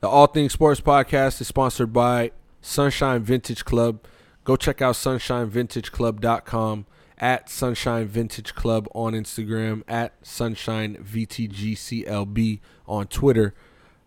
[0.00, 2.30] The All Things Sports Podcast is sponsored by
[2.62, 3.98] Sunshine Vintage Club.
[4.44, 6.86] Go check out sunshinevintageclub.com
[7.18, 13.56] at Sunshine Vintage Club on Instagram, at Sunshine VTGCLB on Twitter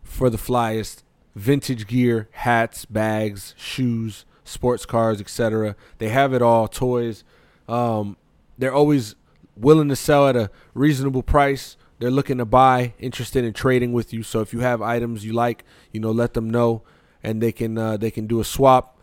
[0.02, 1.04] for the flyest
[1.36, 5.76] vintage gear, hats, bags, shoes, sports cars, etc.
[5.98, 7.26] They have it all, toys.
[7.68, 8.16] Um,
[8.58, 9.16] they're always
[9.58, 11.76] willing to sell at a reasonable price.
[12.02, 14.24] They're looking to buy, interested in trading with you.
[14.24, 16.82] So if you have items you like, you know, let them know,
[17.22, 18.98] and they can uh, they can do a swap.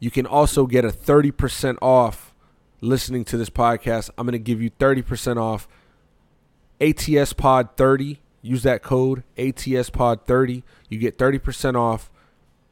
[0.00, 2.34] You can also get a thirty percent off
[2.80, 4.10] listening to this podcast.
[4.18, 5.68] I'm going to give you thirty percent off.
[6.80, 8.20] ATS Pod thirty.
[8.42, 10.64] Use that code ATS Pod thirty.
[10.88, 12.10] You get thirty percent off.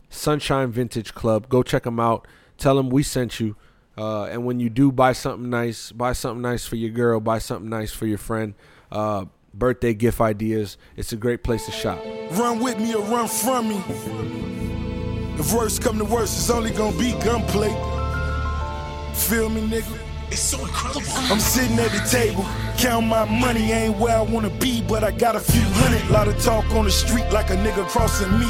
[0.09, 1.49] Sunshine Vintage Club.
[1.49, 2.27] Go check them out.
[2.59, 3.55] Tell them we sent you.
[3.97, 7.39] Uh, and when you do buy something nice, buy something nice for your girl, buy
[7.39, 8.55] something nice for your friend.
[8.91, 10.77] Uh, birthday gift ideas.
[10.97, 12.03] It's a great place to shop.
[12.33, 13.83] Run with me or run from me.
[15.39, 17.71] If worst come to worst, it's only gonna be gunplay.
[19.15, 19.99] Feel me, nigga?
[20.31, 21.11] It's so incredible.
[21.33, 22.45] I'm sitting at the table,
[22.79, 26.09] count my money, ain't where I wanna be, but I got a few hundred.
[26.11, 28.47] Lot of talk on the street like a nigga crossing me.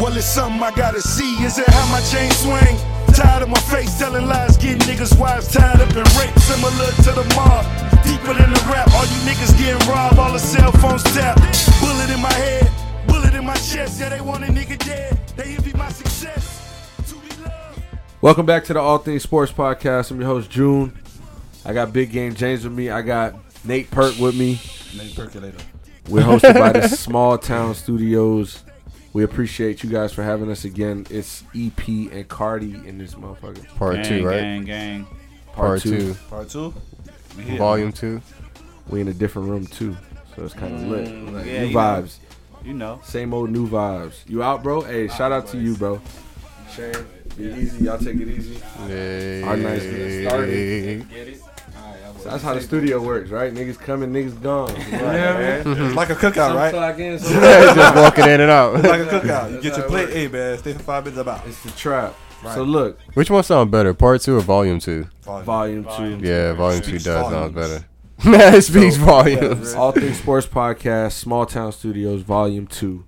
[0.00, 1.34] Well, it's something I gotta see.
[1.44, 2.76] Is it how my chain swing?
[3.16, 6.38] Tired of my face telling lies, getting niggas' wives tied up and raped.
[6.38, 7.64] Similar to the mob,
[8.04, 8.92] deeper than the rap.
[8.92, 11.40] All you niggas getting robbed, all the cell phones tapped.
[11.80, 12.70] Bullet in my head,
[13.06, 13.98] bullet in my chest.
[13.98, 15.18] Yeah, they want a nigga dead.
[15.34, 16.92] They envy my success.
[17.08, 17.80] To be loved.
[18.20, 20.10] Welcome back to the All Things Sports Podcast.
[20.10, 20.92] I'm your host June.
[21.64, 22.90] I got Big Game James with me.
[22.90, 24.60] I got Nate Perk with me.
[24.94, 25.56] Maybe percolator.
[26.10, 28.62] We're hosted by the Small Town Studios.
[29.16, 31.06] We appreciate you guys for having us again.
[31.08, 33.66] It's EP and Cardi in this motherfucker.
[33.76, 34.40] Part gang, two, right?
[34.40, 35.06] Gang, gang.
[35.54, 36.74] Part, two, Part two.
[37.38, 38.20] We volume two.
[38.90, 39.96] We in a different room too,
[40.34, 41.08] so it's kind of lit.
[41.08, 41.78] Mm, Like, yeah, new you know.
[41.78, 42.18] vibes,
[42.62, 43.00] You know.
[43.04, 44.16] same old new vibes.
[44.28, 44.82] You out, bro?
[44.82, 45.98] Hey, shout out to you, bro.
[46.74, 46.92] Shane,
[47.38, 47.86] be easy.
[47.86, 48.60] Y'all take it easy.
[48.86, 49.42] Yay.
[49.44, 51.08] Our nice getting started.
[51.08, 51.40] Get it?
[52.18, 53.54] So that's how the studio works, right?
[53.54, 54.74] Niggas coming, niggas gone.
[54.90, 55.60] Yeah, man.
[55.60, 55.94] It's mm-hmm.
[55.94, 56.72] like a cookout, right?
[56.72, 57.28] Clock in, so
[57.74, 58.76] Just walking in and out.
[58.76, 59.52] It's like a cookout.
[59.52, 60.14] You get your plate, works.
[60.14, 61.46] hey man, stay for five minutes about.
[61.46, 62.16] It's the trap.
[62.42, 62.54] Right.
[62.54, 65.06] So look, Which one sound better, part two or volume two?
[65.22, 65.90] volume two.
[65.90, 66.24] Volume.
[66.24, 67.84] Yeah, volume two Speaks does sound better.
[68.24, 69.74] Man, it speaks volumes.
[69.74, 73.04] All Things Sports Podcast, Small Town Studios, Volume 2.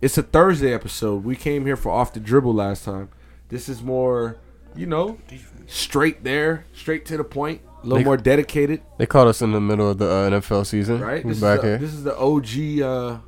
[0.00, 1.22] It's a Thursday episode.
[1.22, 3.10] We came here for Off the Dribble last time.
[3.50, 4.38] This is more,
[4.74, 5.18] you know,
[5.66, 9.52] straight there, straight to the point, a little They- more dedicated, They caught us in
[9.52, 11.00] the middle of the uh, NFL season.
[11.00, 11.24] right?
[11.24, 11.78] We This is, back the, here.
[11.78, 13.18] this is the OG, uh,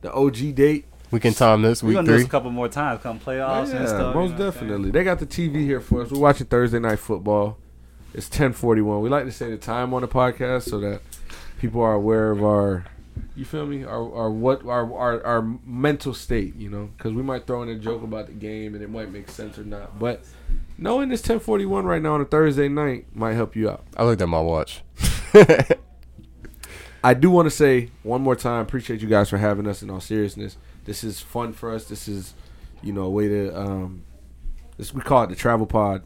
[0.00, 0.86] the OG date.
[1.10, 3.02] we can time this We're week gonna do this a couple more times.
[3.02, 3.88] Come playoffs and stuff.
[3.88, 4.50] most you know what I'm saying?
[4.50, 4.90] definitely.
[4.90, 6.10] They got the TV here for us.
[6.10, 7.56] We're watching Thursday night football.
[8.14, 9.00] It's 10:41.
[9.02, 11.00] We like to say the time on the podcast so that
[11.58, 12.84] people are aware of our
[13.36, 13.84] you feel me?
[13.84, 17.68] Our, our what our, our our mental state, you know, because we might throw in
[17.68, 19.98] a joke about the game and it might make sense or not.
[19.98, 20.22] But
[20.78, 23.84] knowing it's 10:41 right now on a Thursday night might help you out.
[23.96, 24.82] I looked at my watch.
[27.04, 29.82] I do want to say one more time, appreciate you guys for having us.
[29.82, 31.84] In all seriousness, this is fun for us.
[31.84, 32.34] This is,
[32.82, 34.02] you know, a way to um,
[34.76, 36.02] this we call it the travel pod.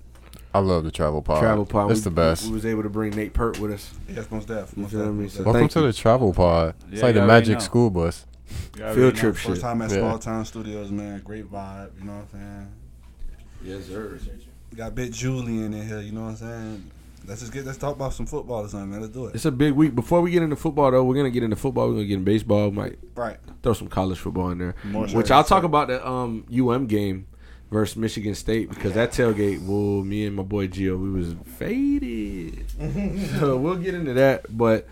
[0.55, 1.41] I love the travel pod.
[1.41, 1.91] travel pod.
[1.91, 2.44] It's we, the best.
[2.47, 3.91] We was able to bring Nate Pert with us.
[4.06, 4.75] Yes, most deaf.
[4.77, 5.28] You Most feel deaf, me?
[5.28, 5.43] So.
[5.44, 5.87] Welcome to you.
[5.87, 6.75] the travel pod.
[6.91, 7.61] It's Yeah, like the magic know.
[7.61, 8.27] school bus.
[8.77, 9.21] You already Field know.
[9.21, 9.61] trip First shit.
[9.62, 9.97] time at Yeah.
[9.97, 11.21] Small Town Studios, man.
[11.25, 11.91] Great vibe.
[11.99, 12.69] You know what I'm saying?
[13.65, 14.19] Yes, sir.
[14.77, 16.00] Got Big Julian in here.
[16.00, 16.91] You know what I'm saying?
[17.27, 19.00] Let's just get let's talk about some football or something, man.
[19.00, 19.34] Let's do it.
[19.34, 19.94] It's a big week.
[19.94, 21.87] Before we get into football, though, we're gonna get into football.
[21.88, 22.71] We're gonna get into baseball.
[22.71, 23.37] We might Right.
[23.62, 25.66] throw some college football in there, More which so, I'll talk so.
[25.66, 27.27] about the um UM game
[27.71, 32.65] versus Michigan State because that tailgate, whoa, me and my boy Gio, we was faded.
[33.38, 34.88] so we'll get into that, but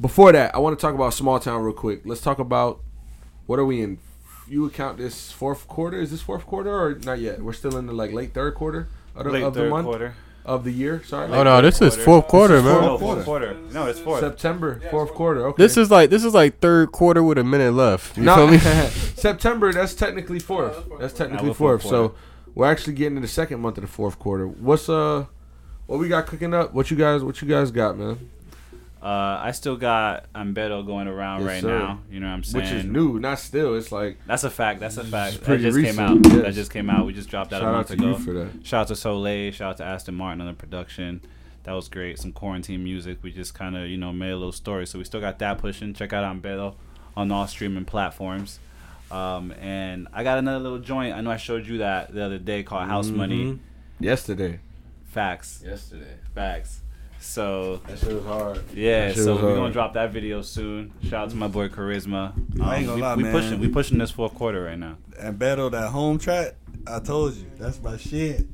[0.00, 2.02] before that, I want to talk about small town real quick.
[2.04, 2.80] Let's talk about
[3.46, 3.98] what are we in?
[4.48, 6.00] You would count this fourth quarter?
[6.00, 7.40] Is this fourth quarter or not yet?
[7.42, 9.84] We're still in the like late third quarter of the, Late of the third month
[9.86, 10.14] quarter.
[10.44, 11.02] of the year.
[11.04, 12.80] Sorry, Oh no, this is fourth quarter, man.
[12.82, 13.54] No, fourth quarter.
[13.72, 14.20] No, it's fourth.
[14.20, 15.46] September fourth quarter.
[15.48, 18.16] Okay, This is like this is like third quarter with a minute left.
[18.16, 18.58] You No, feel me?
[19.16, 19.72] September.
[19.72, 20.84] That's technically fourth.
[20.98, 21.90] That's technically fourth fourth.
[21.90, 22.14] So
[22.54, 24.46] we're actually getting to the second month of the fourth quarter.
[24.46, 25.26] What's uh,
[25.86, 26.72] what we got cooking up?
[26.72, 28.30] What you guys, what you guys got, man?
[29.00, 31.78] Uh, I still got Ambedo going around Yes, right sir.
[31.78, 32.00] now.
[32.10, 32.64] You know what I'm saying?
[32.64, 33.76] Which is new, not still.
[33.76, 34.80] It's like That's a fact.
[34.80, 35.34] That's a fact.
[35.36, 36.18] That pretty just came out.
[36.24, 36.34] yes.
[36.42, 37.06] That just came out.
[37.06, 38.08] We just dropped that shout a out month to ago.
[38.08, 38.66] you for that.
[38.66, 39.52] Shout out to Soleil.
[39.52, 41.20] Shout out to Aston Martin on the production.
[41.62, 42.18] That was great.
[42.18, 43.18] Some quarantine music.
[43.22, 44.86] We just kind of, you know, made a little story.
[44.86, 45.94] So we still got that pushing.
[45.94, 46.74] Check out Ambedo
[47.16, 48.58] on all streaming platforms.
[49.12, 51.14] Um, and I got another little joint.
[51.14, 53.44] I know I showed you that the other day called House Money.
[53.44, 53.58] Mhm.
[54.00, 54.60] Yesterday.
[55.06, 55.62] Facts.
[55.64, 56.14] Yesterday.
[56.34, 56.80] Facts.
[57.20, 58.60] So That shit was hard.
[58.74, 59.54] yeah, That so we're hard.
[59.56, 60.92] gonna drop that video soon.
[61.02, 62.32] Shout out to my boy Charisma.
[62.60, 63.32] I ain't gonna um, we, lie, we man.
[63.32, 64.96] pushing, we pushing this fourth quarter right now.
[65.18, 66.54] And battle that home track,
[66.86, 68.46] I told you, that's my shit.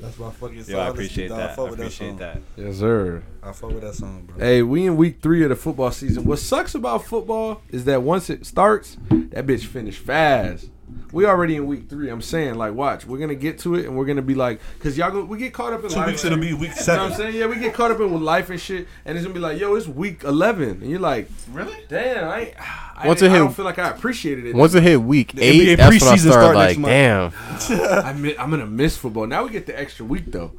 [0.00, 0.74] That's my fucking song.
[0.74, 1.50] Yo, I appreciate that.
[1.50, 2.16] I fuck with appreciate song.
[2.18, 2.38] that.
[2.56, 3.22] Yes, sir.
[3.40, 4.36] I fuck with that song, bro.
[4.44, 6.24] Hey, we in week three of the football season.
[6.24, 10.70] What sucks about football is that once it starts, that bitch finish fast.
[11.12, 12.08] We already in week three.
[12.08, 13.04] I'm saying, like, watch.
[13.06, 15.52] We're gonna get to it, and we're gonna be like, cause y'all go, we get
[15.52, 16.06] caught up in Two life.
[16.06, 17.36] weeks it'll be week You know what I'm saying?
[17.36, 19.60] Yeah, we get caught up in with life and shit, and it's gonna be like,
[19.60, 21.76] yo, it's week 11, and you're like, Really?
[21.88, 22.54] damn, I,
[22.96, 24.54] I, Once ain't- it I hit- don't feel like I appreciated it.
[24.54, 26.78] Once it hit week The eight, NBA that's when I preseason started start like, next
[26.78, 27.68] month.
[27.68, 28.04] damn.
[28.06, 29.26] I mi- I'm gonna miss football.
[29.26, 30.52] Now we get the extra week though.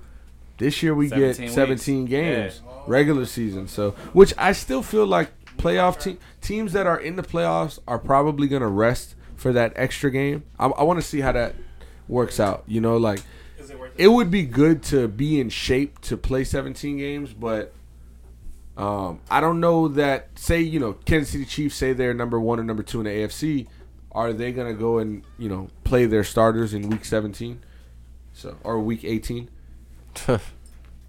[0.59, 2.09] This year we 17 get 17 weeks.
[2.11, 3.67] games, regular season.
[3.67, 7.97] So, which I still feel like playoff te- teams that are in the playoffs are
[7.97, 9.12] probably gonna rest
[9.43, 10.43] for that extra game.
[10.57, 11.53] I, I want to see how that
[12.07, 12.63] works out.
[12.65, 13.21] You know, like
[13.97, 17.73] it would be good to be in shape to play 17 games, but
[18.77, 20.29] um, I don't know that.
[20.39, 23.11] Say you know, Kansas City Chiefs say they're number one or number two in the
[23.11, 23.67] AFC.
[24.13, 27.61] Are they gonna go and you know play their starters in week 17?
[28.31, 29.49] So or week 18?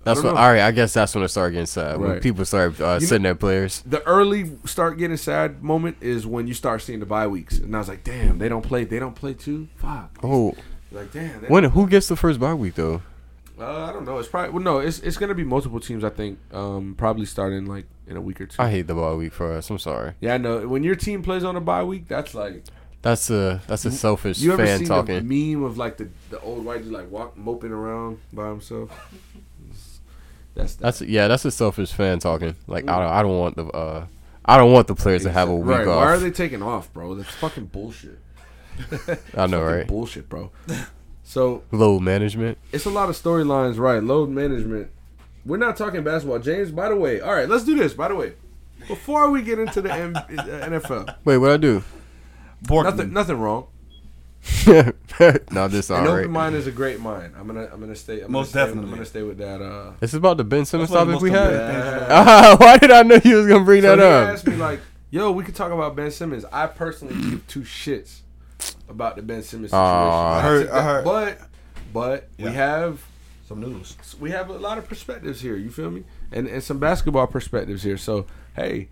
[0.04, 0.30] That's know.
[0.30, 1.98] All right, I guess that's when it started getting sad.
[1.98, 2.22] When Right.
[2.22, 3.82] people start uh, You sitting their players.
[3.86, 7.74] The early start getting sad moment is when you start seeing the bye weeks, and
[7.74, 8.84] I was like, damn, they don't play.
[8.84, 9.68] They don't play too.
[9.76, 10.18] Fuck.
[10.22, 10.54] Oh,
[10.92, 11.40] Like damn.
[11.40, 11.64] They when?
[11.64, 13.02] Who gets the first bye week though?
[13.58, 14.18] Uh, I don't know.
[14.18, 14.78] It's probably well, no.
[14.78, 16.02] It's it's gonna be multiple teams.
[16.04, 16.38] I think.
[16.52, 18.60] Um, probably starting like in a week or two.
[18.60, 19.70] I hate the bye week for us.
[19.70, 20.14] I'm sorry.
[20.20, 20.66] yeah, I know.
[20.68, 22.64] When your team plays on a bye week, that's like
[23.02, 25.26] That's a that's a selfish you ever fan seen talking.
[25.28, 28.90] the meme of like the the old white dude like walk moping around by himself.
[30.54, 32.54] That's That's yeah, that's a selfish fan talking.
[32.66, 34.06] Like I don't, I don't want the uh,
[34.44, 35.86] I don't want the players to have a week right.
[35.86, 35.96] off.
[35.96, 37.14] Why are they taking off, bro?
[37.14, 38.18] That's fucking bullshit.
[39.36, 39.86] I know, right?
[39.86, 40.50] Bullshit, bro.
[41.22, 42.58] So Load management.
[42.72, 44.02] it's a lot of storylines, right?
[44.02, 44.90] Load management.
[45.46, 46.70] We're not talking basketball, James.
[46.70, 47.94] By the way, all right, let's do this.
[47.94, 48.34] By the way,
[48.88, 51.82] before we get into the M- uh, NFL, Wait, what I do?
[52.68, 53.66] nothing, nothing wrong.
[55.50, 57.34] no, this An all open mind is a great mind.
[57.38, 58.20] I'm gonna, I'm gonna stay.
[58.20, 58.90] I'm Most gonna stay, definitely.
[58.90, 59.62] I'm gonna stay with that.
[59.62, 61.52] Uh, This is about the Ben Simmons That's one of topic we had.
[61.52, 64.28] important things Ah, why did I know you was gonna bring so that he up?
[64.34, 64.80] asked me like,
[65.10, 68.20] "Yo, we could talk about Ben Simmons." I personally give two shits
[68.88, 69.86] about the Ben Simmons situation.
[69.86, 70.38] Aw.
[70.38, 71.38] I heard- I heard- but,
[71.92, 72.46] but Yeah.
[72.46, 73.02] we have
[73.48, 73.96] Some news.
[74.20, 75.56] we have a lot of perspectives here.
[75.56, 76.04] You feel me?
[76.32, 77.96] And and some basketball perspectives here.
[77.96, 78.26] So
[78.56, 78.88] hey,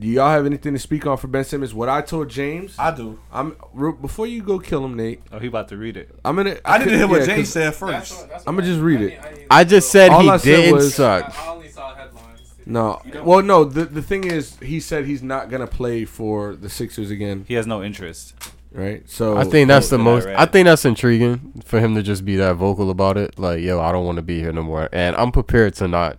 [0.00, 1.72] do y'all have anything to speak on for Ben Simmons?
[1.74, 3.18] What I told James, I do.
[3.32, 5.20] I'm re- before you go kill him, Nate.
[5.30, 6.08] Oh, he about to read it.
[6.24, 6.56] I'm gonna.
[6.64, 8.26] I didn't hear what yeah, James 'cause said first.
[8.46, 9.20] I'ma just read it.
[9.50, 11.38] I just said All he I didn't was- uh, suck.
[11.38, 12.54] I only saw headlines.
[12.66, 13.64] No, well, no.
[13.64, 17.54] The the thing is, he said he's not gonna play for the Sixers again, He
[17.54, 18.34] has no interest.
[18.72, 19.02] right?
[19.10, 20.26] So I think that's the that I most.
[20.28, 23.38] I think that's intriguing for him to just be that vocal about it.
[23.38, 26.18] Like, yo, I don't want to be here no more, and I'm prepared to not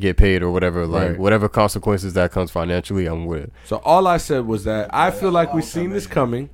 [0.00, 0.86] get paid or whatever.
[0.86, 1.18] Like, Right.
[1.18, 3.52] whatever consequences that comes financially, I'm with it.
[3.64, 6.50] So all I said was that I feel like we've seen this coming.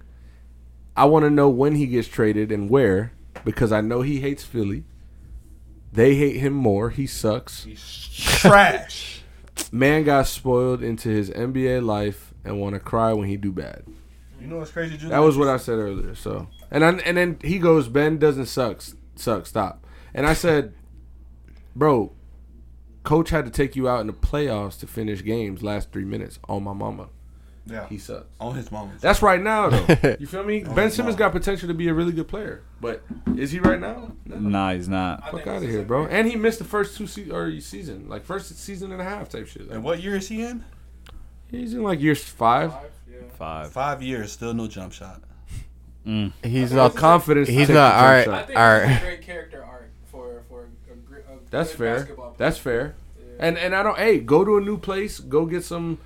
[0.96, 3.12] I want to know when he gets traded and where
[3.44, 4.84] because I know he hates Philly.
[5.92, 6.90] They hate him more.
[6.90, 7.66] He sucks.
[8.40, 9.22] Trash.
[9.72, 13.82] Man got spoiled into his NBA life and want to cry when he do bad.
[14.40, 15.10] You know what's crazy, Julian?
[15.10, 16.14] That was what I said earlier.
[16.14, 18.82] So and I, and then he goes, Ben doesn't suck.
[19.16, 19.46] Suck.
[19.46, 19.84] Stop.
[20.14, 20.74] And I said,
[21.74, 22.12] bro,
[23.06, 26.38] coach had to take you out in the playoffs to finish games last three minutes
[26.48, 27.08] on my mama.
[27.68, 27.88] Yeah.
[27.88, 28.26] He sucks.
[28.38, 28.92] on his mama.
[29.00, 30.16] That's right now, though.
[30.20, 30.60] You feel me?
[30.62, 31.18] Ben Simmons mom.
[31.18, 33.02] got potential to be a really good player, but
[33.36, 34.12] is he right now?
[34.24, 34.36] No.
[34.36, 35.28] Nah, he's not.
[35.32, 36.06] Fuck out of here, bro.
[36.06, 39.28] And he missed the first two se- or season, like first season and a half
[39.30, 39.68] type shit.
[39.68, 40.64] And what year is he in?
[41.50, 42.72] He's in like years five.
[43.36, 43.72] Five.
[43.72, 45.22] Five years, still no jump shot.
[46.06, 46.32] Mm.
[46.44, 46.94] He's No not.
[46.94, 47.48] confidence.
[47.48, 47.90] to He's take not.
[47.90, 48.24] the All jump right.
[48.24, 48.34] shot.
[48.34, 49.02] I think All it's a right.
[49.02, 52.08] great character arc for for a, gr- a That's fair.
[52.36, 52.94] That's fair.
[53.18, 53.46] Yeah.
[53.46, 53.98] And and I don't.
[53.98, 55.18] Hey, go to a new place.
[55.20, 55.98] Go get some.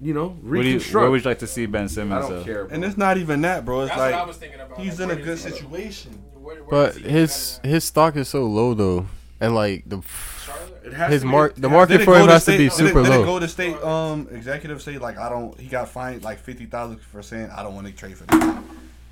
[0.00, 1.02] You know, Where, do you, reconstruct.
[1.02, 2.24] where would you like to see Ben Simmons?
[2.24, 2.28] I Simmons?
[2.28, 2.44] don't though?
[2.52, 2.64] care.
[2.64, 2.74] Bro.
[2.74, 3.82] And it's not even that, bro.
[3.82, 4.78] It's That's what I like was thinking about.
[4.80, 6.10] he's like, in a good situation.
[6.34, 9.06] where- where But his his stock is so low though,
[9.40, 10.04] and like the than
[10.44, 10.82] Charlotte?
[10.86, 12.76] It has his mark the market for him go has to state- be did it-
[12.88, 13.24] super Did it low.
[13.24, 15.56] go to state um executive say like I don't?
[15.60, 18.54] He got fined like fifty thousand for saying I don't want to trade for this.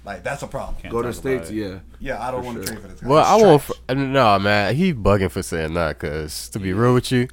[0.05, 0.77] Guy." Like that's a problem.
[0.81, 1.51] Can't Go to talk about states.
[1.51, 1.55] it.
[1.55, 1.79] Yeah.
[1.99, 2.75] Yeah, I don't want to sure.
[2.77, 3.01] trade for this.
[3.01, 3.09] guy.
[3.09, 3.63] Well, I won't.
[3.63, 3.79] trash.
[3.91, 5.99] F- no, man, he bugging for saying that.
[5.99, 7.29] Cause to be real with you,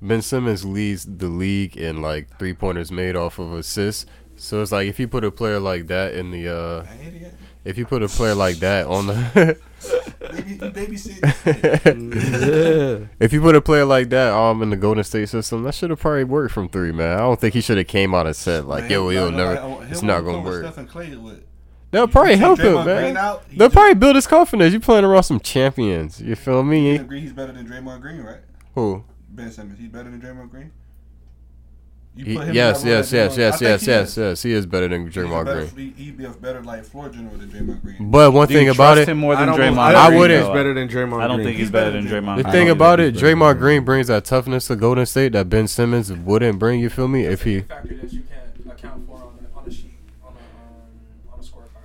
[0.00, 4.06] Ben Simmons leads the league in like three pointers made off of assists.
[4.36, 7.34] So it's like if you put a player like that in the, uh idiot.
[7.64, 9.56] if you put a player like that on the,
[10.32, 11.20] Baby, babysit.
[13.04, 13.06] yeah.
[13.20, 15.90] if you put a player like that um in the Golden State system, that should
[15.90, 17.16] have probably worked from three, man.
[17.16, 19.30] I don't think he should have came out and said like, Man, yo, him- it'll
[19.30, 21.44] no, never, no, him it's not gonna come with work.
[21.94, 23.16] Stephen Clay with- They'll probably take help him, Draymond Green man.
[23.16, 24.72] out, They'll just- probably build his confidence.
[24.72, 26.20] You playing around some champions.
[26.20, 26.96] You feel You me?
[26.96, 28.38] agree he's better than Draymond Green, right?
[28.74, 29.04] Who?
[29.30, 29.78] Ben Simmons.
[29.78, 30.70] He's better than Draymond Green.
[32.16, 34.16] He- put him in yes, yes, yes, yes, yes, he yes, is.
[34.16, 34.42] yes.
[34.44, 35.94] He is better than He's a Draymond better- Green.
[35.96, 37.96] he- He'd be a better like floor general than Draymond Green.
[38.08, 39.78] But one Do thing about it, him more I than don't, Draymond.
[39.78, 41.20] I, I wouldn't- He's better than Draymond.
[41.20, 41.46] I don't Green.
[41.48, 42.44] think he's better than Draymond.
[42.44, 45.48] the thing about it, he's better Draymond Green brings that toughness to Golden State that
[45.48, 46.78] Ben Simmons wouldn't bring.
[46.78, 47.24] You feel me?
[47.24, 47.64] If he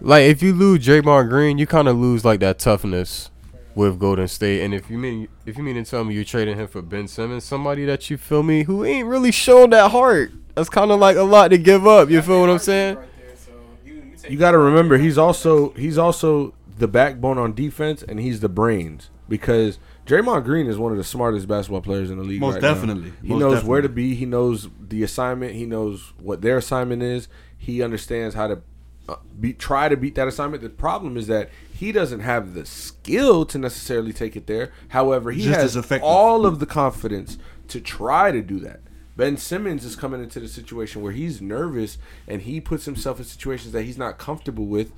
[0.02, 3.30] like, if you lose Draymond Green, you kind of lose like that toughness
[3.76, 4.62] with Golden State.
[4.62, 7.08] And if you mean if you mean to tell me you're trading him for Ben
[7.08, 11.00] Simmons, somebody that you feel me who ain't really shown that heart, that's kind of
[11.00, 12.10] like a lot to give up.
[12.10, 12.98] You feel what I'm saying?
[12.98, 13.52] Right there, so
[13.86, 18.04] you, you, take You got to remember, he's also he's also the backbone on defense,
[18.04, 22.18] and he's the brains because Draymond Green is one of the smartest basketball players in
[22.18, 22.42] the league.
[22.42, 22.74] Most right now.
[22.74, 23.14] definitely.
[23.22, 24.16] he Most knows where to be.
[24.16, 25.54] He knows the assignment.
[25.54, 27.28] He knows what their assignment is.
[27.58, 28.62] He understands how to
[29.10, 30.62] Uh, be, try to beat that assignment.
[30.62, 34.72] The problem is that he doesn't have the skill to necessarily take it there.
[34.90, 37.40] However, he Just has all of the confidence
[37.70, 38.82] to try to do that.
[39.18, 41.98] Ben Simmons is coming into the situation where he's nervous
[42.28, 44.92] and he puts himself in situations that he's not comfortable with.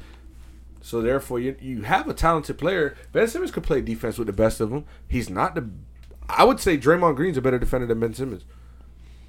[0.81, 2.97] So therefore, you you have a talented player.
[3.13, 4.85] Ben Simmons could play defense with the best of them.
[5.07, 5.69] He's not the.
[6.27, 8.43] I would say Draymond Green's a better defender than Ben Simmons,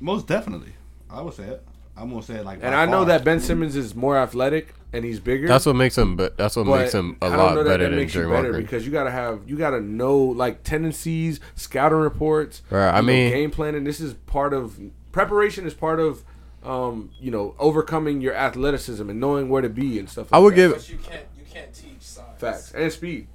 [0.00, 0.74] Most definitely,
[1.08, 1.64] I would say it.
[1.96, 2.61] I'm gonna say it like.
[2.62, 3.06] and I know far.
[3.06, 5.46] that Ben Simmons is more athletic and he's bigger.
[5.46, 6.16] That's what makes him.
[6.16, 8.22] But that's what but makes him a lot know that better that than makes you
[8.22, 12.62] Draymond better because you gotta have you gotta know like tendencies, scouting reports.
[12.70, 13.84] Right, I you know, mean- game planning.
[13.84, 14.80] This is part of
[15.12, 15.66] preparation.
[15.66, 16.25] Is part of
[16.64, 20.28] um, you know overcoming your athleticism and knowing where to be and stuff.
[20.32, 20.56] I would that.
[20.56, 22.25] give- But you can't you can't teach size.
[22.38, 23.26] facts and speed.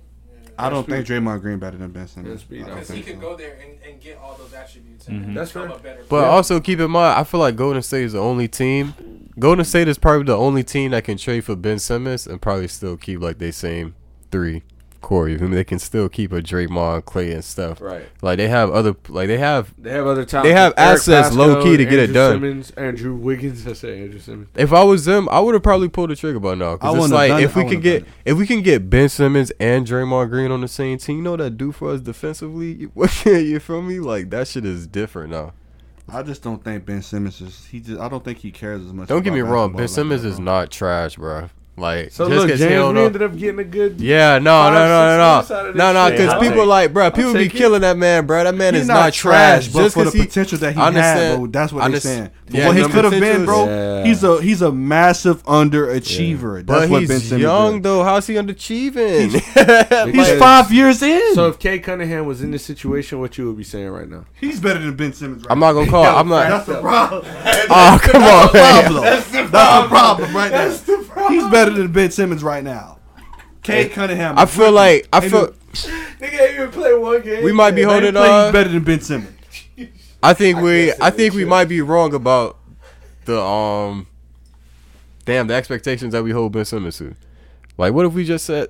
[0.59, 2.41] I don't think Draymond Green better than Ben Simmons.
[2.41, 2.63] speed.
[2.63, 3.21] I don't Because he think could so.
[3.31, 5.27] go there and, and get all those attributes and, mm-hmm.
[5.29, 5.77] and That's become fair.
[5.77, 6.25] a better But player.
[6.25, 8.93] also keep in mind, I feel like Golden State is the only team.
[9.39, 12.67] Golden State is probably the only team that can trade for Ben Simmons and probably
[12.67, 13.93] still keep like they same
[14.31, 14.63] three
[15.07, 15.29] core.
[15.29, 15.55] You feel me?
[15.55, 17.79] They can still keep a Draymond, Clay, and stuff.
[17.79, 18.07] Right.
[18.21, 19.73] Like they have other, like they have.
[19.77, 20.47] They have other talent.
[20.49, 22.33] They have assets low-key to get it Andrew done.
[22.33, 23.65] Simmons, Andrew Wiggins.
[23.65, 24.49] I say Andrew Simmons.
[24.55, 26.73] If I was them, I would have probably pulled the trigger by now.
[26.73, 27.63] I Cause it's like if it.
[27.63, 30.97] We can get if we can get Ben Simmons and Draymond Green on the same
[30.97, 32.89] team, you know what that do for us defensively?
[32.97, 33.99] You, you feel me?
[33.99, 35.53] Like that shit is different now.
[36.09, 37.65] I just don't think Ben Simmons is.
[37.65, 37.99] He just.
[37.99, 39.07] I don't think he cares as much.
[39.07, 41.49] Don't get me wrong, basketball Ben like Simmons that, is not trash, bro.
[41.79, 44.01] Like So just look, 'cause James, we know- ended up getting a good.
[44.01, 47.11] Yeah, no, Five, no, six no, no, no, no, because I'll people take- like, bro,
[47.11, 47.57] people be take it.
[47.57, 48.43] killing that man, bro.
[48.45, 50.81] That man He's is not not trash, but just for the he- potential that he
[50.81, 52.29] I had, bro, that's what I they're saying.
[52.49, 53.65] For Yeah, what he could have been, bro.
[53.67, 54.03] Yeah.
[54.05, 56.65] He's a he's a massive underachiever.
[56.65, 57.81] That's But what he's Ben Simmons young is.
[57.83, 58.03] though.
[58.03, 59.31] How's he underachieving?
[59.31, 59.33] He's
[60.11, 61.35] Because- five years in.
[61.35, 64.25] So if Cade Cunningham was in this situation, what you would be saying right now?
[64.39, 65.43] he's better than Ben Simmons.
[65.43, 66.05] Right I'm not gonna call.
[66.05, 66.49] I'm not.
[66.49, 67.23] That's the problem.
[67.69, 68.83] Oh come on, man.
[68.83, 69.03] problem.
[69.03, 71.27] That's the problem right now.
[71.29, 72.99] He's better than Ben Simmons right now.
[73.63, 74.37] Cade Cunningham.
[74.37, 75.47] I feel like I feel.
[75.73, 77.43] Nigga ain't even play one game.
[77.43, 78.53] We might be They holding play on.
[78.53, 79.33] better than Ben Simmons.
[80.23, 80.93] I think we.
[81.01, 82.57] I think we might be wrong about
[83.25, 84.07] the um.
[85.25, 87.13] Damn, the expectations that we hold Ben Simmons to.
[87.77, 88.69] Like, what if we just set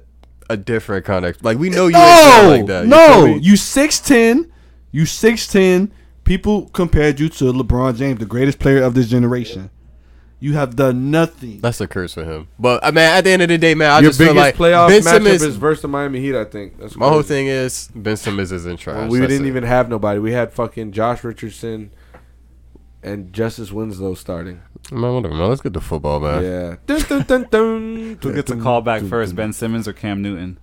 [0.49, 2.83] a different kind of like we know you ain't No, good like that.
[2.83, 3.39] You no, feel me?
[3.41, 4.51] you six ten,
[4.91, 5.91] you six ten.
[6.23, 9.69] People compared you to LeBron James, the greatest player of this generation.
[10.39, 11.61] You have done nothing.
[11.61, 12.47] That's a curse for him.
[12.59, 14.33] But uh, I mean, at the end of the day, man, I Your just feel
[14.35, 15.41] biggest like playoff Ben matchup Simmons.
[15.41, 16.35] is versus the Miami Heat.
[16.35, 17.27] I think that's my whole crazy.
[17.29, 18.95] thing is Ben Simmons isn't trash.
[18.97, 19.49] Well, we That's didn't it.
[19.49, 20.19] even have nobody.
[20.19, 21.89] We had fucking Josh Richardson
[23.01, 24.61] and Justice Winslow starting.
[24.91, 25.49] Man, whatever, man.
[25.49, 26.43] Let's get to football, man.
[26.43, 26.75] Yeah.
[26.85, 28.19] Dun, dun, dun, dun.
[28.21, 30.59] Who gets a call back first, Ben Simmons or Cam Newton?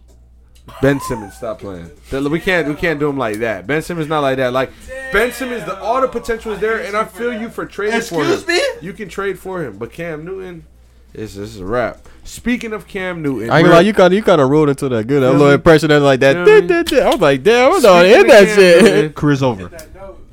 [0.80, 1.90] Ben Simmons, stop playing.
[2.11, 3.66] We can't we can't do him like that.
[3.66, 4.52] Ben Simmons not like that.
[4.52, 4.71] Like
[5.12, 8.25] Ben Simmons, the all the potential is there, and I feel you for trading for
[8.25, 8.33] him.
[8.33, 8.62] Excuse me?
[8.80, 10.64] You can trade for him, but Cam Newton,
[11.12, 12.09] is this is a wrap.
[12.25, 14.88] Speaking of Cam Newton, I ain't gonna you kind of you kind of rolled into
[14.88, 15.23] that good.
[15.23, 16.35] That Feel little impression that like that.
[16.35, 16.61] Feel me?
[16.62, 17.02] did, did, did.
[17.02, 18.83] I was like, damn, I was on Speaking in that Cam shit.
[18.83, 19.71] Newton, Career's over.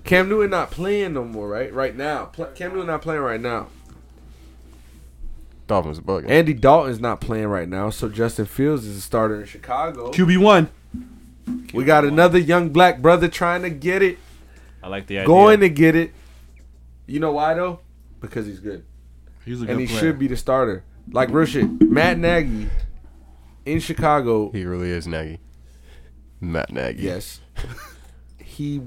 [0.04, 1.74] Cam Newton not playing no more, right?
[1.74, 3.68] Right now, Pl- Cam Newton not playing right now.
[5.72, 6.30] Dolphins are bugging.
[6.30, 10.12] Andy Dalton's not playing right now, so Justin Fields is a starter in Chicago.
[10.12, 10.70] QB one.
[11.74, 14.18] We got another young black brother trying to get it,
[14.84, 15.28] I like the idea.
[15.28, 16.12] going to get it.
[17.08, 17.80] You know why though?
[18.20, 18.84] Because he's good.
[19.46, 20.00] He's a good and he player.
[20.00, 20.84] should be the starter.
[21.10, 21.70] Like real shit.
[21.82, 22.70] Matt Nagy
[23.66, 24.52] in Chicago.
[24.52, 25.40] He really is Nagy.
[26.42, 27.02] Matt Nagy.
[27.02, 27.40] Yes,
[28.38, 28.82] he.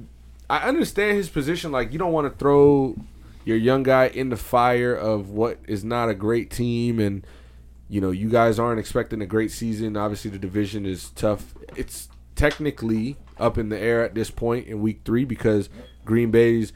[0.50, 1.72] I understand his position.
[1.72, 2.96] Like you don't want to throw
[3.44, 7.26] your young guy in the fire of what is not a great team, and
[7.88, 9.96] you know you guys aren't expecting a great season.
[9.96, 11.54] Obviously, the division is tough.
[11.76, 15.68] It's technically up in the air at this point in week three because
[16.04, 16.72] Green Bay's.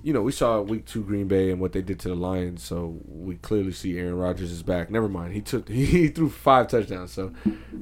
[0.00, 2.62] You know, we saw week two Green Bay and what they did to the Lions,
[2.62, 4.90] so we clearly see Aaron Rodgers is back.
[4.90, 7.32] Never mind, he took he threw five touchdowns, so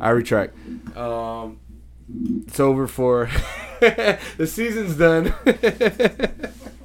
[0.01, 0.57] I retract.
[0.97, 1.61] Um,
[2.47, 3.29] it's over for
[3.81, 5.35] the season's done.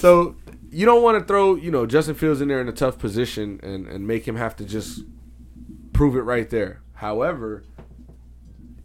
[0.00, 0.34] so
[0.70, 3.60] you don't want to throw, you know, Justin Fields in there in a tough position
[3.62, 5.02] and, and make him have to just
[5.92, 6.80] prove it right there.
[6.94, 7.64] However,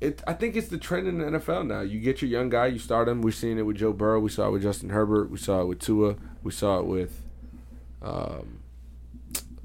[0.01, 1.79] it I think it's the trend in the NFL now.
[1.79, 3.21] You get your young guy, you start him.
[3.21, 4.19] We're seeing it with Joe Burrow.
[4.19, 5.29] We saw it with Justin Herbert.
[5.29, 6.17] We saw it with Tua.
[6.43, 7.23] We saw it with
[8.01, 8.59] um,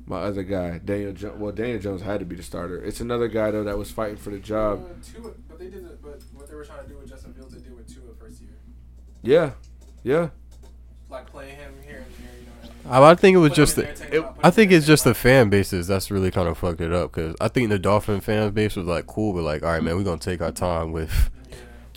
[0.07, 1.13] my other guy, Daniel.
[1.13, 2.81] Jo- well, Daniel Jones had to be the starter.
[2.81, 4.85] It's another guy though that was fighting for the job.
[4.85, 6.01] Uh, Tua, but they did it.
[6.01, 8.41] But what they were trying to do with Justin Fields, they did with Tua first
[8.41, 8.51] year.
[9.23, 9.51] Yeah,
[10.05, 10.29] yeah.
[11.11, 12.39] Like play him here and there.
[12.39, 12.53] You know
[12.85, 13.05] what I mean?
[13.05, 14.37] I, I think it was Put him just in the, there, take him it, out,
[14.37, 16.59] put I him think in it's there, just the fan bases that's really kind of
[16.59, 19.63] fucked it up because I think the Dolphin fan base was like cool, but like
[19.63, 21.31] all right, man, we're gonna take our time with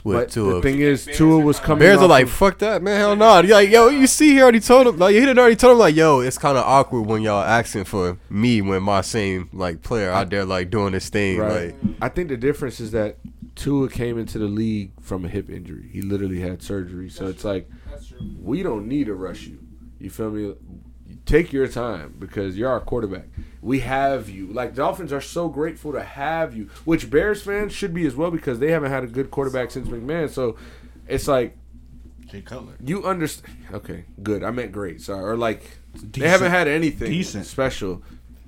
[0.04, 0.56] with but Tua.
[0.56, 1.80] the thing is, Tua was coming- coming.
[1.80, 3.40] Bears are off like, of- fuck that, man, hell no.
[3.40, 5.78] You're like, yo, you see, he already told him, like, he had already told him,
[5.80, 9.82] like, yo, it's kind of awkward when y'all asking for me when my same like
[9.82, 11.68] player out there like doing this thing, Right.
[11.68, 13.16] like, I think the difference is that
[13.56, 15.90] Tua came into the league from a hip injury.
[15.92, 18.20] He literally had surgery, so it's like That's true.
[18.42, 19.60] we don't need to rush you.
[20.00, 20.56] You feel me?
[21.26, 23.26] Take your time because you're our quarterback.
[23.62, 24.48] We have you.
[24.48, 28.32] Like Dolphins are so grateful to have you, which Bears fans should be as well
[28.32, 30.30] because they haven't had a good quarterback since McMahon.
[30.30, 30.58] So
[31.08, 31.56] it's like
[32.26, 32.74] Jay Cutler.
[32.84, 33.56] you understand.
[33.72, 34.44] Okay, good.
[34.44, 35.00] I meant great.
[35.02, 37.46] Sorry, or like they haven't had anything Decent.
[37.46, 38.02] special,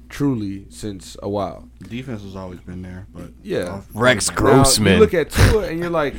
[0.10, 1.68] truly, since a while.
[1.80, 3.82] Defense has always been there, but Yeah.
[3.94, 4.94] Rex Now, Grossman.
[4.94, 6.16] you look at Tua and you're like,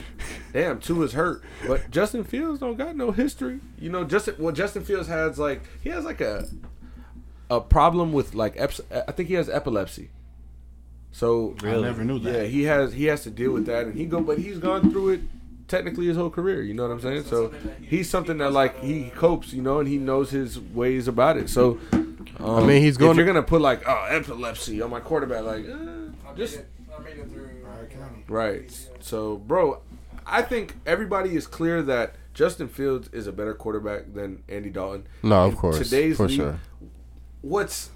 [0.52, 1.42] damn, Tua's hurt.
[1.66, 3.60] But Justin Fields don't got no history.
[3.78, 6.46] You know, Justin well Justin Fields has like he has like a
[7.50, 10.10] a problem with like eps- I think he has epilepsy.
[11.12, 12.32] So I never knew that.
[12.32, 14.90] yeah, he has he has to deal with that and he go but he's gone
[14.90, 15.20] through it
[15.68, 17.24] technically his whole career, you know what I'm saying?
[17.24, 21.36] So he's something that like he copes, you know, and he knows his ways about
[21.36, 21.48] it.
[21.48, 25.00] So um, I mean, he's going If you're gonna put like oh epilepsy on my
[25.00, 26.60] quarterback, like I made just.
[26.96, 27.50] I made it through.
[28.28, 28.88] Right.
[29.00, 29.80] So, bro,
[30.26, 35.06] I think everybody is clear that Justin Fields is a better quarterback than Andy Dalton.
[35.22, 36.60] no, of course, today's for league, sure.
[37.42, 37.95] What's it's a dual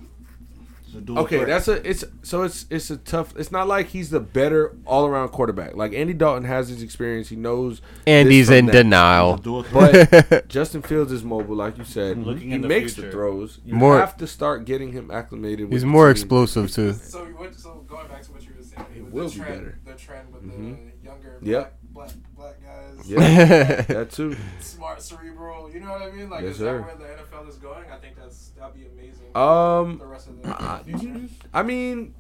[0.97, 1.37] okay?
[1.39, 1.49] threat.
[1.49, 3.35] That's a it's so it's it's a tough.
[3.37, 5.77] It's not like he's the better all around quarterback.
[5.77, 7.29] Like Andy Dalton has his experience.
[7.29, 7.81] He knows.
[8.07, 8.73] Andy's this in that.
[8.73, 9.37] Denial.
[9.73, 12.19] But Justin Fields is mobile, like you said.
[12.19, 13.09] Looking he in the makes future.
[13.09, 13.59] the throws.
[13.65, 15.67] You More- have to start getting him acclimated.
[15.67, 16.11] With He's the more team.
[16.13, 16.93] explosive too.
[17.11, 19.41] So, what, so going back to what you were saying, He with will the be
[19.41, 19.79] trend, better.
[19.85, 20.77] The trend with Mhm.
[21.01, 21.79] the younger Yep.
[21.83, 22.30] black, black black guys,
[23.07, 24.37] Yeah, that too.
[24.61, 25.71] smart, cerebral.
[25.73, 26.31] You know what I mean?
[26.31, 26.79] Like, Yes, is sir.
[26.79, 27.85] that where the NFL is going?
[27.91, 29.35] I think that's that'd be amazing.
[29.35, 31.21] Um, the rest of the I, future.
[31.53, 32.15] I mean,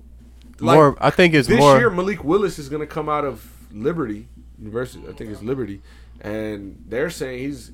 [0.61, 1.79] like, more, I think it's this more.
[1.79, 5.05] year Malik Willis is going to come out of Liberty University.
[5.09, 5.83] I think it's Liberty,
[6.21, 7.73] and they're saying he's.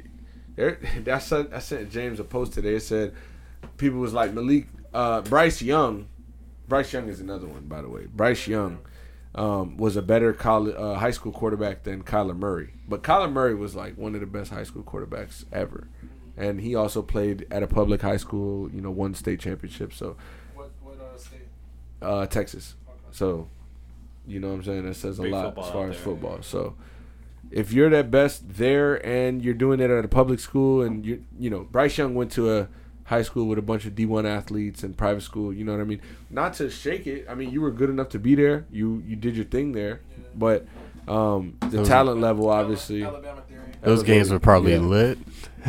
[0.56, 0.78] They're,
[1.12, 2.74] I sent I sent James a post today.
[2.76, 3.14] It said
[3.76, 6.06] people was like Malik uh, Bryce Young.
[6.68, 8.06] Bryce Young is another one, by the way.
[8.06, 8.78] Bryce Young
[9.36, 13.54] um, was a better college, uh, high school quarterback than Kyler Murray, but Kyler Murray
[13.54, 15.88] was like one of the best high school quarterbacks ever,
[16.36, 18.70] and he also played at a public high school.
[18.70, 19.92] You know, won state championship.
[19.92, 20.16] So
[20.54, 21.40] What what uh, state?
[22.02, 22.74] uh, Texas.
[23.10, 23.48] So,
[24.26, 24.86] you know what I'm saying?
[24.86, 26.42] That says a Big lot as far as football.
[26.42, 26.74] So,
[27.50, 31.24] if you're that best there and you're doing it at a public school and you
[31.38, 32.68] you know, Bryce Young went to a
[33.06, 35.84] high school with a bunch of D1 athletes and private school, you know what I
[35.84, 36.00] mean?
[36.30, 37.26] Not to shake it.
[37.28, 38.66] I mean, you were good enough to be there.
[38.70, 40.00] You you did your thing there.
[40.10, 40.24] Yeah.
[40.34, 40.66] But
[41.08, 43.62] um, the Those- talent level obviously Alabama theory.
[43.82, 44.78] Those games were probably Yeah.
[44.80, 45.18] lit.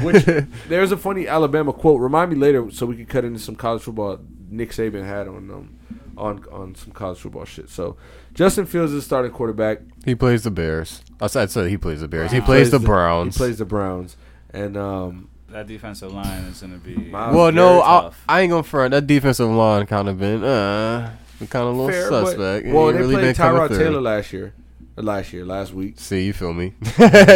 [0.02, 0.26] which
[0.68, 2.02] there's a funny Alabama quote.
[2.02, 4.20] Remind me later so we could cut into some college football.
[4.50, 5.74] Nick Saban had on um
[6.18, 7.70] on on some college football shit.
[7.70, 7.98] So
[8.34, 9.80] Justin Fields is the starting quarterback.
[10.06, 11.02] He plays the Bears.
[11.22, 12.32] I said so he plays the Bears.
[12.32, 12.46] He Wow.
[12.46, 13.36] plays the Browns.
[13.36, 14.18] He plays the Browns,
[14.52, 16.96] and um That defensive line is going to be.
[16.96, 18.12] Miles well, no, very I.
[18.28, 18.92] I ain't gonna front.
[18.92, 22.66] That defensive line kind of been uh, kind of a little fair, suspect.
[22.66, 23.78] It well, they really played been coming Tyrod through.
[23.78, 24.54] Taylor last year,
[24.98, 26.74] or last year, last week, See, you feel me?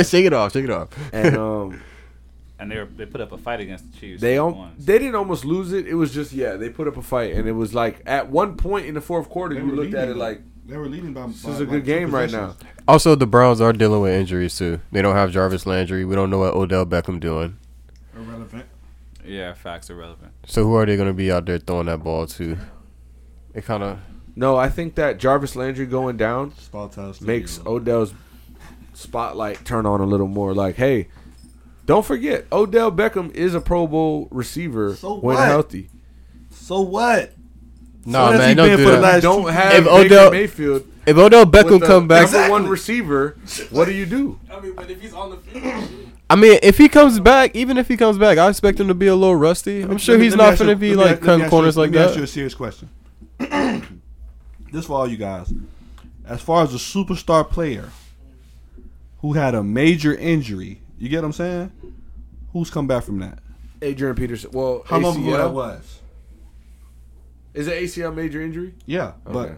[0.03, 0.89] shake it off, shake it off.
[1.13, 1.81] and um
[2.59, 4.21] and they were, they put up a fight against the Chiefs.
[4.21, 4.53] they won.
[4.53, 5.87] om- they didn't almost lose it.
[5.87, 8.55] It was just yeah, they put up a fight, and it was like at one
[8.57, 11.13] point in the fourth quarter, They you were looked at it like they were leading
[11.13, 11.27] by.
[11.27, 12.55] this is a good game right now.
[12.87, 14.79] Also, the Browns are dealing with injuries too.
[14.91, 16.05] They don't have Jarvis Landry.
[16.05, 17.57] We don't know what Odell Beckham doing.
[18.15, 18.65] Irrelevant.
[19.25, 20.31] yeah, facts are relevant.
[20.45, 22.57] So who are they gonna be out there throwing that ball to?
[23.53, 23.99] It kind of
[24.35, 28.13] No, I think that Jarvis Landry going down Spot test makes Odell's
[28.93, 30.53] spotlight turn on a little more.
[30.53, 31.07] Like, hey,
[31.85, 35.47] don't forget, Odell Beckham is a Pro Bowl receiver So when what?
[35.47, 35.89] healthy.
[36.49, 37.33] So what?
[38.05, 38.57] no has he man.
[38.57, 39.01] Don't been do for the that.
[39.01, 43.37] last- Don't have If Odell- Mayfield If Odell Beckham the come back, number one receiver.
[43.69, 44.39] What do you do?
[44.51, 47.77] I mean, but if he's on the field, I mean, if he comes back, even
[47.77, 49.81] if he comes back, I expect him to be a little rusty.
[49.81, 51.91] I'm sure he's not going to be like ask- let me cutting corners you, like
[51.91, 52.89] Let me ask you a serious question.
[54.71, 55.53] this for all you guys.
[56.25, 57.89] As far as a superstar player,
[59.19, 60.81] who had a major injury.
[60.97, 61.71] You get what I'm saying?
[62.53, 63.39] Who's come back from that?
[63.81, 64.51] Adrian Peterson.
[64.51, 65.99] Well, How long ago that was?
[67.53, 68.73] Is it ACL major injury?
[68.85, 69.51] Yeah, but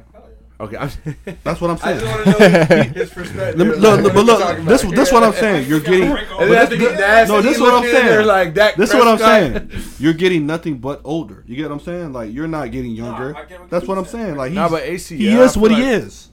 [0.60, 0.78] Okay.
[0.78, 0.78] Okay.
[0.78, 2.00] I'm, that's what I'm I saying.
[2.00, 2.40] just want to
[2.78, 3.58] know his perspective.
[3.58, 4.96] Let me- like, look, look, but look, this about.
[4.96, 5.68] this what I'm saying.
[5.68, 6.12] You're getting.
[6.12, 8.28] It but has to this- no, this is what I'm saying.
[8.28, 9.72] Like Dak This is what I'm saying.
[10.00, 11.44] You're getting nothing but older.
[11.48, 12.14] You get what I'm saying?
[12.14, 13.36] Like you're not getting younger.
[13.36, 14.26] I get That's what I'm saying.
[14.26, 14.38] saying.
[14.38, 15.18] Like he's, Nah, but ACL.
[15.18, 16.30] he I is feel what he is.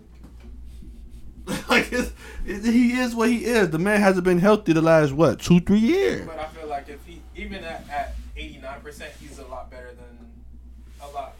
[1.68, 2.12] like it's,
[2.46, 3.70] it- he is what he is.
[3.70, 6.26] The man hasn't been healthy the last what two three years.
[6.26, 9.70] But I feel like if he even at at eighty nine percent, he's a lot
[9.70, 10.28] better than
[11.02, 11.34] a lot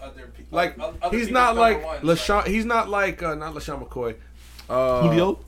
[0.53, 0.95] other people.
[1.03, 2.47] Like he's not like LeSean.
[2.47, 4.17] He's not like uh, not LeSean McCoy.
[4.69, 5.39] Uh, Julio.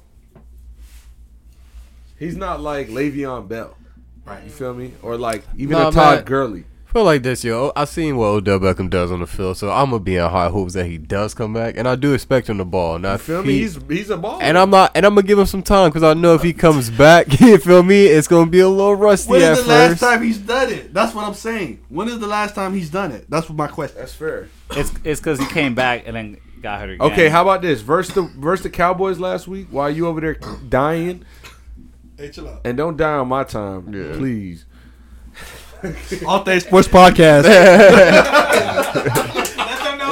[2.19, 3.77] He's not like Le'Veon Bell.
[4.25, 4.45] Right.
[4.45, 4.93] You feel me?
[5.03, 6.25] Or like even Nah, a Todd man.
[6.25, 6.65] Gurley.
[6.93, 7.73] Feel like this, yo.
[7.75, 10.49] I seen what Odell Beckham does on the field, so I'm gonna be in high
[10.49, 12.99] hopes that he does come back, and I do expect him to ball.
[12.99, 13.53] Now, You if feel me?
[13.55, 14.39] He's he's a ball.
[14.43, 16.53] and I'm not, and I'm gonna give him some time because I know if he
[16.53, 19.69] comes back, you feel me, it's gonna be a little rusty When at is the
[19.71, 20.93] last time he's done it?
[20.93, 21.81] That's what I'm saying.
[21.89, 23.29] When is the last time he's done it?
[23.31, 23.99] That's what my question.
[23.99, 24.49] That's fair.
[24.73, 27.11] It's it's because he came back and then got hurt again.
[27.13, 27.81] Okay, how about this?
[27.81, 30.35] Versus the versus the Cowboys last week while you over there
[30.69, 31.25] dying
[32.19, 32.61] Hey, chill out.
[32.65, 34.17] and don't die on my time, Yeah.
[34.17, 34.65] please.
[36.27, 37.45] All Day Sports Podcast.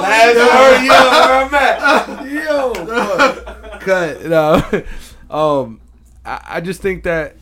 [0.01, 2.31] Last word, yo, where I'm at.
[2.31, 2.73] Yo,
[3.81, 4.25] cut.
[4.25, 4.85] No,
[5.31, 5.81] um,
[6.25, 7.37] I, I just think that.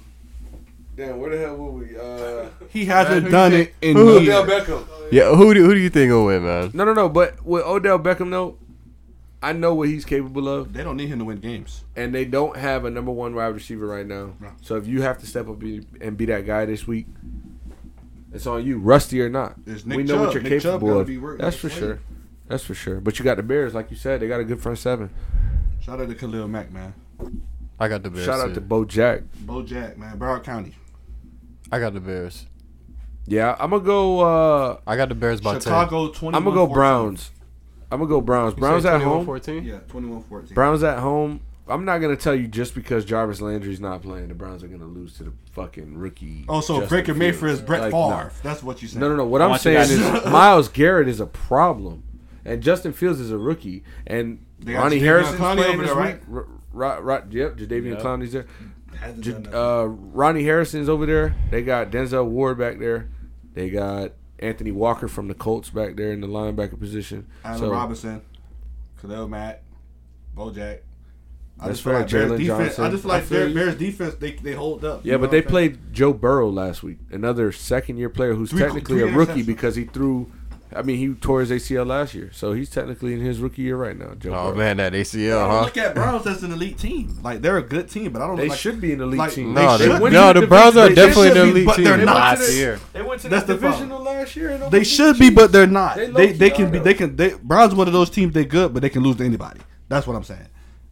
[0.96, 1.96] Damn, where the hell were we?
[1.96, 4.44] Uh, he hasn't who done it in Odell years.
[4.64, 4.84] Beckham.
[5.12, 6.70] Yeah, who do who do you think will win, man?
[6.74, 7.08] No, no, no.
[7.08, 8.56] But with Odell Beckham, though,
[9.40, 11.84] I know what he's capable of, They don't need him to win games.
[11.94, 14.32] and they don't have a number one wide receiver right now.
[14.40, 14.50] No.
[14.60, 17.06] So if you have to step up and be that guy this week,
[18.32, 19.54] it's on you, rusty or not.
[19.66, 20.24] It's Nick we know Chubb.
[20.26, 21.06] what you're Nick capable gotta of.
[21.06, 21.16] be.
[21.42, 22.00] That's for sure.
[22.46, 23.00] That's for sure.
[23.00, 25.10] But you got the Bears, like you said, they got a good front seven.
[25.80, 26.94] Shout out to Khalil Mack, man.
[27.78, 28.26] I got the Bears.
[28.26, 28.54] Shout out too.
[28.54, 29.22] to Bo Jack.
[29.40, 30.18] Bo Jack, man.
[30.18, 30.74] Broward County.
[31.70, 32.46] I got the Bears.
[33.26, 34.20] Yeah, I'm gonna go.
[34.20, 35.60] uh I got the Bears by ten.
[35.60, 37.30] Chicago 21 I'm gonna go Browns.
[37.90, 38.54] I'm gonna go Browns.
[38.54, 39.24] Browns at home.
[39.26, 39.64] 14?
[39.64, 40.54] Yeah, 21 14.
[40.54, 41.40] Browns at home.
[41.68, 44.86] I'm not gonna tell you just because Jarvis Landry's not playing, the Browns are gonna
[44.86, 46.44] lose to the fucking rookie.
[46.48, 47.60] Oh, so Justin Baker Mayfield is Fields.
[47.62, 48.32] Brett Like, Favre.
[48.42, 49.00] That's what you said.
[49.00, 49.24] No, no, no.
[49.26, 52.02] What I I'm saying is Myles Garrett is a problem,
[52.44, 55.92] and Justin Fields is a rookie, and They got Ronnie Jadeveon Harrison's playing over this
[55.92, 56.16] there, week.
[56.28, 56.46] right?
[56.72, 57.56] Right, right, right, yep.
[57.56, 58.00] Jadeveon Yep.
[58.02, 58.46] Clowney's there.
[59.20, 61.34] J- uh, Ronnie Harrison's over there.
[61.50, 63.08] They got Denzel Ward back there.
[63.54, 67.26] They got Anthony Walker from the Colts back there in the linebacker position.
[67.44, 68.22] Allen so Robinson,
[69.00, 69.62] Khalil Mack,
[70.34, 70.82] Bo Jack.
[71.60, 72.58] I just feel like Bears Jaylon defense.
[72.76, 72.84] Johnson.
[72.84, 73.54] I just feel I like feel Bears.
[73.54, 74.14] Bears defense.
[74.16, 75.00] They they hold up.
[75.04, 78.60] yeah, but they I'm played Joe Burrow last week, another second year player who's Three-
[78.60, 80.30] technically three a rookie because he threw.
[80.76, 83.74] I mean, he tore his ACL last year, so he's technically in his rookie year
[83.76, 84.12] right now.
[84.18, 84.54] Joe Oh Burrow.
[84.54, 84.92] man, that?
[84.92, 85.60] ACL, I huh?
[85.62, 87.18] look at Browns as an elite team.
[87.22, 88.36] Like they're a good team, but I don't.
[88.36, 88.42] Know.
[88.42, 89.54] They like, should be an elite like, team.
[89.54, 91.76] No, They they, should no, the the Browns are definitely should the be, elite but
[91.76, 91.84] team.
[91.86, 92.14] they're not.
[92.38, 92.78] last year.
[92.92, 93.88] They went to That's the the problem.
[93.88, 94.50] divisional last year.
[94.50, 95.96] and They should be, but they're not.
[95.96, 96.78] They They they can be.
[96.80, 97.16] They can.
[97.16, 98.34] They Browns one of those teams.
[98.34, 99.60] They good, but they can lose to anybody.
[99.88, 100.46] That's what I'm saying.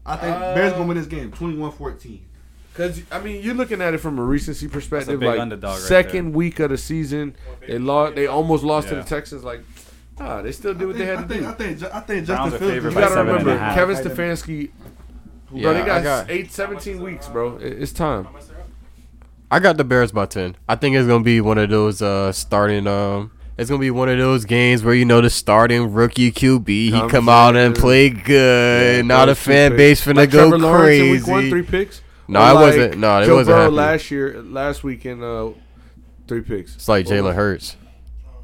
[0.06, 2.20] I think Uh, Bears gonna win this game, 21-14.
[2.72, 5.18] Because I mean, you're looking at it from a recency perspective.
[5.20, 6.36] big like underdog right second there.
[6.38, 7.34] week of the season,
[7.66, 8.14] they lost.
[8.14, 9.42] They almost lost to the Texans.
[9.44, 9.62] Like,
[10.20, 11.48] ah, they still did what they I had to think, do.
[11.48, 12.84] I think, I think Justin are Fields.
[12.84, 13.74] You gotta seven and a remember.
[13.74, 14.70] Kevin Stefanski.
[15.52, 17.56] Yeah, bro, they got, I got, eight, 17 weeks, bro.
[17.58, 18.26] It's time.
[19.50, 20.56] I got the Bears by ten.
[20.68, 23.30] I think it's gonna be one of those uh starting um.
[23.58, 26.90] It's gonna be one of those games where you know the starting rookie QB he
[26.90, 28.96] Comes come out and play good.
[28.96, 29.78] Yeah, now the those two fan picks.
[29.78, 31.50] base finna Like go Trevor Lawrence in week one, crazy.
[31.50, 32.02] three picks.
[32.28, 32.98] No, Or I like wasn't.
[32.98, 33.54] No, it Joe wasn't.
[33.54, 33.76] Burrow happening.
[33.76, 35.48] last year, last week in uh,
[36.28, 36.74] three picks.
[36.74, 37.76] It's like Jalen Hurts.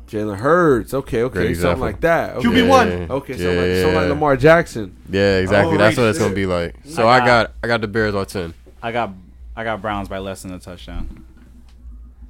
[0.09, 0.95] Jalen Hurts.
[0.95, 1.83] Okay, okay, Great something example.
[1.87, 2.37] like that.
[2.37, 2.49] Okay.
[2.49, 2.89] QB one.
[2.89, 4.09] Yeah, Okay, yeah, something, like, something like.
[4.09, 4.97] Lamar Jackson.
[5.11, 5.75] Yeah, exactly.
[5.75, 6.75] Oh, That's right, what it's gonna be like.
[6.85, 8.55] So I I got- got I got the Bears by ten.
[8.83, 9.11] I got
[9.57, 11.25] I got Browns by less than a touchdown.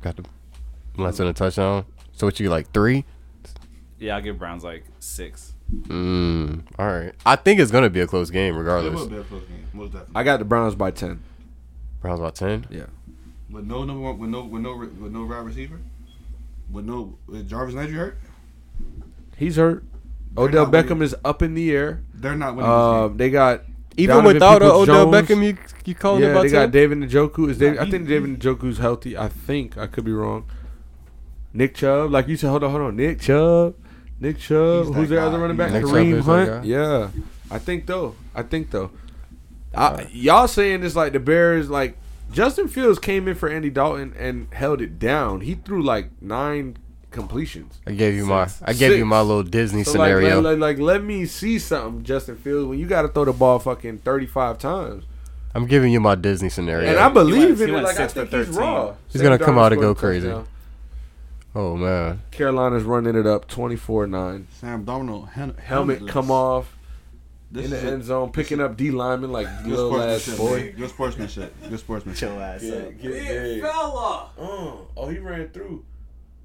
[0.00, 0.24] Got the
[0.96, 1.84] less than a touchdown.
[2.22, 3.04] So what you like three?
[3.98, 5.54] Yeah, I'll give Browns like six.
[5.72, 7.12] Mm, all right.
[7.26, 9.06] I think it's gonna be a close game It will regardless.
[9.08, 10.12] be a close game, most definitely.
[10.14, 11.20] I got the Browns by ten.
[12.00, 12.66] Browns by ten.
[12.70, 12.84] Yeah.
[13.50, 15.80] With no number one, with no with no with no wide receiver,
[16.70, 18.18] with no with Jarvis Landry hurt,
[19.36, 19.82] He's hurt.
[20.36, 21.02] They're Odell Beckham winning.
[21.02, 22.02] is up in the air.
[22.14, 23.16] they're not winning Uh, this game.
[23.16, 23.62] they got
[23.96, 25.28] Even Donovan without a Odell Peoples-Jones.
[25.28, 25.56] Beckham, you
[25.86, 26.70] you calling it yeah, by they got?
[26.70, 27.50] David Njoku.
[27.50, 29.18] Is David, Nah, I think David Njoku's healthy.
[29.18, 30.44] I think I could be wrong.
[31.54, 32.96] Nick Chubb, like you said, hold on, hold on.
[32.96, 33.74] Nick Chubb,
[34.20, 34.86] Nick Chubb.
[34.86, 35.72] He's Who's that their other running back?
[35.72, 36.48] Nick Chubb Kareem is Hunt.
[36.50, 36.62] guy?
[36.64, 37.08] Yeah,
[37.50, 38.14] I think though.
[38.34, 38.90] I think though.
[39.74, 41.96] I, y'all saying this like the Bears like
[42.30, 45.40] Justin Fields came in for Andy Dalton and held it down.
[45.42, 46.76] He threw like nine
[47.10, 47.80] completions.
[47.86, 50.40] I gave you my I gave you my little Disney So like, scenario.
[50.40, 52.66] like, like, like, let me see something, Justin Fields.
[52.66, 55.04] When you got to throw the ball fucking thirty five times,
[55.54, 56.88] I'm giving you my Disney scenario.
[56.90, 57.72] And I believe he in it.
[57.72, 58.60] went Like I six to think he's 13.
[58.60, 58.94] raw.
[59.08, 60.48] He's Sam gonna come out and go scored a crazy.
[61.52, 61.62] Touchdown.
[61.62, 64.44] oh man, Carolina's running it up 24-9.
[64.52, 66.76] Sam Darnold hel- Helmet come off
[67.50, 70.72] This in the end zone, picking up D lineman like Good little ass sportsmanship, boy.
[70.72, 70.78] boy.
[70.78, 71.54] Good sportsmanship.
[71.68, 72.28] Good sportsmanship.
[72.30, 73.00] Chill ass up.
[73.00, 74.30] Big fella.
[74.38, 75.84] Oh, oh, he ran through.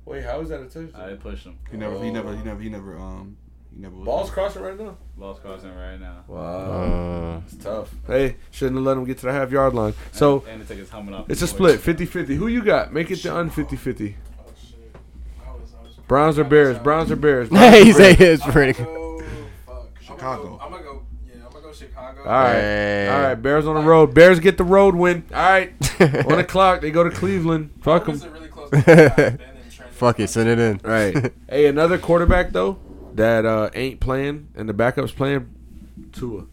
[0.06, 1.02] Wait, how is that a touchdown?
[1.02, 1.58] I pushed him.
[1.70, 3.36] He never, he never, he never, he never, um,
[3.76, 3.93] he never.
[3.96, 4.96] Ball's crossing right now.
[5.17, 6.24] Ball's crossing right now.
[6.28, 6.39] Wow.
[6.39, 7.93] uh, It's tough.
[8.08, 9.93] Hey, shouldn't have let him get to the half yard line.
[10.13, 11.30] So and to take his helmet off.
[11.30, 12.36] it's a split 50 50.
[12.36, 12.93] Who you got?
[12.93, 14.15] Make it the un 50 50.
[14.39, 14.78] Oh shit.
[15.46, 16.78] I was, I was Browns or Bears?
[16.80, 17.50] Browns or Bears?
[17.50, 18.20] Browns hey, he's Bears?
[18.20, 18.74] it's I'm pretty.
[18.74, 19.22] gonna go,
[19.65, 19.89] fuck.
[20.02, 20.60] Chicago.
[20.63, 21.02] I'm gonna go.
[21.28, 22.22] Yeah, I'm gonna go Chicago.
[22.22, 22.54] All right.
[22.54, 23.10] Hey.
[23.10, 23.36] All right.
[23.36, 24.13] Bears on the road.
[24.13, 25.24] Bears get the road win.
[25.34, 25.74] All right.
[26.26, 26.82] One o'clock.
[26.82, 27.72] They go to Cleveland.
[27.82, 28.30] Fuck This them.
[28.30, 28.70] is a really close.
[28.72, 28.84] game.
[28.86, 29.91] Ben and Trent.
[29.93, 30.80] Fuck it, send it in.
[30.84, 31.34] Right.
[31.50, 32.80] hey, another quarterback though
[33.15, 35.54] that uh, ain't playing and the backup's playing.
[36.13, 36.46] Tua.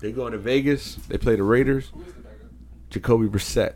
[0.00, 0.96] They going to Vegas.
[1.08, 1.88] They play the Raiders.
[1.94, 2.50] Who is the backup?
[2.90, 3.74] Jacoby Brissett,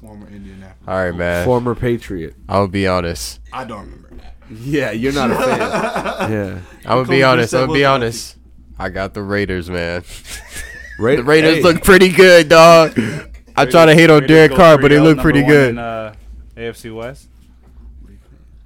[0.00, 0.88] former Indianapolis.
[0.88, 1.44] All right, man.
[1.44, 2.34] former Patriot.
[2.48, 3.40] I'll be honest.
[3.52, 4.36] I don't remember that.
[4.50, 5.58] Yeah, you're not a fan.
[6.32, 6.60] yeah.
[6.84, 7.54] I'm gonna be honest.
[7.54, 8.36] I'm gonna be honest.
[8.78, 10.04] I got the Raiders, man.
[10.98, 12.98] Ra- The Raiders hey, look pretty good, dog.
[13.56, 15.70] I try to hate on Raiders Derek Carr, but they 3-0, look pretty one good.
[15.70, 16.14] In, uh,
[16.56, 17.28] AFC West.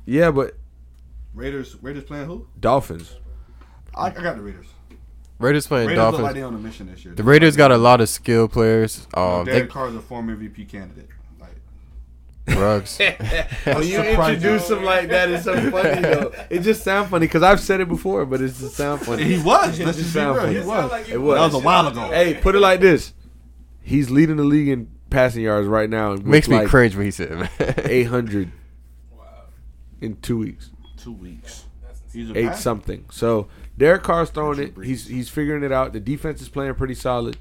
[0.05, 0.57] Yeah, but
[1.35, 2.47] Raiders, Raiders playing who?
[2.59, 3.17] Dolphins.
[3.95, 4.67] I, I got the Raiders.
[5.39, 6.35] Raiders playing Raiders look like Dolphins.
[6.35, 7.15] they on a mission this year.
[7.15, 9.07] The Raiders got a lot of skill players.
[9.15, 11.09] Um, they, Derek Carr is a former MVP candidate.
[12.47, 12.99] Like, Ruggs.
[13.65, 16.33] When you introduce him like that, it's so funny though.
[16.51, 19.23] It just sounds funny because I've said it before, but it just sounds funny.
[19.25, 19.79] he was.
[19.79, 20.43] It Let's just just be sound real.
[20.45, 20.55] funny.
[20.55, 20.67] He was.
[20.67, 21.35] sound like It was.
[21.37, 22.01] That was a while ago.
[22.11, 23.13] Hey, put it like this:
[23.81, 26.13] He's leading the league in passing yards right now.
[26.13, 27.49] with Makes me like cringe when he said.
[27.85, 28.51] Eight hundred
[29.17, 29.25] Wow.
[30.01, 31.65] in two weeks, Two weeks.
[32.13, 33.07] He's eight pass- something.
[33.11, 33.47] So
[33.79, 34.77] Derek Carr's throwing it.
[34.77, 35.93] Richard He's he's figuring it out.
[35.93, 37.39] The defense is playing pretty solid.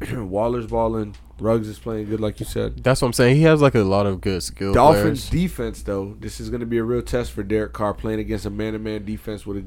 [0.12, 1.16] Waller's balling.
[1.38, 2.84] Ruggs is playing good, like you said.
[2.84, 3.36] That's what I'm saying.
[3.36, 5.30] He has like a lot of good skill Dolphins players.
[5.30, 8.46] defense, though, this is going to be a real test for Derek Carr playing against
[8.46, 9.64] a man-to-man defense with a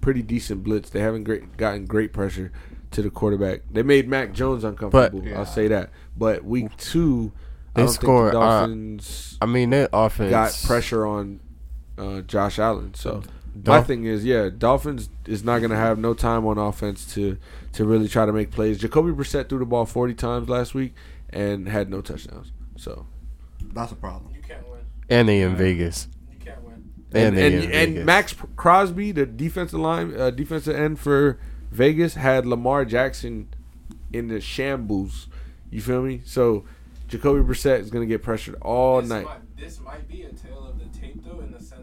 [0.00, 0.90] pretty decent blitz.
[0.90, 2.52] They haven't great gotten great pressure
[2.92, 3.62] to the quarterback.
[3.70, 5.26] They made Mac Jones uncomfortable.
[5.26, 5.38] Yeah.
[5.38, 5.90] I'll say that.
[6.16, 7.32] But week two,
[7.74, 11.40] They I don't scored, think the uh, Dolphins I mean, their offense got pressure on
[11.98, 12.94] uh, Josh Allen.
[12.94, 13.22] So
[13.66, 17.36] my thing is, yeah, Dolphins is not going to have no time on offense to
[17.72, 18.78] to really try to make plays.
[18.78, 20.94] Jacoby Brissett threw the ball 40 times last week
[21.30, 22.52] and had no touchdowns.
[22.76, 23.06] So
[23.72, 24.32] That's a problem.
[24.34, 24.80] You can't win.
[25.08, 26.08] and they in Vegas.
[26.32, 26.90] You can't win.
[27.12, 31.38] and And, they and, in and Maxx Crosby, the defensive line, uh, defensive end for
[31.70, 33.48] Vegas, had Lamar Jackson
[34.12, 35.28] in the shambles.
[35.70, 36.22] You feel me?
[36.24, 36.64] So
[37.08, 39.24] Jacoby Brissett is going to get pressured all this night.
[39.24, 41.79] Might, this might be a tale of the tape, though, in the sense of.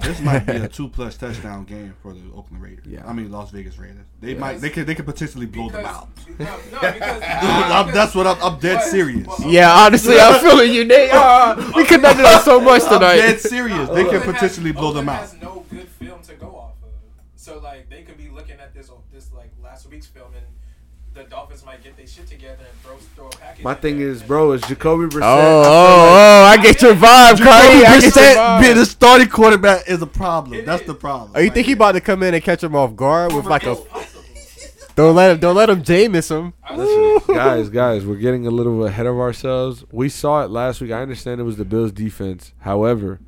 [0.00, 2.86] This might be a two plus touchdown game for the Oakland Raiders.
[2.86, 3.06] Yeah.
[3.06, 4.06] I mean Las Vegas Raiders.
[4.20, 4.38] They Yeah.
[4.38, 6.08] might they could they could potentially blow because, them out.
[6.38, 7.22] No, no, because.
[7.22, 9.26] I'm- that's what I'm, I'm dead But- serious.
[9.26, 11.10] but- Yeah, honestly, I'm feeling you, Nate.
[11.12, 13.88] Uh, we connected on so much I'm dead serious.
[13.90, 15.20] They could potentially has, blow them out.
[15.20, 16.90] has no good film to go off of.
[17.36, 20.46] So like they could be looking at this this like last week's film and
[21.14, 23.64] the Dolphins might get their shit together and throw throw a package.
[23.64, 25.22] My thing is, bro, is Jacoby Brissett.
[25.22, 26.60] Oh, I oh, like- oh!
[26.60, 27.84] I get your vibe, Cardi.
[27.84, 30.54] I get your Brissett being the starting quarterback is a problem.
[30.58, 30.86] It That's is.
[30.86, 31.32] the problem.
[31.34, 33.64] Oh, you think he about to come in and catch him off guard with like
[33.64, 33.76] a?
[34.94, 35.38] Don't let him.
[35.38, 36.52] Don't let him Jameis him.
[36.74, 39.84] Listen, guys, guys, we're getting a little ahead of ourselves.
[39.90, 40.92] We saw it last week.
[40.92, 42.52] I understand it was the Bills' defense.
[42.60, 43.18] However,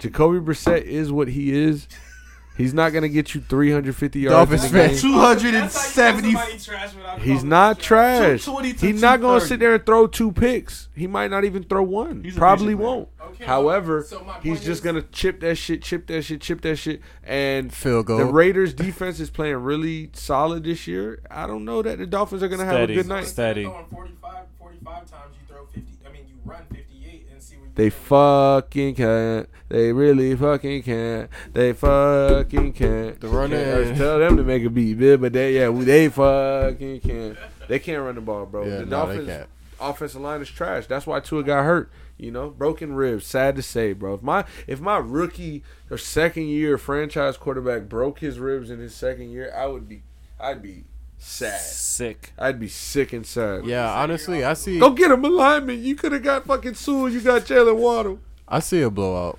[0.00, 1.86] Jacoby Brissett is what he is.
[2.56, 4.32] He's not gonna get you 350 yards.
[4.34, 4.90] Dolphins in the fan.
[4.90, 4.98] game.
[4.98, 6.32] Two hundred and That's how you seventy.
[6.34, 8.18] call somebody trash without He's not trash.
[8.18, 8.44] trash.
[8.44, 9.48] 220 to He's not gonna 230.
[9.48, 10.88] sit there and throw two picks.
[10.94, 12.22] He might not even throw one.
[12.22, 12.88] He's a Probably vision player.
[12.90, 13.08] won't.
[13.32, 16.40] Okay, However, so my he's point just is- gonna chip that shit, chip that shit,
[16.40, 18.18] chip that shit, and Field goal.
[18.18, 21.20] the Raiders' defense is playing really solid this year.
[21.30, 22.94] I don't know that the Dolphins are gonna have a Steady.
[22.94, 23.18] good night.
[23.20, 23.64] Instead Steady.
[23.64, 25.92] throwing 45, 45 times, you throw 50.
[26.08, 29.48] I mean, you run 58 and see what you They fucking can't.
[29.74, 31.28] They really fucking can't.
[31.52, 33.20] They fucking can't.
[33.20, 37.00] The running- Can't Tell them to make a beat, man, but they yeah, they fucking
[37.00, 37.36] can't.
[37.66, 38.64] They can't run the ball, bro.
[38.64, 39.48] Yeah, the no, they Dolphins can't.
[39.80, 40.86] offensive line is trash.
[40.86, 41.90] That's why Tua got hurt.
[42.16, 43.26] You know, broken ribs.
[43.26, 44.14] Sad to say, bro.
[44.14, 48.94] If my if my rookie or second year franchise quarterback broke his ribs in his
[48.94, 50.04] second year, I would be,
[50.38, 50.84] I'd be
[51.18, 51.60] sad.
[51.60, 52.32] Sick.
[52.38, 53.66] I'd be sick and sad.
[53.66, 54.78] Yeah, honestly, I see.
[54.78, 55.80] Go get him alignment.
[55.80, 57.08] You could have got fucking Sewell.
[57.08, 58.20] You got Jaylen Waddle.
[58.46, 59.36] I see a blowout.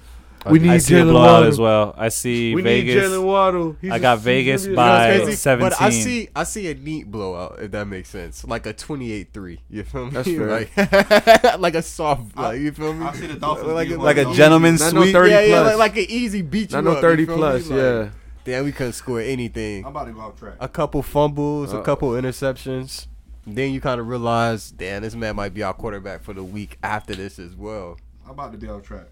[0.51, 1.47] We need I see a Jaylen blowout Waddle.
[1.49, 1.95] as well.
[1.97, 3.03] I see We need Vegas.
[3.11, 3.75] Jaylen Waddle.
[3.81, 6.29] He's I a- got he's Vegas gonna be a- by- That's Crazy, But I see,
[6.35, 9.59] I see a neat blowout if that makes sense, like a 28-3.
[9.69, 10.11] You feel me?
[10.11, 10.47] That's fair.
[10.47, 13.05] Like, like a soft, like you feel me?
[13.05, 15.41] I see the Dolphins like, being like one a of gentleman's Not no 30 yeah,
[15.41, 17.39] yeah, like, like an easy beat you Not no up, you 30 feel me?
[17.41, 18.09] plus, Like, yeah.
[18.43, 19.83] Damn, we couldn't score anything.
[19.85, 20.53] I'm about to go off track.
[20.59, 23.07] A couple fumbles, Uh, a couple interceptions.
[23.47, 26.77] then you kind of realize, damn, this man might be our quarterback for the week
[26.83, 27.97] after this as well.
[28.25, 29.07] I'm about to be off track.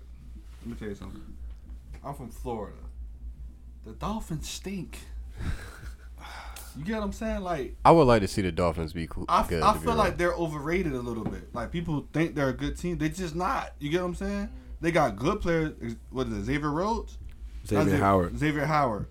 [0.64, 1.22] Let me tell you something.
[2.06, 2.78] I'm from Florida.
[3.86, 5.00] The Dolphins stink.
[6.78, 7.42] you get what I'm saying?
[7.42, 9.26] Like I would like to see the Dolphins be cool.
[9.28, 10.18] I, good, I feel like honest.
[10.20, 11.54] they're overrated a little bit.
[11.54, 12.98] Like people think they're a good team.
[12.98, 13.74] They're just not.
[13.80, 14.50] You get what I'm saying?
[14.80, 15.74] They got good players.
[16.12, 16.44] What is it?
[16.44, 17.18] Xavier Rhodes?
[17.68, 18.38] Xavier Not Howard.
[18.38, 19.08] Xavier Howard.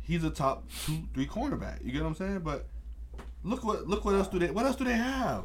[0.00, 1.84] He's a top two, three cornerback.
[1.84, 2.40] You get what I'm saying?
[2.40, 2.66] But
[3.44, 5.44] look what look what else do they what else do they have?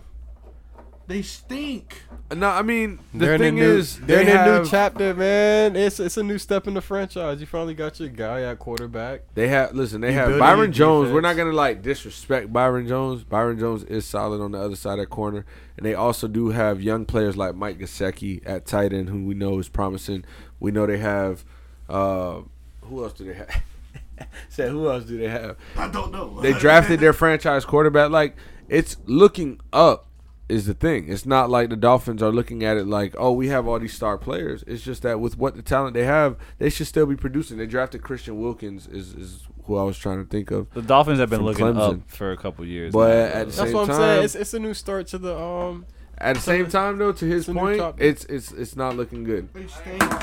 [1.07, 2.01] They stink.
[2.35, 5.13] No, I mean the they're thing in new, is they're they in a new chapter,
[5.13, 5.77] man.
[5.77, 7.39] It's it's a new step in the franchise.
[7.39, 9.21] You finally got your guy at quarterback.
[9.33, 10.01] they have listen.
[10.01, 11.13] They You have Byron your Jones.
[11.13, 13.23] We're not gonna like disrespect Byron Jones.
[13.23, 15.45] Byron Jones is solid on the other side of that corner,
[15.77, 19.33] and they also do have young players like Mike Gesicki at tight end, who we
[19.33, 20.25] know is promising.
[20.59, 21.45] We know they have.
[21.87, 22.41] Uh,
[22.81, 23.63] who else do they have?
[24.49, 25.55] Said who else do they have?
[25.77, 26.41] I don't know.
[26.41, 28.11] they drafted their franchise quarterback.
[28.11, 28.35] Like
[28.67, 30.07] it's looking up
[30.49, 31.09] is the thing.
[31.09, 33.93] It's not like the Dolphins are looking at it like, oh, we have all these
[33.93, 34.63] star players.
[34.65, 37.57] It's just that with what the talent they have, they should still be producing.
[37.57, 40.71] They drafted Christian Wilkins is is who I was trying to think of.
[40.73, 42.01] The Dolphins have been looking Clemson.
[42.03, 42.93] up for a couple years.
[42.93, 44.23] But now, at the That's Same what I'm time- saying.
[44.23, 45.85] It's, it's a new start to the um.
[46.19, 49.49] At the same time, though, to his it's point, it's it's it's not looking good.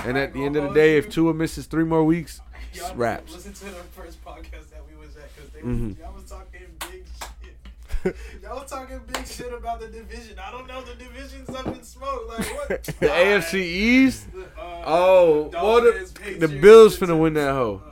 [0.05, 2.41] And at the end of the day, if Tua misses three more weeks,
[2.73, 3.33] Y'all it's raps.
[3.35, 5.97] Listen to the first podcast that we was at because they Mhm.
[6.01, 6.54] y'all was talking big shit.
[8.43, 10.39] Y'all talking big shit about the division.
[10.39, 12.29] I don't know the division's up in smoke.
[12.29, 12.83] Like what?
[13.01, 14.27] The AFC East.
[14.37, 17.19] Uh, Oh, well, the, the Bills finna Jets.
[17.21, 17.83] win that hoe.
[17.87, 17.91] Uh.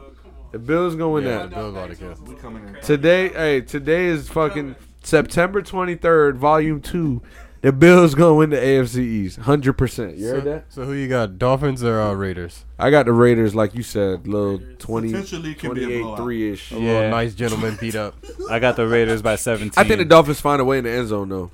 [0.52, 1.50] The Bills gonna win Yeah, that.
[1.50, 2.14] the Bills oughta kill.
[2.26, 2.80] We.
[2.82, 7.22] Today, hey, today is fucking September 23rd, volume 2.
[7.62, 9.38] The Bills going to win the AFC East.
[9.40, 10.18] 100%.
[10.18, 10.64] You heard so, that?
[10.68, 11.38] so who you got?
[11.38, 12.64] Dolphins or uh, Raiders?
[12.76, 16.52] I got the Raiders, like you said, little 20, Potentially could be a 28, 3
[16.52, 16.72] ish.
[16.72, 16.80] A Yeah.
[16.80, 18.16] little nice gentleman beat up.
[18.50, 19.72] I got the Raiders by 17.
[19.76, 21.52] I think the Dolphins find a way in the end zone, though.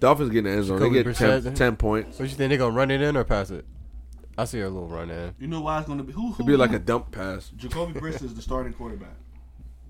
[0.00, 0.80] Dolphins get in the end zone.
[0.80, 2.18] They get 10, 10 points.
[2.18, 3.64] What you think they gonna run it in or pass it?
[4.36, 5.34] I see a little run in.
[5.38, 6.32] You know why it's gonna be who?
[6.32, 7.50] who It'd be like a dump pass.
[7.56, 9.15] Jacoby Brissett is the starting quarterback.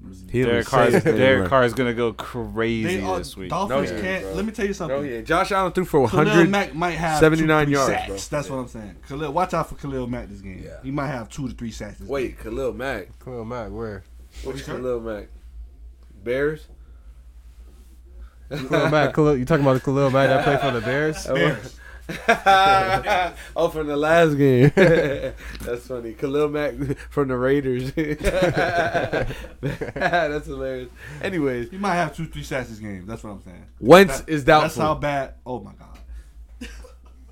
[0.06, 0.28] Mm-hmm.
[0.28, 1.48] He don't Derek Carr, Derek.
[1.48, 3.50] Carr is gonna go crazy They are, this week.
[3.50, 4.22] Dolphins No, he can't.
[4.24, 4.32] bro.
[4.34, 4.96] let me tell you something.
[4.98, 5.20] Oh, yeah.
[5.22, 6.48] Josh Allen threw for Khalil 100.
[6.50, 8.06] Mack might have 79 yards, sacks.
[8.06, 8.16] bro.
[8.38, 8.96] That's what I'm saying.
[9.08, 10.62] Khalil, watch out for Khalil Mack this game.
[10.64, 10.78] Yeah.
[10.82, 11.98] He might have two to three sacks.
[11.98, 13.08] This Wait, Khalil Mack.
[13.24, 14.04] Khalil Mack, where?
[14.44, 14.78] Which Sorry?
[14.78, 15.28] Khalil Mack?
[16.24, 16.66] Bears?
[18.50, 19.14] Khalil Mack.
[19.14, 21.26] Khalil, you talking about the Khalil Mack that played for the Bears?
[21.34, 21.78] Bears.
[23.56, 24.70] oh, from the last game.
[24.76, 26.12] That's funny.
[26.12, 26.74] Khalil Mack
[27.10, 27.92] from the Raiders.
[29.60, 30.88] That's hilarious.
[31.22, 33.06] Anyways, He might have two, three sacks this game.
[33.06, 33.66] That's what I'm saying.
[33.80, 34.68] Wentz That- is doubtful.
[34.68, 35.34] That's how bad.
[35.44, 35.98] Oh my god.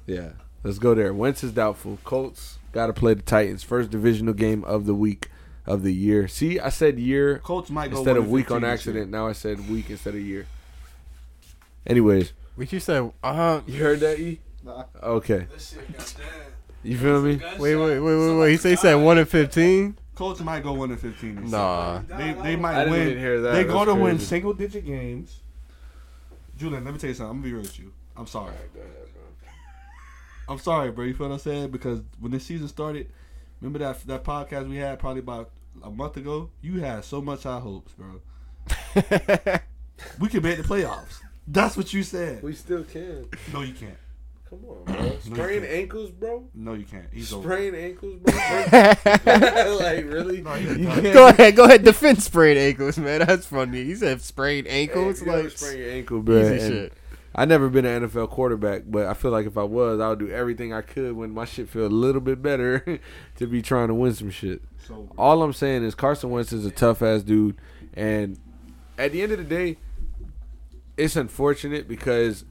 [0.07, 0.31] Yeah,
[0.63, 1.15] let's go there.
[1.15, 1.99] Wentz is doubtful.
[2.05, 3.63] Colts got to play the Titans.
[3.63, 5.31] First divisional game of the week
[5.67, 6.29] of the year.
[6.29, 9.11] See, I said year Colts might instead one of week on this accident.
[9.11, 10.47] Now I said week instead of year.
[11.87, 13.13] Anyways, What you said?
[13.23, 14.41] Uh, you heard that, E?
[14.64, 14.85] Nah.
[15.03, 15.46] Okay.
[15.50, 16.27] That shit got dead.
[16.83, 17.37] You feel me?
[17.37, 17.61] Gunshot.
[17.61, 18.27] wait, wait, wait, wait, wait.
[18.29, 19.83] Somebody He say he said one and fifteen.
[19.83, 19.94] year.
[20.14, 21.50] Colts might go one and fifteen.
[21.50, 22.00] Nah.
[22.03, 22.16] season.
[22.18, 23.09] They they I might didn't win.
[23.09, 23.53] even hear that.
[23.53, 25.40] They're going to win single digit games.
[26.57, 27.31] Julian, let me tell you something.
[27.31, 27.92] I'm gonna be real with you.
[28.16, 28.55] I'm sorry.
[30.48, 31.05] I'm sorry, bro.
[31.05, 31.70] You feel what I'm saying?
[31.70, 33.09] Because when this season started,
[33.61, 35.50] remember that that podcast we had probably about
[35.83, 36.50] a month ago.
[36.61, 38.20] You had so much high hopes, bro.
[40.20, 41.20] We can make the playoffs.
[41.46, 42.42] That's what you said.
[42.42, 43.27] We still can.
[43.53, 43.96] No, you can't.
[44.55, 45.19] Come on, bro.
[45.21, 46.45] Sprain ankles, bro.
[46.55, 47.07] No, you can't.
[47.12, 47.49] He's over.
[47.49, 48.35] Sprain ankles, bro.
[49.81, 50.40] like really?
[50.43, 51.85] No, You can't- go ahead, go ahead.
[51.85, 53.21] Defend sprained ankles, man.
[53.27, 53.85] That's funny.
[53.85, 55.21] He said sprained ankles.
[55.21, 56.40] if you ever like sprain your ankle, bro.
[56.55, 56.93] easy shit.
[57.37, 60.21] I never been an NFL quarterback, but I feel like if I was, I would
[60.21, 63.01] do everything I could when my shit feel a little bit better
[63.38, 64.62] to be trying to win some shit.
[64.87, 67.57] So, All I'm saying is Carson Wentz is a tough ass dude,
[67.95, 68.38] and
[68.97, 69.79] at the end of the day,
[70.97, 72.45] it's unfortunate because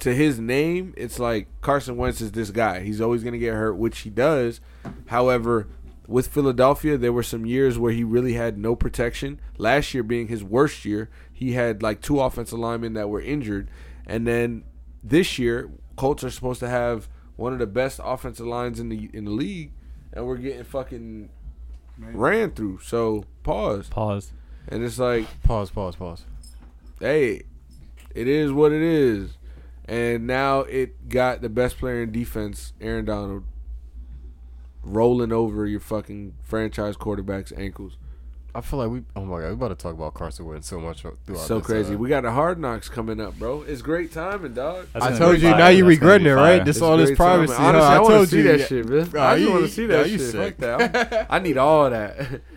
[0.00, 2.80] to his name, it's like Carson Wentz is this guy.
[2.80, 4.60] He's always gonna get hurt, which he does.
[5.06, 5.66] However,
[6.06, 9.40] with Philadelphia, there were some years where he really had no protection.
[9.58, 13.68] Last year being his worst year, he had like two offensive linemen that were injured,
[14.06, 14.64] and then
[15.02, 19.10] this year, Colts are supposed to have one of the best offensive lines in the
[19.12, 19.72] in the league,
[20.12, 21.28] and we're getting fucking
[21.98, 22.78] man, ran through.
[22.80, 24.32] So pause, Pause.
[24.68, 26.24] and it's like, Pause, pause, pause.
[27.00, 27.42] hey,
[28.14, 29.36] it is what it is,
[29.88, 33.44] and now it got the best player in defense, Aaron Donald,
[34.82, 37.96] rolling over your fucking franchise quarterback's ankles.
[38.54, 39.02] I feel like we.
[39.14, 41.18] Oh my god, we about to talk about Carson Wentz so much throughout.
[41.26, 41.46] This.
[41.46, 41.94] So this, crazy.
[41.94, 43.60] uh, We got the hard knocks coming up, bro.
[43.62, 44.86] It's great timing, dog.
[44.94, 45.50] That's I told you.
[45.50, 45.58] fire.
[45.58, 46.64] Now you That's regretting it, right?
[46.64, 47.52] This It's all this privacy.
[47.52, 47.92] Honestly, huh?
[47.94, 48.42] I, want told to see you.
[48.56, 49.10] that shit, man.
[49.12, 50.30] Nah, I just want to see that you shit.
[50.30, 50.56] sick.
[50.58, 51.26] Fuck that.
[51.28, 52.40] I need all that.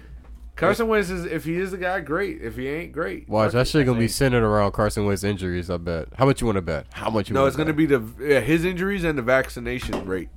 [0.60, 2.42] Carson Wentz is if he is the guy, great.
[2.42, 3.28] If he ain't, great.
[3.30, 5.70] Watch that shit gonna be centered around Carson Wentz injuries.
[5.70, 6.10] I bet.
[6.16, 6.88] How much you want to bet?
[6.94, 7.34] How much you?
[7.34, 10.30] No, wanna it's gonna be the yeah, his injuries and the vaccination rate.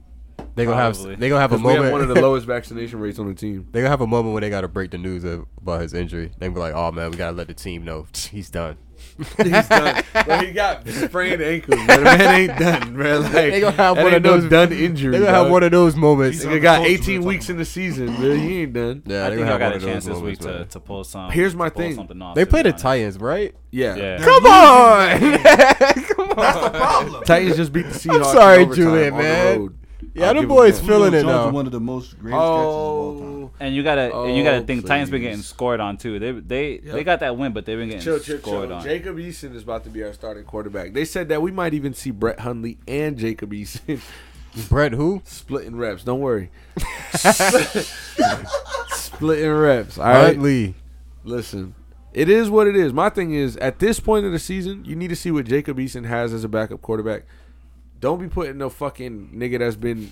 [0.55, 1.11] They gonna Probably.
[1.13, 1.21] have.
[1.21, 1.93] They gonna have a 'Cause we have moment.
[1.93, 3.67] one of the lowest vaccination rates on the team.
[3.73, 6.31] they gonna have a moment when they gotta break the news of, about his injury.
[6.39, 8.77] They gonna be like, "Oh man, we gotta let the team know he's done."
[9.43, 10.03] He's done.
[10.27, 11.81] Bro, he got sprained ankles.
[11.87, 11.97] Bro.
[11.97, 13.19] The man ain't done, bro.
[13.21, 15.13] Like, They gonna have one ain't of no those- done injuries.
[15.13, 15.53] They gonna have dog.
[15.53, 16.45] one of those moments.
[16.45, 18.35] Nigga got 18 weeks in the season, bro.
[18.35, 19.03] He ain't done.
[19.07, 20.81] Yeah, I they think gonna I have got a chance this moments, week to, to
[20.81, 21.31] pull some.
[21.31, 21.99] Here's my thing.
[21.99, 22.83] off, They to play the honest.
[22.83, 23.55] Titans, right?
[23.71, 23.97] Yeah.
[23.97, 24.19] Yeah.
[24.23, 26.37] Come on, come on.
[26.37, 27.25] That's the problem.
[27.25, 28.33] Titans just beat the Seahawks.
[28.33, 29.79] sorry, in overtime Julian, on the man.
[30.15, 30.21] Road.
[30.21, 30.87] Yeah, I'll them give him boys that.
[30.87, 31.51] feeling it Jones now.
[31.51, 33.19] one of the most great catches of all oh.
[33.19, 33.29] time.
[33.45, 36.19] Oh, And you gotta, and you gotta Oh, think Titans been getting scored on too.
[36.19, 36.83] They, they, Yep.
[36.95, 38.77] they got that win, but they've been getting chill, chill, scored chill.
[38.79, 38.85] on.
[38.85, 40.93] Jacob Eason is about to be our starting quarterback.
[40.93, 44.01] They said that we might even see Brett Hundley and Jacob Eason
[44.69, 45.23] Brett, who?
[45.25, 46.05] splitting reps.
[46.05, 46.51] Don't worry.
[48.91, 49.99] splitting reps.
[49.99, 50.35] All right.
[50.35, 50.75] Hundley.
[51.25, 51.75] Listen,
[52.13, 52.93] it is what it is.
[52.93, 55.79] My thing is, at this point of the season, you need to see what Jacob
[55.79, 57.23] Eason has as a backup quarterback.
[58.03, 60.11] Don't be putting no fucking nigga that's been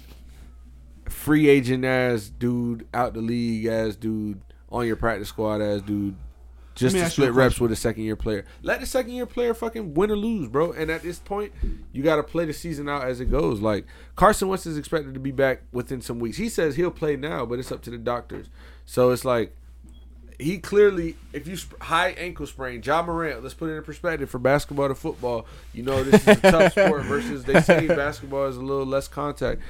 [1.08, 6.14] free agent ass dude out the league ass dude on your practice squad ass dude
[6.76, 8.44] just to ask you a split reps with a second year player.
[8.62, 10.70] Let the second year player fucking win or lose, bro.
[10.70, 11.52] And at this point,
[11.92, 13.60] you got to play the season out as it goes.
[13.60, 16.36] Like Carson Wentz is expected to be back within some weeks.
[16.36, 18.50] He says he'll play now, but it's up to the doctors.
[18.86, 19.56] So it's like
[20.40, 24.28] he clearly, if you sp- high ankle sprain, Ja Morant, let's put it in perspective
[24.30, 25.46] for basketball to football.
[25.72, 29.08] You know, this is a tough sport versus they say basketball is a little less
[29.08, 29.60] contact.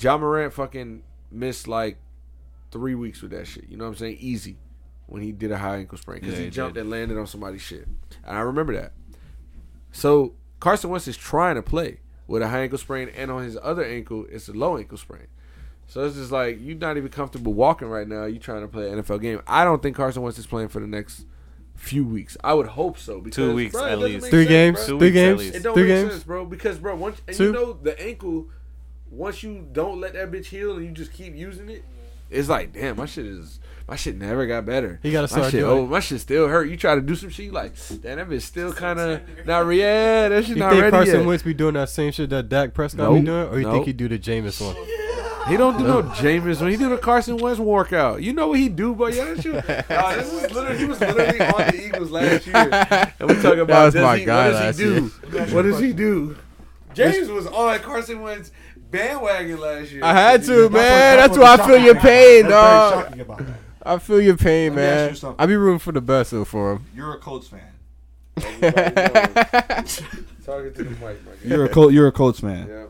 [0.00, 1.96] Ja Morant fucking missed like
[2.70, 3.68] three weeks with that shit.
[3.68, 4.16] You know what I'm saying?
[4.20, 4.56] Easy
[5.06, 6.80] when he did a high ankle sprain because Yeah, he, he jumped did.
[6.82, 7.86] and landed on somebody's shit.
[8.24, 8.92] And I remember that.
[9.92, 13.56] So Carson Wentz is trying to play with a high ankle sprain, and on his
[13.62, 15.28] other ankle, it's a low ankle sprain.
[15.88, 18.24] So it's just like you're not even comfortable walking right now.
[18.24, 19.40] You trying to play an NFL game.
[19.46, 21.24] I don't think Carson Wentz is playing for the next
[21.74, 22.36] few weeks.
[22.42, 23.20] I would hope so.
[23.20, 24.26] Because, weeks bro, at least.
[24.28, 24.76] Three sense, games.
[24.78, 24.86] bro.
[24.86, 25.38] Two Three weeks at games.
[25.40, 25.54] least.
[25.56, 26.10] It don't Three make games.
[26.12, 26.44] sense, bro.
[26.44, 27.44] Because bro, once and Two.
[27.44, 28.48] you know the ankle,
[29.10, 31.84] once you don't let that bitch heal and you just keep using it,
[32.30, 34.98] it's like damn, my shit is my shit never got better.
[35.04, 36.68] He gotta my start shit, doing oh, my shit still hurt.
[36.68, 39.58] You try to do some shit, you like damn, that bitch still kind of not
[39.66, 41.26] re- yeah, that shit You not think ready Carson yet.
[41.26, 43.20] Wentz be doing that same shit that Dak Prescott Nope.
[43.20, 43.74] be doing, or you Nope.
[43.74, 44.74] think he do the Jameis one?
[45.48, 48.20] He don't do no Jameis when he do the Carson Wentz workout.
[48.22, 49.54] You know what he do, but yeah, that shit.
[49.90, 53.60] Nah, this is literally he was literally on the Eagles last year, and we talking
[53.60, 55.06] about was does my he, guy what does he do?
[55.54, 56.36] What does he do?
[56.94, 58.50] James was on Carson Wentz
[58.90, 60.02] bandwagon last year.
[60.02, 61.16] I had to, That's man.
[61.18, 63.20] what- That's why I feel your pain, That's dog.
[63.20, 63.56] about that.
[63.84, 65.08] I feel your pain, Let man.
[65.10, 65.42] you something.
[65.42, 66.86] I be rooting for the best though for him.
[66.94, 67.60] You're a Colts fan.
[68.36, 68.52] Talking
[70.74, 71.18] to the mic, my guy.
[71.44, 72.88] You're a Col- You're a Colts fan.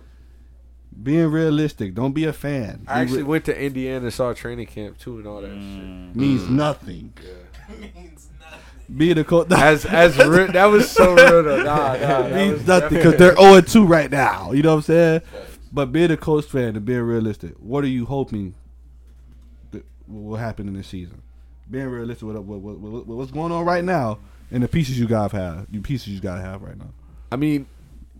[0.96, 1.02] Yeah.
[1.02, 2.84] Being realistic, don't be a fan.
[2.88, 6.14] I actually re- went to Indiana and saw training camp too and all that Mm.
[6.16, 7.12] means nothing.
[7.78, 8.96] means nothing.
[8.96, 9.58] Being a Colts shit.
[9.62, 11.62] As as re- that was so real though.
[11.62, 14.52] Nah, nah, that means was nothing because they're 0 2 right now.
[14.52, 15.20] You know what I'm saying?
[15.72, 18.54] But being a Colts fan and being realistic, what are you hoping
[19.72, 21.20] that will happen in this season?
[21.70, 24.18] Being realistic with, with, with, with what's going on right now
[24.52, 26.90] and the pieces you guys have, you pieces you gotta have right now.
[27.32, 27.66] I mean,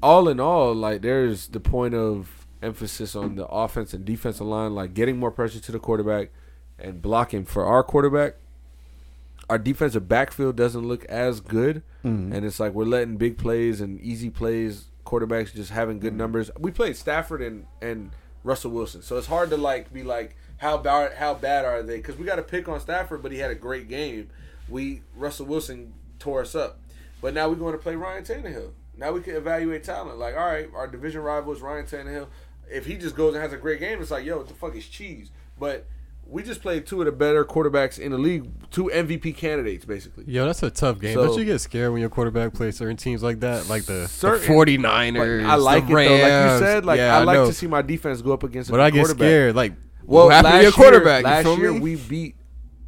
[0.03, 4.75] all in all, like there's the point of emphasis on the offense and defensive line,
[4.75, 6.31] like getting more pressure to the quarterback
[6.79, 8.35] and blocking for our quarterback.
[9.49, 12.33] Our defensive backfield doesn't look as good, Mm-hmm.
[12.33, 14.87] and it's like we're letting big plays and easy plays.
[15.05, 16.51] Quarterbacks just having good numbers.
[16.59, 18.11] We played Stafford and and
[18.43, 21.97] Russell Wilson, so it's hard to like be like how bad how bad are they?
[21.97, 24.31] Because we got to pick on Stafford, but he had a great game.
[24.69, 26.81] We Russell Wilson tore us up,
[27.21, 28.71] but now we're going to play Ryan Tannehill.
[28.97, 30.19] Now we can evaluate talent.
[30.19, 32.27] Like, all right, our division rival is Ryan Tannehill.
[32.71, 34.75] If he just goes and has a great game, it's like, yo, what the fuck
[34.75, 35.31] is cheese?
[35.59, 35.87] But
[36.29, 40.25] we just played two of the better quarterbacks in the league, two MVP candidates, basically.
[40.27, 41.15] Yo, that's a tough game.
[41.15, 43.69] So- Don't you get scared when your quarterback plays certain teams like that?
[43.69, 45.47] Like the, the Certain- 49ers.
[45.47, 46.15] I like the it though.
[46.23, 47.47] Like you said, like Yeah, I like know.
[47.47, 48.71] to see my defense go up against.
[48.71, 49.55] a But I get scared.
[49.55, 51.23] Like, Well, what happened last to your quarterback?
[51.25, 51.79] Year, last year me?
[51.81, 52.37] we beat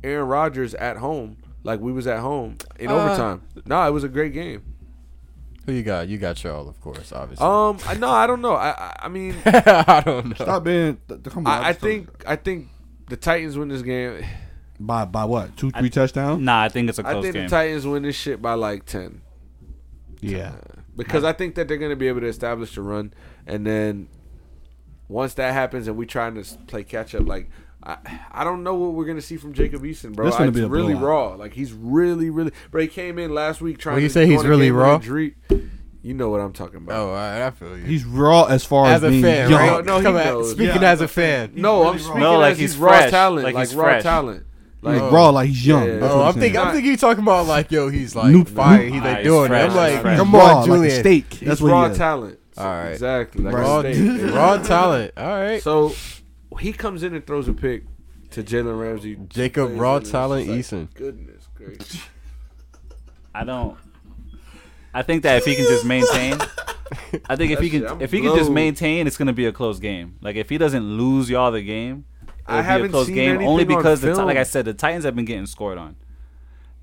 [0.03, 1.37] Aaron Rodgers at home.
[1.63, 3.43] Like we was at home in Uh, overtime.
[3.67, 4.63] No, it was a great game.
[5.69, 6.09] Who you got?
[6.09, 7.45] You got Charles, of course, obviously.
[7.47, 8.55] Um, I no, I don't know.
[8.55, 10.35] I I, I mean, I don't know.
[10.35, 10.97] Stop being.
[11.07, 12.69] th- th- come on, I, I just- think I think
[13.09, 14.25] the Titans win this game.
[14.81, 16.41] by by what two three touchdowns?
[16.43, 17.45] Nah, I think it's a I close think game.
[17.45, 19.21] the Titans win this shit by like ten.
[20.23, 20.55] Yeah,
[20.97, 23.13] because I think that they're going to be able to establish the run,
[23.47, 24.09] and then
[25.07, 27.51] once that happens, and we trying to s- play catch up, like
[27.89, 27.97] I,
[28.33, 30.27] I don't know what we're going to see from Jacob Eason, bro.
[30.27, 31.09] This gonna be a really blowout.
[31.09, 31.35] raw.
[31.37, 32.53] Like he's really, really.
[32.71, 33.95] Bro, he came in last week trying.
[33.95, 35.01] When you to say go he's really raw?
[36.01, 36.97] You know what I'm talking about.
[36.97, 37.85] oh, I, I feel you.
[37.85, 39.59] he's raw as far as, as a being fan, young.
[39.61, 39.85] right?
[39.85, 41.53] No, no, he Come at- speaking Yeah, as a fan.
[41.57, 43.11] no, I'm really speaking No, like as he's he's raw fresh.
[43.11, 44.03] talent, Like like, he's raw fresh.
[44.05, 44.45] talent.
[44.81, 45.87] Like He's raw, like he's young.
[45.89, 45.99] Yeah.
[45.99, 46.61] That's Oh, what I'm thinking.
[46.61, 48.79] I'm thinking you talking about like, yo, he's like New- fire.
[48.85, 49.51] new- He's like he's doing.
[49.53, 49.55] it.
[49.57, 50.19] I'm like, he's fresh.
[50.19, 51.01] come raw, on, like a Julian.
[51.01, 51.33] steak.
[51.35, 51.99] he's That's what raw he is.
[51.99, 52.39] talent.
[52.57, 52.91] All right.
[52.91, 53.43] Exactly.
[53.43, 53.77] Like raw,
[54.37, 55.13] raw talent.
[55.17, 55.61] All right.
[55.63, 55.93] So
[56.61, 57.85] he comes in and throws a pick
[58.31, 59.17] to Jalen Ramsey.
[59.29, 60.93] Jacob Plays Raw and Talent like, Eason.
[60.95, 62.03] Goodness gracious.
[63.35, 63.77] I don't.
[64.95, 66.39] I think that if he can just maintain,
[67.29, 69.53] I think if he can shit, if he can just maintain, it's gonna be a
[69.53, 70.17] close game.
[70.21, 72.05] Like if he doesn't lose y'all the game,
[72.47, 74.27] I it'll be a haven't close seen game only anything on because the, Ti- film.
[74.27, 75.97] like I said, the Titans have been getting scored on,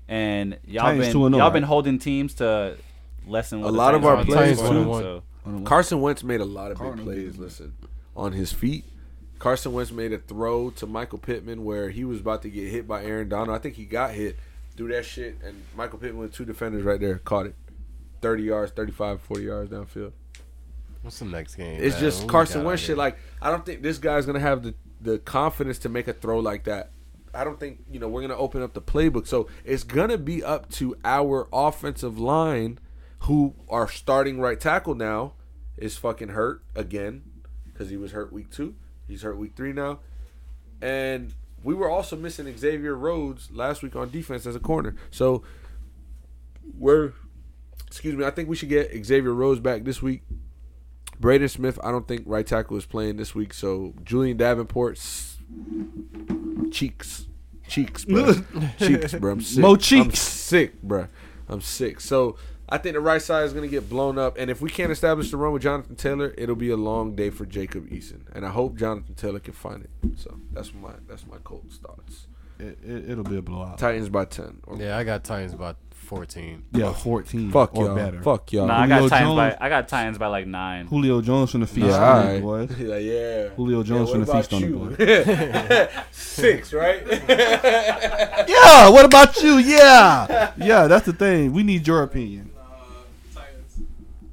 [0.08, 1.52] and y'all Titans been 2-0, y'all right?
[1.52, 2.76] been holding teams to
[3.26, 4.92] less than what A the lot of Titans our are players scoring, too.
[4.92, 5.22] so-
[5.64, 7.32] Carson Wentz made a lot of big Cardinals plays.
[7.32, 7.40] did.
[7.40, 7.74] Listen,
[8.16, 8.84] on his feet.
[9.38, 12.88] Carson Wentz made a throw to Michael Pittman where he was about to get hit
[12.88, 13.56] by Aaron Donald.
[13.56, 14.36] I think he got hit.
[14.76, 17.54] Do that shit, and Michael Pittman with two defenders right there caught it.
[18.20, 20.12] 30 yards, 35, 40 yards downfield.
[21.02, 21.80] What's the next game?
[21.80, 22.00] It's man?
[22.02, 22.96] just What Carson Wentz shit.
[22.96, 26.12] Like, I don't think this guy's going to have the, the confidence to make a
[26.12, 26.90] throw like that.
[27.32, 29.26] I don't think, you know, we're going to open up the playbook.
[29.26, 32.78] So it's going to be up to our offensive line,
[33.20, 35.34] who are starting right tackle now,
[35.76, 37.22] is fucking hurt again
[37.66, 38.74] because he was hurt week two.
[39.08, 40.00] He's hurt week three now.
[40.82, 44.94] And we were also missing Xavier Rhodes last week on defense as a corner.
[45.10, 45.42] So
[46.78, 47.12] we're,
[47.86, 50.22] excuse me, I think we should get Xavier Rhodes back this week.
[51.18, 53.54] Braden Smith, I don't think right tackle is playing this week.
[53.54, 55.38] So Julian Davenport, s-
[56.70, 57.26] cheeks,
[57.68, 58.34] cheeks, bro,
[58.78, 59.32] cheeks, bro.
[59.32, 59.62] I'm sick.
[59.62, 61.06] Mo I'm sick, bro.
[61.48, 62.00] I'm sick.
[62.00, 62.36] So
[62.68, 65.30] I think the right side is gonna get blown up, and if we can't establish
[65.30, 68.22] the run with Jonathan Taylor, it'll be a long day for Jacob Eason.
[68.34, 69.90] And I hope Jonathan Taylor can find it.
[70.18, 72.26] So that's my that's my Colts thoughts.
[72.58, 73.78] It, it, it'll be a blowout.
[73.78, 74.58] Titans by ten.
[74.66, 76.62] Or, Yeah, I got Titans by 14.
[76.72, 77.94] Yeah, 14 Fuck or y'all.
[77.96, 78.22] better.
[78.22, 78.66] Fuck y'all.
[78.68, 79.36] Nah, I got Titans Jones.
[79.36, 80.86] by I got Titans by like nine.
[80.86, 82.42] Julio Jones from the feast Yeah, on all it, right.
[82.42, 82.70] boys.
[82.78, 83.48] Yeah, yeah.
[83.50, 85.92] Julio Jones Yeah, from the feast on the boy.
[85.94, 86.02] you?
[86.12, 87.02] Six, right?
[88.48, 89.58] Yeah, what about you?
[89.58, 90.52] Yeah.
[90.56, 91.52] Yeah, that's the thing.
[91.52, 92.52] We need your opinion.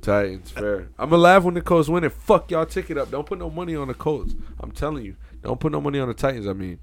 [0.03, 0.51] Titans.
[0.51, 0.89] Titans, fair.
[0.99, 2.11] I'm gonna laugh when the Colts win it.
[2.11, 3.09] Fuck y'all ticket up.
[3.11, 4.35] Don't put no money on the Colts.
[4.59, 5.15] I'm telling you.
[5.41, 6.47] Don't put no money on the Titans.
[6.47, 6.79] I mean,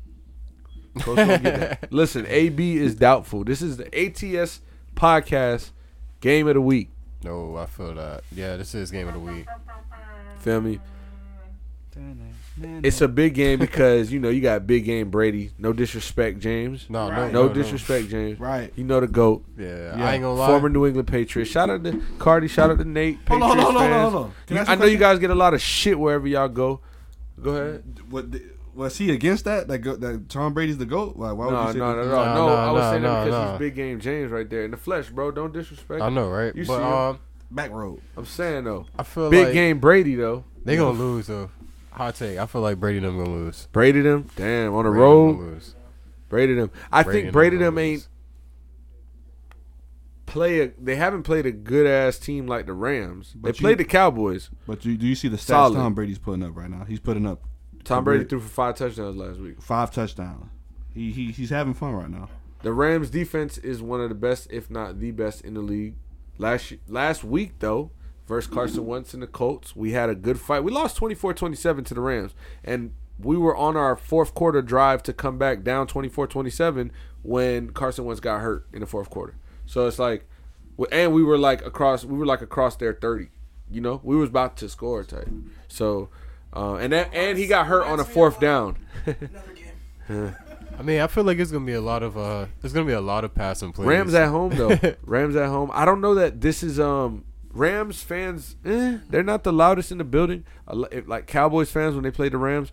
[1.01, 1.91] Colts don't get that.
[1.93, 3.45] Listen, AB is doubtful.
[3.45, 4.61] This is the ATS
[4.95, 5.71] podcast
[6.21, 6.91] game of the week.
[7.23, 8.25] No, I feel that.
[8.33, 9.47] Yeah, this is game of the week.
[10.39, 10.81] Feel me?
[12.63, 15.51] It's a big game because you know you got big game Brady.
[15.59, 16.87] No disrespect, James.
[16.91, 17.33] No, Right.
[17.33, 18.39] no, No no, disrespect, James.
[18.39, 18.73] Right.
[18.77, 19.45] You know the goat.
[19.59, 20.05] Yeah, Yeah.
[20.07, 20.47] I ain't gonna lie.
[20.49, 21.47] Former New England Patriot.
[21.47, 22.49] Shout out to Cardi.
[22.49, 23.19] Shout out to Nate.
[23.29, 24.13] Hold on, Patriots hold on, hold on, fans.
[24.13, 24.33] hold on.
[24.47, 26.27] Can You- I ask I a know you guys get a lot of shit wherever
[26.27, 26.81] y'all go.
[27.43, 27.83] Go ahead.
[28.11, 28.43] What the-
[28.75, 29.69] was he against that?
[29.69, 31.17] That go, that Tom Brady's the goat?
[31.17, 32.09] Why, why would No, you say no, no, that?
[32.11, 32.47] no, Nah, no.
[32.49, 33.51] nah, I was nah, saying that because nah.
[33.53, 35.31] he's big game James right there in the flesh, bro.
[35.31, 36.03] Don't disrespect.
[36.03, 36.55] I know, right?
[36.55, 36.93] You but see him.
[36.93, 37.19] um,
[37.53, 38.01] Back road.
[38.17, 40.45] I'm saying though, I feel big like game Brady though.
[40.65, 41.51] they gonna lose though.
[41.93, 42.39] Hot take.
[42.39, 43.69] I feel like Brady them gonna lose.
[43.73, 45.33] Brady them, damn on the Brady road.
[45.37, 45.75] gonna lose.
[46.29, 46.71] Brady them.
[46.93, 48.09] I Brady think Brady gonna them ain't
[50.27, 50.73] play a.
[50.81, 53.33] They haven't played a good ass team like the Rams.
[53.35, 54.51] But they you- played the Cowboys.
[54.67, 55.77] But you, do you see the stats Solid.
[55.77, 56.85] Tom Brady's putting up right now?
[56.85, 57.43] He's putting up
[57.85, 59.61] Tom Brady Brady- threw for five touchdowns last week.
[59.61, 60.47] five touchdowns.
[60.95, 62.29] He, he he's having fun right now.
[62.63, 65.95] The Rams defense is one of the best, if not the best, in the league.
[66.39, 67.91] Last last week though,
[68.31, 70.65] versus Carson Wentz and the Colts, we had a good fight.
[70.65, 72.33] We lost 24-27 to the Rams,
[72.65, 76.91] and we were on our fourth quarter drive to come back down 24-27
[77.23, 79.35] when Carson Wentz got hurt in the fourth quarter.
[79.67, 80.27] So it's like,
[80.91, 83.29] and we were like across, we were like across their thirty.
[83.71, 85.29] You know, we was about to score type.
[85.69, 86.09] So,
[86.57, 88.79] uh, and that, and he got hurt on a fourth down.
[90.09, 92.95] I mean, I feel like it's gonna be a lot of uh, there's gonna be
[92.95, 93.87] a lot of passing plays.
[93.87, 94.79] Rams at home though.
[95.05, 95.71] Rams at home.
[95.75, 98.57] I don't know that this is um Rams fans.
[98.65, 100.45] Eh, they're not the loudest in the building.
[100.69, 102.73] A lo- if, Like Cowboys fans when they play the Rams,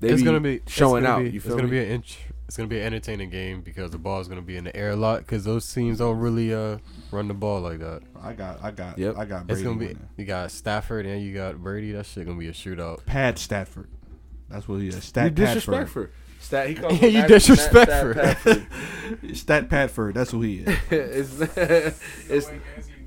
[0.00, 1.18] they it's be gonna be it's showing gonna out.
[1.24, 1.78] be- you it's feel gonna me?
[1.78, 4.56] be an int- it's gonna be an entertaining game because the ball is gonna be
[4.56, 6.78] in the air a lot because those teams don't really uh
[7.12, 8.02] run the ball like that.
[8.22, 9.16] I got I got Yep.
[9.16, 10.08] I got It's gonna be winning.
[10.16, 11.92] you got Stafford and you got Brady.
[11.92, 13.06] That shit gonna be a shootout.
[13.06, 13.88] Pat Stafford.
[14.48, 14.96] That's what he is.
[14.96, 16.08] you Stat disrespectful.
[16.40, 16.68] Stat.
[16.70, 18.14] He calls You him Matt- disrespectful.
[18.14, 18.66] Matt Stafford.
[18.68, 19.36] Padford.
[19.36, 20.14] Stat Padford.
[20.14, 20.78] That's who he is.
[20.90, 21.40] it's,
[22.28, 22.50] it's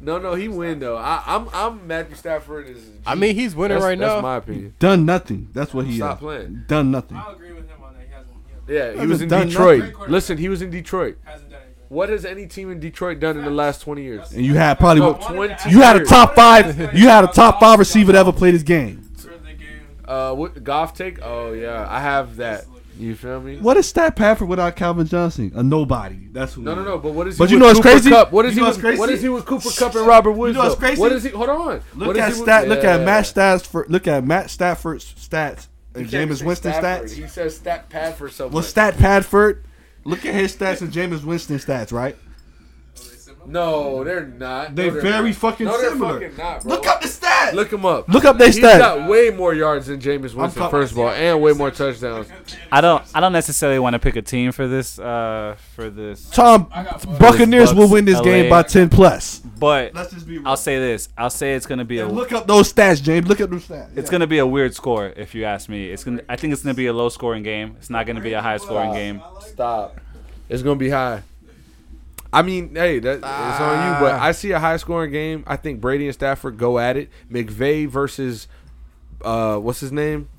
[0.03, 0.33] no, no.
[0.35, 0.97] He win though.
[0.97, 2.85] I, I'm I'm Matthew Stafford is.
[3.05, 4.07] I mean, he's winning that's, right now.
[4.15, 4.75] that's my opinion.
[4.79, 5.49] Done nothing.
[5.53, 6.19] That's what he Stop is.
[6.19, 6.63] playing.
[6.67, 7.17] Done nothing.
[7.17, 8.03] I'll agree with him on that.
[8.07, 8.35] He hasn't,
[8.67, 9.93] he hasn't, Yeah, he was in Hasn't done Detroit.
[9.93, 10.11] nothing.
[10.11, 11.17] Listen, he was in Detroit.
[11.23, 11.83] hasn't done anything.
[11.89, 14.31] What has any team in Detroit done in the last 20 years?
[14.31, 16.09] And you had probably No, I wanted to 20 you had a years.
[16.09, 16.79] top five.
[16.95, 19.01] You had a top five receiver to ever play this game.
[19.17, 19.81] For the game.
[20.05, 21.19] Uh, what golf take?
[21.21, 22.65] Oh yeah, I have that.
[22.97, 23.57] You feel me?
[23.57, 25.51] What is Stat Padford without Calvin Johnson?
[25.55, 26.27] A nobody.
[26.31, 26.61] That's who.
[26.61, 26.97] No, no, no.
[26.99, 27.37] But what is?
[27.37, 28.09] But he you with know what's Cooper crazy?
[28.11, 28.31] Kupp?
[28.31, 28.69] What is You he?
[28.69, 28.99] with, crazy?
[28.99, 30.55] What is he with Cooper Kupp and Robert Woods?
[30.55, 31.01] You know what's crazy?
[31.01, 31.29] What is he?
[31.31, 31.81] Hold on.
[31.95, 32.67] Look What is at he with- stat.
[32.67, 33.05] Look at Yeah.
[33.05, 33.89] Matt Stafford.
[33.89, 37.09] Look at Matt Stafford's stats and Jameis Winston Stafford.
[37.09, 37.13] stats.
[37.15, 38.65] He says stat pad for so Well, much.
[38.65, 39.63] Stat Padford.
[40.05, 42.15] Look at his stats and Jameis Winston stats, right?
[43.45, 44.75] No, they're not.
[44.75, 45.35] They No, they're very not.
[45.37, 46.19] fucking no, they're similar.
[46.21, 46.71] fucking not, bro.
[46.75, 47.22] Look up the stats.
[47.53, 48.07] Look him up.
[48.09, 48.77] Look up their He's stats.
[48.79, 52.27] got way more yards than Jameis Winston, talking- first of all, and way more touchdowns.
[52.71, 53.03] I don't.
[53.13, 54.97] I don't necessarily want to pick a team for this.
[54.99, 56.29] Uh, for this.
[56.29, 57.19] Tom, I got Bucks.
[57.19, 58.23] Buccaneers will win this LA.
[58.23, 59.39] game by ten plus.
[59.39, 60.47] But Let's just be real.
[60.47, 61.09] I'll say this.
[61.17, 62.07] I'll say it's gonna be a.
[62.07, 63.27] Look up those stats, James.
[63.27, 63.95] Look at those stats.
[63.97, 65.89] It's gonna be a weird score if you ask me.
[65.89, 66.21] It's gonna.
[66.27, 67.75] I think it's gonna be a low scoring game.
[67.79, 69.21] It's not gonna be a high scoring game.
[69.41, 69.99] Stop.
[70.49, 71.23] It's gonna be high.
[72.33, 73.99] I mean, hey, that it's on you.
[73.99, 75.43] But I see a high scoring game.
[75.47, 77.09] I think Brady and Stafford go at it.
[77.31, 78.47] McVay versus
[79.23, 80.29] uh, what's his name?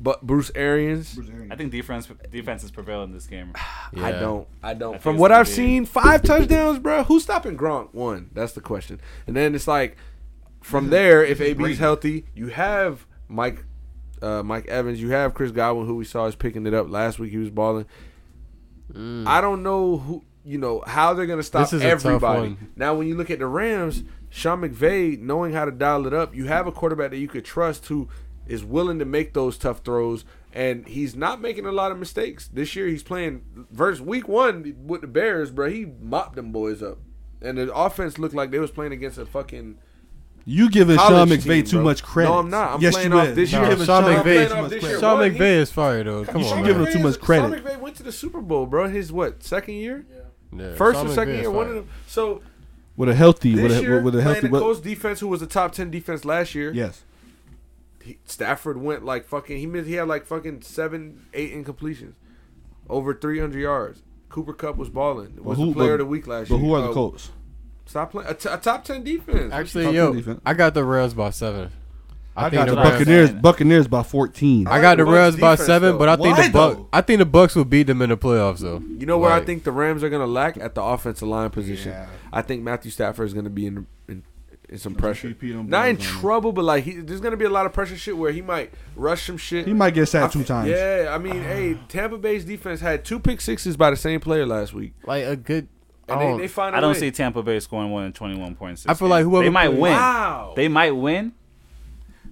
[0.00, 1.18] But Bruce Arians.
[1.50, 3.52] I think defense defenses prevail in this game.
[3.96, 4.48] I don't.
[4.62, 4.92] I don't.
[4.94, 7.04] think From what I've be- seen, five touchdowns, bro.
[7.04, 7.94] Who's stopping Gronk?
[7.94, 8.30] One.
[8.32, 9.00] That's the question.
[9.26, 9.96] And then it's like,
[10.60, 13.64] from there, if AB's healthy, you have Mike,
[14.20, 15.00] uh, Mike Evans.
[15.00, 17.30] You have Chris Godwin, who we saw is picking it up last week.
[17.30, 17.86] He was balling.
[18.94, 20.24] I don't know who.
[20.44, 22.40] You know how they're gonna stop This is a tough everybody.
[22.40, 22.68] one.
[22.76, 26.34] Now, when you look at the Rams, Sean McVay knowing how to dial it up,
[26.34, 28.08] you have a quarterback that you could trust who
[28.46, 32.48] is willing to make those tough throws, and he's not making a lot of mistakes
[32.52, 32.88] this year.
[32.88, 35.70] He's playing versus week one with the Bears, bro.
[35.70, 36.98] He mopped them boys up,
[37.40, 39.78] and the offense looked like they was playing against a fucking.
[40.44, 41.84] You giving Sean McVay team, too bro.
[41.84, 42.28] much credit.
[42.30, 42.72] No, I'm not.
[42.72, 43.36] I'm yes, playing you off is.
[43.36, 43.68] this You year.
[43.68, 45.00] giving Sean Sean McVay- McVay Sean too much credit.
[45.00, 45.30] Sean What?
[45.30, 46.24] He- McVay is fire though.
[46.24, 46.86] Come You on, should give man.
[46.88, 47.42] him too much credit.
[47.42, 47.64] Sean credit.
[47.64, 48.88] McVay went to the Super Bowl, bro.
[48.88, 50.21] His what second year, Yeah,
[50.76, 51.74] first or second year, one of fire.
[51.82, 51.88] them.
[52.06, 52.42] So
[52.96, 54.48] With a healthy, with a, year, with a playing healthy.
[54.48, 57.02] the Colts defense, who was a top ten defense last year, yes.
[58.02, 59.58] he, Stafford went like fucking.
[59.58, 62.14] He missed, he had like fucking seven, eight incompletions,
[62.88, 64.02] over three hundred yards.
[64.28, 65.42] Cooper Kupp was balling.
[65.42, 66.62] Was who- the player but- of the week last But year.
[66.62, 67.30] But who are the Oh, Colts?
[67.84, 69.52] Stop playing a, t- a top ten defense.
[69.52, 70.40] Actually, Top yo, defense.
[70.46, 71.70] I got the Rams by seven.
[72.36, 73.28] I, think got the Rams- Buccaneers.
[73.30, 73.40] saying.
[73.42, 74.66] Buccaneers by fourteen.
[74.66, 75.98] I got the Bucks Rams by seven, though.
[75.98, 76.76] but I think Why, the Buck.
[76.76, 76.88] though?
[76.92, 78.82] I think the Bucks will beat them in the playoffs though.
[78.98, 81.92] you know where I think the Rams are gonna lack at the offensive line position.
[81.92, 82.06] Yeah.
[82.32, 84.22] I think Matthew Stafford is gonna be in in,
[84.70, 85.28] in some pressure.
[85.42, 85.98] Not in boys on him.
[85.98, 88.72] trouble, but like he, there's gonna be a lot of pressure shit where he might
[88.96, 89.66] rush some shit.
[89.66, 90.70] He might get sacked two times.
[90.70, 94.46] Yeah, I mean, hey, Tampa Bay's defense had two pick sixes by the same player
[94.46, 95.68] last week, like a good.
[96.08, 96.98] and I they, don't- they find a I don't way.
[97.00, 98.88] see Tampa Bay scoring more than twenty one point six.
[98.90, 99.92] I feel like whoever they might plays- win.
[99.92, 100.52] Wow.
[100.56, 101.32] They might win,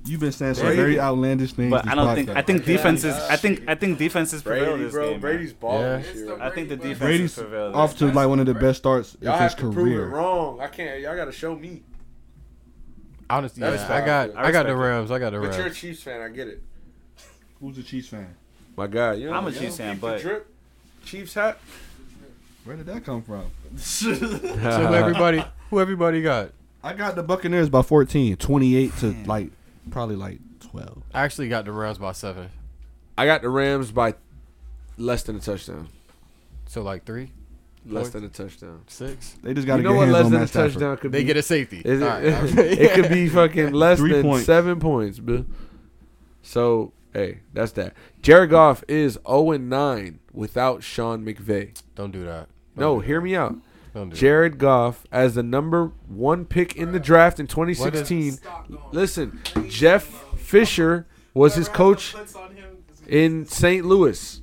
[0.06, 0.76] You've been saying some Brady.
[0.80, 1.70] very outlandish things.
[1.70, 2.30] but this I don't think.
[2.30, 3.14] I think oh defenses.
[3.14, 3.64] I think.
[3.68, 5.02] I think defenses prevail Brady, this bro.
[5.04, 5.12] game.
[5.12, 5.20] man.
[5.20, 5.96] Brady's balling Yeah.
[5.98, 6.40] this year.
[6.42, 7.72] I think the defense Brady's prevail.
[7.74, 10.04] off to like one of the best starts Y'all of his have to prove it
[10.06, 10.60] wrong.
[10.60, 11.00] I can't.
[11.00, 11.82] Y'all got to show me.
[13.28, 13.86] Honestly, yeah.
[13.90, 14.34] I got.
[14.36, 14.74] I I got the respect it.
[14.74, 15.10] Rams.
[15.10, 15.56] I got the Rams.
[15.56, 16.20] But you're a Chiefs fan.
[16.22, 16.62] I get it.
[17.60, 18.34] Who's a Chiefs fan?
[18.76, 20.46] My God, you know, I'm a Chiefs fan, but- drip,
[21.04, 21.58] Chiefs hat.
[22.64, 23.44] Where did that come from?
[23.78, 26.50] So who everybody, who everybody got?
[26.82, 29.50] I got the Buccaneers by 14, 28 to like
[29.90, 31.02] probably like 12.
[31.14, 32.48] I actually got the Rams by seven.
[33.16, 34.14] I got the Rams by
[34.96, 35.88] less than a touchdown.
[36.66, 37.32] So like three,
[37.86, 38.20] Less Four.
[38.20, 38.82] than a touchdown.
[38.86, 39.36] six.
[39.42, 40.02] They just got to You get know what?
[40.08, 40.72] hands Less on than a Matt Stafford.
[40.72, 41.24] touchdown could They be.
[41.24, 41.82] get a safety.
[41.84, 42.22] Is it, All right,
[42.58, 44.46] it could be fucking less Three than points.
[44.46, 45.46] seven points, Bill.
[46.42, 47.94] So hey, that's that.
[48.22, 51.80] Jared Goff is 0 9 without Sean McVay.
[51.94, 52.48] Don't do that.
[52.76, 53.56] Don't No, do hear me out.
[53.92, 53.98] That.
[53.98, 58.38] Don't do Jared Goff as the number one pick in the draft in 2016.
[58.92, 60.04] Listen, Jeff
[60.38, 62.78] Fisher was his coach Blitz on him.
[63.06, 63.84] in St.
[63.84, 64.42] Louis.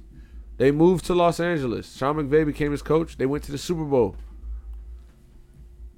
[0.58, 1.96] They moved to Los Angeles.
[1.96, 3.18] Sean McVay became his coach.
[3.18, 4.16] They went to the Super Bowl.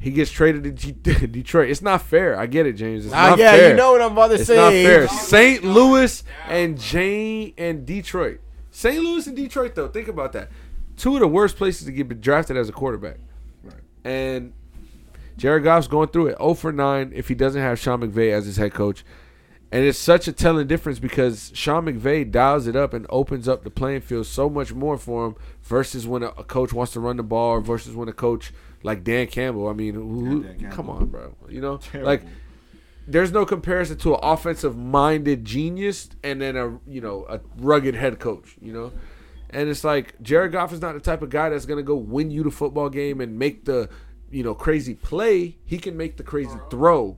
[0.02, 0.92] He gets traded to G-
[1.28, 1.70] Detroit.
[1.70, 2.38] It's not fair.
[2.40, 3.06] I get it, James.
[3.06, 3.26] It's that.
[3.26, 3.70] Ah, not yeah, fair.
[3.72, 4.56] you know what I'm about to it's say.
[4.56, 5.08] not fair.
[5.10, 5.64] St.
[5.64, 8.40] Louis and Jane and Detroit.
[8.72, 9.04] St.
[9.04, 9.90] Louis and Detroit, though.
[9.90, 10.50] Think about that.
[10.96, 13.18] Two of the worst places to get drafted as a quarterback.
[14.04, 14.54] And
[15.38, 16.38] Jared Goff's going through it.
[16.38, 19.04] 0 for 9 if he doesn't have Sean McVay as his head coach.
[19.72, 23.64] And it's such a telling difference because Sean McVay dials it up and opens up
[23.64, 27.18] the playing field so much more for him versus when a, coach wants to run
[27.18, 29.68] the ball or versus when a coach like Dan Campbell.
[29.68, 30.76] I mean, who, Dan Campbell.
[30.76, 31.36] come on, bro.
[31.48, 32.10] You know, Terrible.
[32.10, 32.24] like
[33.08, 37.94] there's no comparison to an offensive minded genius and then a you know a rugged
[37.94, 38.56] head coach.
[38.60, 38.92] You know,
[39.52, 42.32] and it's like Jared Goff is not the type of guy that's gonna go win
[42.32, 43.90] you the football game and make the
[44.32, 45.58] you know crazy play.
[45.66, 47.18] He can make the crazy throw.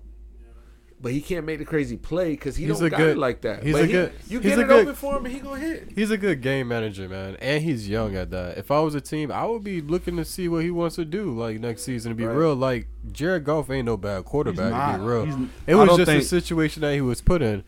[1.04, 3.18] But he can't make the crazy play because he He's don't a got good- it
[3.18, 3.64] like that.
[3.64, 5.34] he's but a he- good- You he's get a it good- open for him and
[5.34, 5.88] he gonna hit.
[5.96, 8.60] He's a good game manager, man, and he's young at that.
[8.60, 11.06] If I was a team, I would be looking to see what he wants to
[11.06, 12.12] do, like next season.
[12.12, 12.36] To be Right.
[12.38, 14.94] real, like Jared Goff ain't no bad quarterback.
[14.94, 17.42] To be real, He's- it was don't just a think- situation that he was put
[17.42, 17.64] in.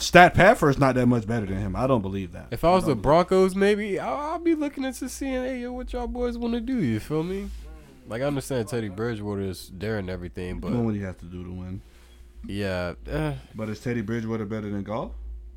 [0.00, 1.76] Stat Padford's not that much better than him.
[1.76, 2.48] I don't believe that.
[2.50, 5.92] If I was the Broncos, maybe I'll, I'll be looking into seeing, hey, yo, what
[5.92, 6.82] y'all boys want to do.
[6.82, 7.48] You feel me?
[8.06, 11.16] Like I understand Teddy Bridgewater is there and everything, believe- doing but what he has
[11.16, 11.82] to do to win.
[12.46, 15.10] yeah, eh, But is Teddy Bridgewater better than Goff?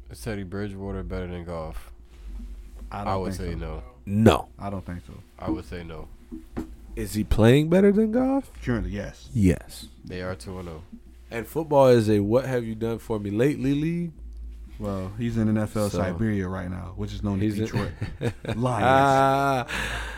[0.09, 1.91] is Teddy Bridgewater better than Goff?
[2.91, 3.59] I, don't I would think say so.
[3.59, 3.83] no.
[4.05, 4.47] No.
[4.59, 5.13] I don't think so.
[5.39, 6.09] I would say no.
[6.95, 8.51] Is he playing better than Goff?
[8.63, 9.29] Currently, yes.
[9.33, 9.87] Yes.
[10.03, 10.71] They are two and oh.
[10.71, 10.83] zero.
[11.31, 14.11] And football is a what have you done for me lately league.
[14.82, 17.91] Well, he's in NFL So- Siberia right now, which is known as He's in- Detroit
[18.55, 19.69] Lions.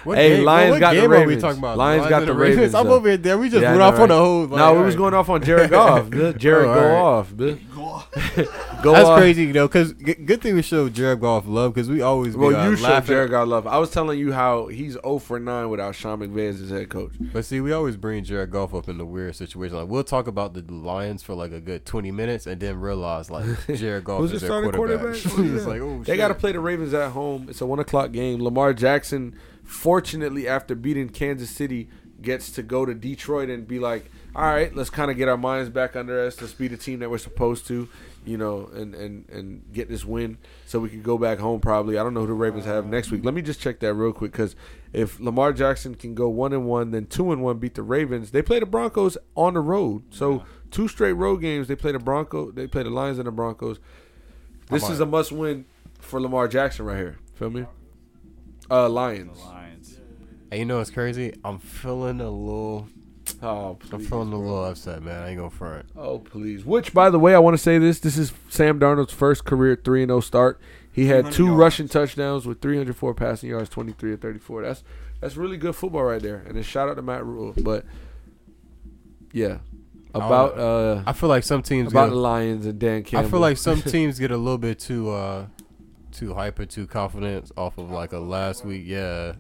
[0.06, 1.42] What Hey, game- Lions what got the game are we Ravens.
[1.42, 1.78] talking about?
[1.78, 3.18] Lions got the Ravens, I'm over here.
[3.18, 4.12] There, we just Yeah, went know, off on right?
[4.12, 4.48] a whole.
[4.48, 6.10] no, like, we was going off on Jared Goff.
[6.38, 6.92] Jared, go alright.
[6.92, 7.58] off, Bill.
[8.84, 9.18] Go That's off.
[9.18, 12.40] crazy, you know, because good thing we showed Jared Goff love because we always be
[12.42, 13.08] Well, uh, you showed laughing.
[13.16, 13.66] Jared Goff love.
[13.66, 16.90] I was telling you how he's 0 for 9 without Sean McVay as his head
[16.90, 17.14] coach.
[17.32, 19.78] But see, we always bring Jared Goff up in the weird situation.
[19.78, 23.32] Like we'll talk about the Lions for like a good twenty minutes, and then realize
[23.32, 25.22] like Jared Goff is the their starting quarterback.
[25.24, 25.46] quarterback?
[25.56, 25.70] it's Yeah.
[25.72, 27.48] like oh, They got to play the Ravens at home.
[27.50, 28.42] It's a one o'clock game.
[28.44, 31.90] Lamar Jackson, fortunately, after beating Kansas City,
[32.22, 35.38] gets to go to Detroit and be like, "All right, let's kind of get our
[35.38, 36.40] minds back under us.
[36.40, 37.90] Let's be the team that we're supposed to,
[38.26, 41.60] you know, and and and get this win so we could go back home.
[41.60, 41.98] Probably.
[41.98, 43.26] I don't know who the Ravens have next week.
[43.26, 44.56] Let me just check that real quick because
[44.94, 48.32] if Lamar Jackson can go one and one, then two and one, beat the Ravens.
[48.32, 51.68] They play the Broncos on the road, so two straight road games.
[51.68, 52.52] They play the Bronco.
[52.52, 53.80] They play the Lions and the Broncos.
[54.70, 55.66] This is a must win
[56.00, 57.18] for Lamar Jackson right here.
[57.36, 57.66] Feel me?
[58.70, 59.40] Uh, Lions.
[59.40, 60.00] The Lions.
[60.52, 61.34] And you know what's crazy?
[61.44, 62.88] I'm feeling a little.
[63.42, 64.08] Oh, I'm please.
[64.08, 65.24] feeling a little upset, man.
[65.24, 65.86] I ain't gonna front.
[65.96, 66.64] Oh, please.
[66.64, 68.00] Which, by the way, I want to say this.
[68.00, 70.60] This is Sam Darnold's first career 3 0 start.
[70.92, 71.58] He had two yards.
[71.58, 74.62] rushing touchdowns with 304 passing yards, 23 or 34.
[74.62, 74.84] That's
[75.22, 76.44] that's really good football right there.
[76.48, 77.54] And a shout out to Matt Rhule.
[77.58, 77.86] But,
[79.32, 79.60] yeah.
[80.14, 81.92] About uh I feel like some teams.
[81.92, 83.28] about Get the Lions and Dan Campbell.
[83.28, 85.48] I feel like some teams get a little bit too uh
[86.12, 88.84] too hyper, too confident off of like a last week.
[88.86, 89.34] Yeah,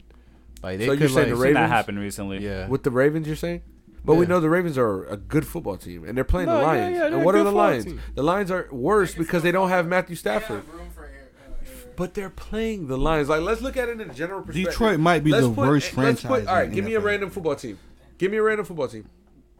[0.64, 1.56] like they So could you're saying like, the Seen Ravens?
[1.56, 2.40] that happened recently.
[2.44, 3.62] Yeah, with the Ravens, you're saying?
[4.06, 6.64] But we know the Ravens are a good football team, and they're playing No, the
[6.64, 6.94] Lions.
[6.94, 7.86] yeah, they're and what are the Lions?
[7.86, 8.02] team.
[8.16, 10.58] The Lions are worse because they don't have Matthew Stafford.
[10.66, 11.54] have room for air, uh.
[11.96, 13.30] But they're playing the Lions.
[13.30, 14.72] Like, let's look at it in a general perspective.
[14.74, 16.42] Detroit might be Let's the put- worst let's franchise.
[16.42, 17.78] Put, all right, in give me a random football team.
[18.18, 19.08] Give me a random football team.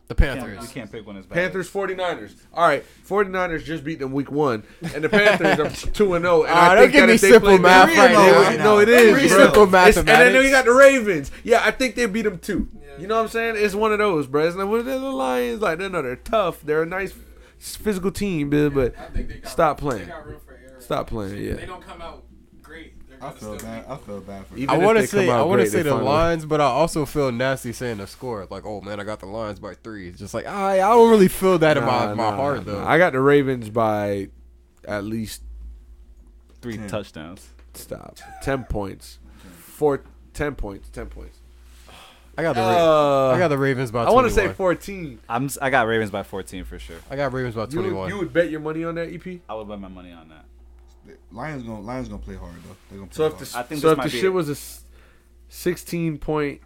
[0.08, 0.62] The Panthers.
[0.62, 1.36] you can't pick one as bad.
[1.36, 2.36] Panthers, 49ers.
[2.54, 6.44] All right, 49ers just beat them week one, and the Panthers are 2 and 0.
[6.44, 7.98] And All right, I don't think give that me if they simple play math them-
[7.98, 8.64] right no, now.
[8.64, 9.24] No, it Give is.
[9.24, 9.38] me bro.
[9.38, 10.52] simple It's- And then we mathematics.
[10.52, 11.32] got the Ravens.
[11.44, 12.68] Yeah, I think they beat them too.
[13.00, 13.56] You know what I'm saying?
[13.58, 14.46] It's one of those, bro.
[14.46, 15.62] It's like, what are the Lions?
[15.62, 16.62] Like, no, no, they're tough.
[16.62, 17.12] They're a nice
[17.58, 20.08] physical team, Bill, but I think they got, stop They playing.
[20.10, 20.80] got room for error.
[20.80, 21.54] Stop playing, yeah.
[21.54, 22.23] they don't come out great, they're
[23.24, 23.86] I feel bad.
[23.88, 24.58] I feel bad for.
[24.58, 27.06] Even I want to say I want to say the find a but I also
[27.06, 28.46] feel nasty saying the score.
[28.50, 30.10] Like, oh man, I got the lines by three.
[30.10, 32.66] It's just like I I don't really feel that in my, Nah, my nah, heart
[32.66, 32.74] nah.
[32.74, 32.84] though.
[32.86, 34.30] I got the Ravens by
[34.88, 35.42] at least
[36.62, 36.88] Three Ten.
[36.88, 37.48] touchdowns.
[37.74, 39.20] stop ten points,
[39.58, 40.04] Four.
[40.34, 41.40] Ten points, ten points.
[42.38, 44.04] I got the Uh, I got the Ravens by.
[44.06, 45.20] I want to say fourteen.
[45.30, 45.46] I'm.
[45.46, 46.96] s- I got Ravens by 14 for sure.
[47.12, 48.10] I got Ravens by You, twenty would- one.
[48.10, 49.42] you would bet your money on that E EP.
[49.48, 50.46] I would bet my money on that.
[51.32, 52.76] Lions gonna Lions gonna play hard though.
[52.90, 53.46] They're gonna play So if hard.
[53.48, 54.30] the I think so if the shit it.
[54.30, 54.56] was a
[55.50, 56.62] sixteen point,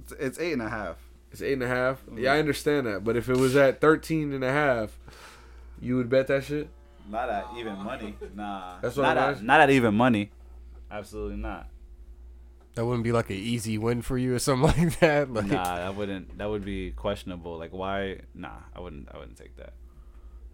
[0.00, 0.96] It's, it's eight and a half.
[1.32, 2.04] it's eight and a half.
[2.06, 2.18] Mm-hmm.
[2.18, 3.04] Yeah, I understand that.
[3.04, 4.98] But if it was at 13 and a half,
[5.80, 6.68] you would bet that shit.
[7.10, 8.14] Not at even money.
[8.34, 8.78] Nah.
[8.82, 10.30] That's what not I'm at, not at even money.
[10.90, 11.68] Absolutely not.
[12.74, 15.32] That wouldn't be like an easy win for you or something like that.
[15.32, 16.38] Like, Nah, that wouldn't.
[16.38, 17.58] That would be questionable.
[17.58, 18.20] Like, why?
[18.34, 19.08] Nah, I wouldn't.
[19.14, 19.72] I wouldn't take that.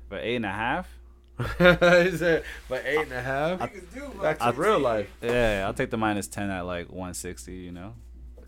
[0.09, 0.89] But eight and a half.
[1.59, 3.59] He said, but eight and a half.
[3.61, 4.23] Niggas do, bro.
[4.23, 5.11] Back to real life.
[5.23, 7.53] Yeah, I'll take the minus ten at like 160.
[7.53, 7.95] You know.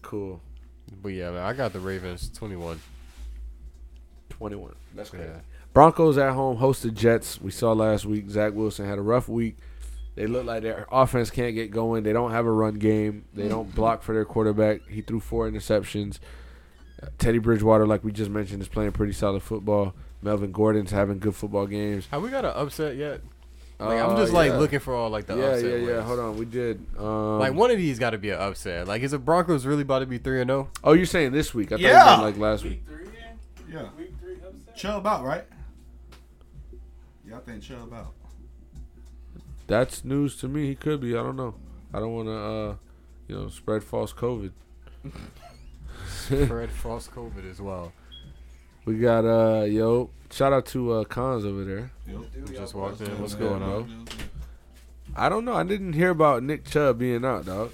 [0.02, 0.40] Cool.
[1.02, 2.80] But yeah, man, I got the Ravens twenty one.
[4.30, 4.74] 21.
[4.94, 5.26] That's crazy.
[5.26, 5.40] Yeah.
[5.72, 7.40] Broncos at home hosted Jets.
[7.40, 9.56] We saw last week Zach Wilson had a rough week.
[10.14, 12.04] They look like their offense can't get going.
[12.04, 13.24] They don't have a run game.
[13.34, 14.86] They don't block for their quarterback.
[14.88, 16.18] He threw four interceptions.
[17.02, 19.94] Uh, Teddy Bridgewater, like we just mentioned, is playing pretty solid football.
[20.24, 22.06] Melvin Gordon's having good football games.
[22.10, 23.20] Have we got an upset yet?
[23.78, 24.56] Like, I'm Uh, just like yeah.
[24.58, 25.64] looking for all like the Yeah, upset.
[25.70, 25.86] yeah, yeah.
[25.96, 26.06] wins.
[26.06, 26.86] Hold on, we did.
[26.98, 28.88] Um, Like one of these got to be an upset.
[28.88, 30.54] Like is the Broncos really about to be three and oh?
[30.54, 30.70] zero?
[30.82, 31.72] Oh, you're saying this week?
[31.72, 32.16] I thought Yeah.
[32.16, 32.82] you meant like last week.
[32.88, 33.08] Week three,
[33.68, 33.82] yeah.
[33.82, 34.74] yeah, Week three upset.
[34.76, 35.44] Chubb out right.
[37.28, 38.14] Yeah, I think Chubb out.
[39.66, 40.68] That's news to me.
[40.68, 41.12] He could be.
[41.12, 41.54] I don't know.
[41.92, 42.76] I don't want to, uh,
[43.28, 44.52] you know, spread false COVID.
[46.08, 47.92] spread false COVID as well.
[48.84, 51.90] We got uh yo, shout out to uh Cons over there.
[52.06, 52.20] Yep.
[52.54, 53.20] Just walked in.
[53.20, 53.76] What's Yeah, going bro.
[53.76, 54.06] on?
[55.16, 55.54] I don't know.
[55.54, 57.70] I didn't hear about Nick Chubb being out, dog.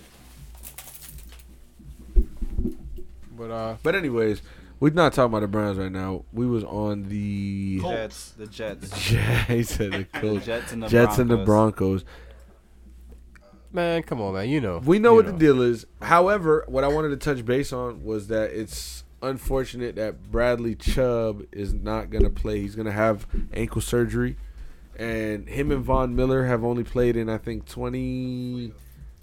[3.36, 4.42] But uh, But anyways,
[4.78, 6.24] we're not talking about the Browns right now.
[6.32, 8.30] We was on the Jets.
[8.32, 8.92] The Jets.
[9.48, 10.46] he said the The Colts.
[10.46, 11.18] Jets and the Jets Broncos.
[11.18, 12.04] and the Broncos.
[13.72, 14.48] man, come on, man.
[14.48, 14.78] You know.
[14.84, 15.86] We know You what the deal is.
[16.02, 21.44] However, what I wanted to touch base on was that it's unfortunate that Bradley Chubb
[21.52, 22.60] is not going to play.
[22.60, 24.36] He's going to have ankle surgery.
[24.96, 28.72] And him and Von Miller have only played in, I think, 20,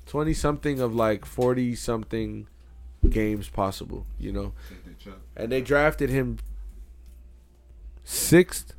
[0.08, 2.48] twenty something of like forty something
[3.08, 4.06] games possible.
[4.18, 4.54] You know,
[5.36, 6.40] and they drafted him
[8.04, 8.74] sixth,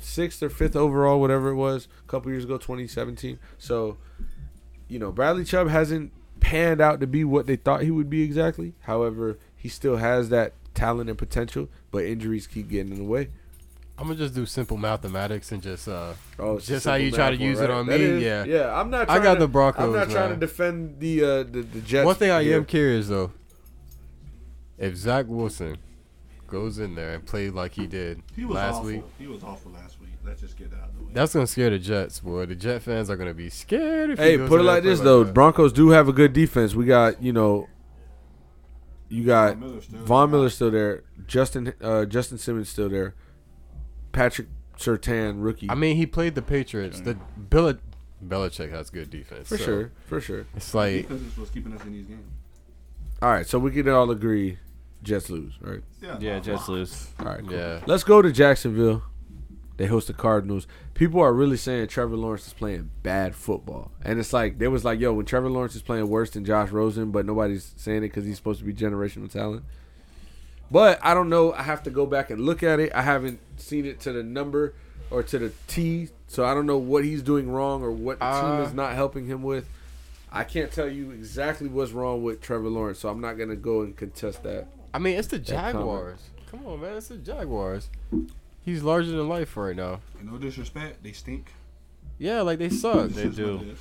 [0.00, 3.38] sixth or fifth overall, whatever it was, a couple years ago, 2017.
[3.58, 3.96] So,
[4.86, 8.22] you know, Bradley Chubb hasn't panned out to be what they thought he would be
[8.22, 8.74] exactly.
[8.82, 13.28] However, he still has that talent and potential, but injuries keep getting in the way.
[13.98, 17.32] I'm gonna just do simple mathematics and just uh Oh, Just how you try to
[17.36, 18.44] math one, use it on That me, is- yeah.
[18.44, 18.80] yeah.
[18.80, 19.02] I'm not.
[19.02, 21.80] I Trying got to, the Broncos, I'm not trying to defend the uh, the, the
[21.82, 22.06] Jets.
[22.06, 22.56] One thing I here.
[22.56, 23.30] am curious though,
[24.78, 25.76] if Zach Wilson
[26.46, 28.86] goes in there and played like he did He was last awful.
[28.86, 30.10] week, He was awful last week.
[30.24, 31.10] Let's just get that out of the way.
[31.12, 32.46] that's gonna scare the Jets, boy.
[32.46, 34.10] The Jet fans are gonna be scared.
[34.10, 35.34] If he Hey, goes put it in there like this though: that.
[35.34, 36.74] Broncos do have a good defense.
[36.74, 37.68] We got you know,
[39.10, 40.38] you got Von Miller's still Von there.
[40.38, 43.14] Miller still there, Justin uh, Justin Simmons still there,
[44.12, 44.48] Patrick
[44.78, 45.68] Surtain rookie.
[45.68, 47.00] I mean, he played the Patriots.
[47.00, 47.74] The Bill
[48.26, 50.46] Belichick has good defense for so sure, for sure.
[50.54, 52.24] It's like Because it's what's keeping us in these games.
[53.22, 54.58] All right, so we can all agree,
[55.02, 55.82] Jets lose, right?
[56.20, 57.08] Yeah, Jets lose.
[57.18, 57.52] All right, cool.
[57.52, 57.80] yeah.
[57.86, 59.02] Let's go to Jacksonville.
[59.76, 60.66] They host the Cardinals.
[61.00, 64.84] People are really saying Trevor Lawrence is playing bad football, and it's like they was
[64.84, 68.08] like, "Yo, when Trevor Lawrence is playing worse than Josh Rosen," but nobody's saying it
[68.08, 69.64] because he's supposed to be generational talent.
[70.70, 71.54] But I don't know.
[71.54, 72.92] I have to go back and look at it.
[72.94, 74.74] I haven't seen it to the number
[75.10, 78.30] or to the T, so I don't know what he's doing wrong or what the
[78.32, 79.70] team Uh, is not helping him with.
[80.30, 83.80] I can't tell you exactly what's wrong with Trevor Lawrence, so I'm not gonna go
[83.80, 84.68] and contest that.
[84.92, 85.38] I mean, it's the.
[85.38, 86.20] Jaguars.
[86.50, 87.88] Come on, man, it's the Jaguars.
[88.62, 90.00] He's larger than life right now.
[90.18, 91.52] And no disrespect, they stink.
[92.18, 93.08] Yeah, like they suck.
[93.10, 93.56] They do.
[93.56, 93.78] what it is.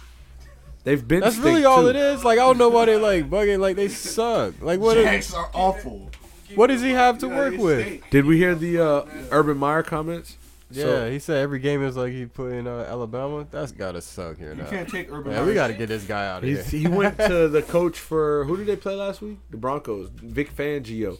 [0.85, 1.19] They've been.
[1.19, 1.89] That's really all too.
[1.89, 2.23] it is.
[2.23, 3.59] Like I don't know why they like bugging.
[3.59, 4.61] Like they suck.
[4.61, 4.95] Like what?
[4.95, 6.09] Jags Is, are awful.
[6.55, 7.85] what does he have to Yeah, work with?
[7.85, 8.09] stink.
[8.09, 10.37] Did we hear the uh, Urban Meyer comments?
[10.71, 13.45] Yeah, So- he said every game is like he put in uh, Alabama.
[13.51, 14.69] That's gotta suck here You now.
[14.69, 16.63] can't take Urban Man, we gotta get this guy out of here.
[16.63, 19.37] He went to the coach for who did they play last week?
[19.49, 20.09] The Broncos.
[20.15, 21.17] Vic Fangio.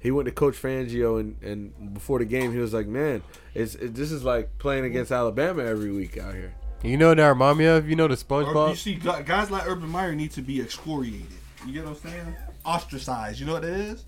[0.00, 3.22] He went to Coach Fangio, and, and before the game, he was like, "Man,
[3.54, 7.18] it's it, this is like playing against Alabama every week out here." You know what
[7.18, 7.88] that remind me of?
[7.88, 8.70] You know the Ur- SpongeBob?
[8.70, 11.26] You see, guys like Urban Meyer need to be excoriated.
[11.66, 12.36] You get what I'm saying?
[12.64, 13.38] Ostracized.
[13.38, 14.04] You know what that is?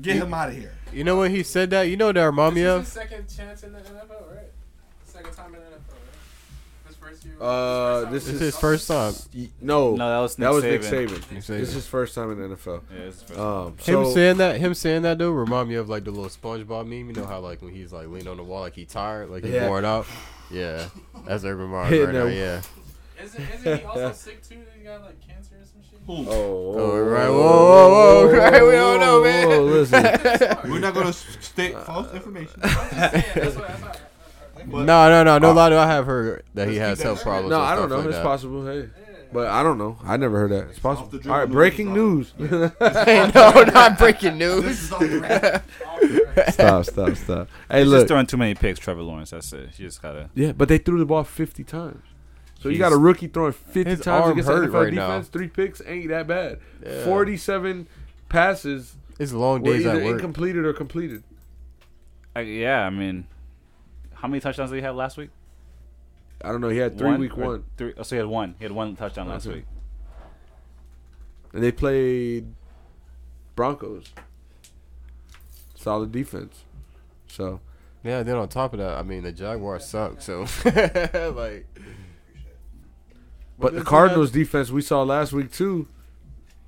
[0.00, 0.74] Get him out of here.
[0.92, 1.82] You know when he said that?
[1.82, 2.86] You know what that remind me is of?
[2.88, 4.50] second chance in the NFL, right?
[5.04, 6.07] Second time in the NFL, right?
[7.00, 7.34] His first year.
[7.40, 9.14] Uh, this This is is his first time.
[9.60, 11.08] No, No, that was Nick that was Nick Saban.
[11.20, 11.46] Saban.
[11.46, 12.82] This is his first time in the NFL.
[12.92, 13.38] Yeah, it's first.
[13.38, 16.28] Um, Him so saying that, him saying that though, remind me of like the little
[16.30, 17.08] SpongeBob meme.
[17.08, 19.44] You know how like when he's like leaning on the wall, like he tired, like
[19.44, 19.68] he's Yeah.
[19.68, 20.06] worn out.
[20.50, 20.88] Yeah,
[21.26, 22.24] that's Urban Meyer right now.
[22.24, 22.32] them.
[22.32, 22.62] Yeah.
[23.22, 24.56] Isn't, isn't he also sick too?
[24.78, 25.98] He got like cancer or some shit.
[26.06, 26.24] Who?
[26.30, 27.28] oh, Oh, right.
[27.28, 28.36] Whoa, whoa, whoa.
[28.38, 29.48] Right, we don't know, man.
[29.48, 30.02] whoa, listen.
[30.70, 32.60] We're not gonna state false information.
[32.62, 34.07] I'm just saying, that's what, that's what I- But
[34.70, 35.76] No, no, no, no Uh, lie.
[35.76, 37.50] I have heard that he has health problems.
[37.50, 37.96] no, I don't know.
[37.98, 38.22] Like it's that.
[38.24, 38.66] possible.
[38.66, 38.88] Hey,
[39.32, 39.98] but I don't know.
[40.04, 40.68] I never heard that.
[40.70, 41.18] It's possible.
[41.30, 42.32] All right, breaking news.
[42.38, 44.64] Hey, no, not breaking news.
[44.64, 45.62] is off the record.
[45.86, 46.52] off the record.
[46.54, 47.48] stop, stop, stop.
[47.70, 47.98] Hey, He's look.
[48.00, 49.30] just throwing too many picks, Trevor Lawrence.
[49.30, 49.70] That's it.
[49.78, 50.30] You just gotta.
[50.34, 52.02] Yeah, but they threw the ball 50 times.
[52.60, 55.08] So you got a rookie throwing 50 his times against hurt NFL right now.
[55.08, 55.28] defense.
[55.28, 56.58] Three picks ain't that bad.
[56.84, 57.04] Yeah.
[57.04, 57.86] 47
[58.28, 60.14] passes It's long were days either at work.
[60.16, 61.22] incompleted or completed.
[62.34, 63.26] I, yeah, I mean,
[64.20, 65.30] how many touchdowns did he have last week?
[66.42, 66.68] I don't know.
[66.68, 67.64] He had three One week or one.
[67.76, 67.94] Three.
[67.96, 68.54] Oh, so he had one.
[68.58, 69.56] He had one touchdown last Okay.
[69.56, 69.64] week.
[71.52, 72.52] And they played
[73.56, 74.12] Broncos.
[75.74, 76.64] Solid defense.
[77.26, 77.60] So,
[78.04, 80.20] Yeah, then on top of that, I mean the Jaguars suck.
[80.20, 81.66] So like,
[83.58, 85.88] but the Cardinals defense we saw last week too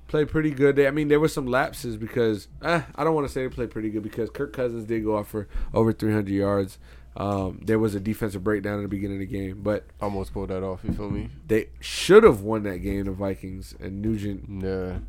[0.07, 0.75] played pretty good.
[0.75, 3.49] They, I mean, there were some lapses because eh, I don't want to say they
[3.49, 6.77] played pretty good because Kirk Cousins did go off for over 300 yards.
[7.15, 10.49] Um, there was a defensive breakdown in the beginning of the game, but almost pulled
[10.49, 10.79] that off.
[10.83, 11.29] You feel me?
[11.45, 13.03] they should have won that game.
[13.05, 14.63] The Vikings and Nugent.
[14.63, 14.99] Yeah,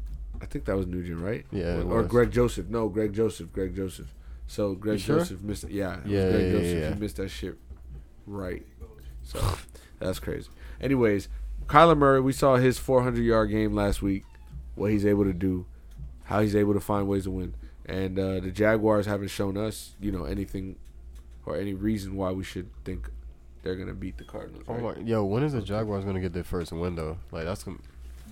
[0.40, 1.46] I think that was Nugent, right?
[1.52, 2.02] Yeah, Or, or.
[2.02, 2.68] Greg Joseph.
[2.68, 3.52] No, Greg Joseph.
[3.52, 4.12] Greg Joseph.
[4.48, 5.18] So Greg You sure?
[5.20, 5.68] Joseph missed.
[5.70, 6.80] Yeah, it Yeah, Greg yeah, Joseph.
[6.80, 6.94] yeah.
[6.94, 7.56] He missed that shit.
[8.26, 8.66] Right.
[9.22, 9.40] So
[10.00, 10.48] that's crazy.
[10.80, 11.28] Anyways,
[11.66, 12.20] Kyler Murray.
[12.20, 14.24] We saw his 400 yard game last week.
[14.74, 15.66] What he's able to do,
[16.24, 17.54] how he's able to find ways to win,
[17.86, 20.76] and uh, the Jaguars haven't shown us, you know, anything
[21.46, 23.10] or any reason why we should think
[23.62, 24.64] they're gonna beat the Cardinals.
[24.68, 27.18] Oh my, yo, when is the Jaguars gonna get their first win though?
[27.30, 27.78] Like that's gonna,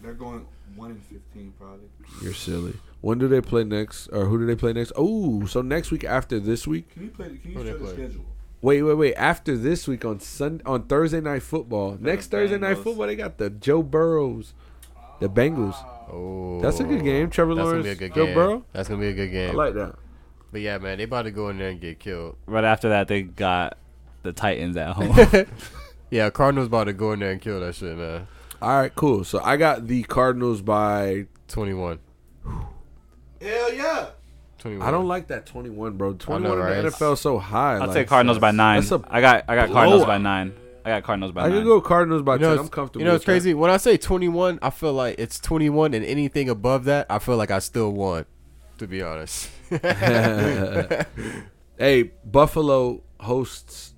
[0.03, 0.47] They're going
[0.77, 1.87] one in fifteen probably.
[2.23, 2.75] You're silly.
[3.01, 4.09] When do they play next?
[4.09, 4.93] Or who do they play next?
[4.97, 6.93] Oh, so next week after this week.
[6.93, 7.29] Can you play?
[7.43, 8.25] Can you show the schedule?
[8.63, 9.15] Wait, wait, wait.
[9.15, 11.97] After this week on Sun on Thursday night football.
[11.99, 14.53] Next Thursday night football, they got the Joe Burrows,
[15.19, 15.73] the Bengals.
[15.77, 16.07] Ah.
[16.13, 17.31] oh, That's a good game.
[17.31, 18.35] Trevor That's gonna Lawrence, be a good Joe game.
[18.35, 18.65] Burrow.
[18.73, 19.51] That's gonna be a good game.
[19.51, 19.95] I like that.
[20.53, 22.37] But yeah, man, they about to go in there and get killed.
[22.47, 23.79] Right after that, they got
[24.23, 25.47] the Titans at home.
[26.11, 28.27] Yeah, Cardinals about to go in there and kill that shit, man.
[28.61, 29.23] All right, cool.
[29.23, 31.27] So I got the Cardinals by.
[31.47, 32.01] 21.
[33.41, 34.11] Hell yeah.
[34.59, 34.87] 21.
[34.87, 36.13] I don't like that twenty-one, bro.
[36.15, 36.79] Twenty-one right?
[36.79, 37.75] in the NFL so high.
[37.75, 38.81] I'll like, take Cardinals by nine.
[38.81, 40.53] that's a I got I got Cardinals by nine.
[40.85, 41.59] I got Cardinals by I nine.
[41.59, 42.59] could go Cardinals by You know, ten.
[42.65, 43.01] I'm comfortable.
[43.01, 43.33] you know, it's with that.
[43.33, 43.55] crazy.
[43.55, 47.37] When I say 21, I feel like it's 21 and anything above that, I feel
[47.37, 48.27] like I still won,
[48.81, 49.51] to be honest.
[51.79, 53.95] hey, Buffalo hosts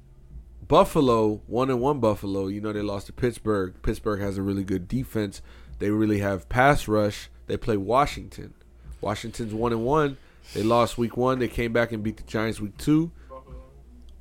[0.67, 2.01] Buffalo one and one.
[2.01, 3.75] Buffalo, you know they lost to Pittsburgh.
[3.83, 5.41] Pittsburgh has a really good defense.
[5.79, 7.31] They really have pass rush.
[7.47, 8.55] They play Washington.
[9.01, 10.17] Washington's one and one.
[10.53, 11.39] They lost week one.
[11.39, 13.13] They came back and beat the Giants week two.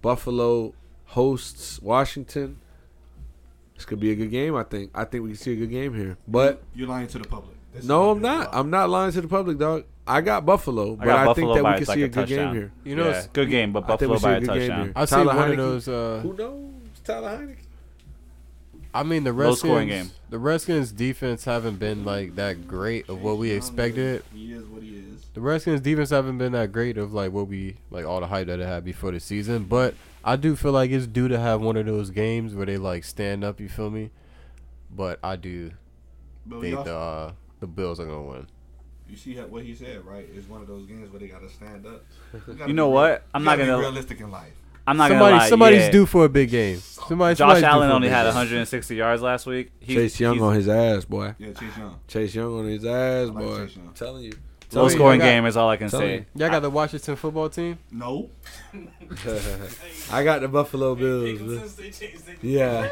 [0.03, 2.59] Buffalo hosts Washington.
[3.73, 4.55] This could be a good game.
[4.55, 4.91] I think.
[4.93, 6.17] I think we can see a good game here.
[6.27, 7.55] But You're lying to the public.
[7.73, 8.49] This no, I'm not.
[8.51, 9.85] I'm not lying to the public, dog.
[10.11, 12.09] I got Buffalo, but got I, Buffalo think that we can like see a a
[12.09, 12.71] good game here.
[12.83, 14.39] You know, yeah, it's- good game, but I think we Buffalo see by a a
[14.41, 14.83] good game touchdown.
[14.85, 14.93] here.
[14.95, 15.51] I see Tyler one Heinicke.
[15.51, 15.87] of those.
[15.87, 16.71] Uh, Who knows?
[17.03, 17.57] Tyler Heinicke.
[18.93, 19.59] I mean, the Low Redskins.
[19.59, 20.11] scoring game.
[20.29, 24.17] The Redskins defense haven't been like that great of what we expected.
[24.17, 25.25] is- He is what he is.
[25.33, 28.47] The Redskins defense haven't been that great of like what we like all the hype
[28.47, 29.63] that it had before the season.
[29.63, 29.95] But
[30.25, 33.05] I do feel like it's due to have one of those games where they like
[33.05, 33.61] stand up.
[33.61, 34.09] You feel me?
[34.93, 35.71] But I do
[36.45, 37.31] But think y'all- the uh,
[37.61, 38.47] the Bills are gonna win.
[39.11, 40.25] You see how, what he said, right?
[40.33, 42.05] It's one of those games where they got to stand up.
[42.47, 43.23] gotta You know be what?
[43.33, 44.53] I'm not gotta gonna- be realistic in life.
[44.87, 45.49] I'm not Somebody, gonna lie.
[45.49, 45.91] somebody's yeah.
[45.91, 46.77] due for a big game.
[46.79, 49.71] Somebody, Josh somebody's due Allen for a only had 160 yards last week.
[49.79, 51.35] He, Chase Young on his ass, boy.
[51.37, 51.99] Yeah, Chase Young.
[52.07, 53.65] Chase Young on his ass, like boy.
[53.67, 53.87] Chase Young.
[53.89, 54.31] I'm telling you.
[54.31, 54.37] low
[54.69, 56.19] Tell me, scoring y'all got- game is all I can say.
[56.21, 56.25] me.
[56.35, 57.77] Y'all got the Washington football team.
[57.91, 58.29] No.
[60.11, 61.77] I got the Buffalo Bills.
[62.41, 62.89] Yeah,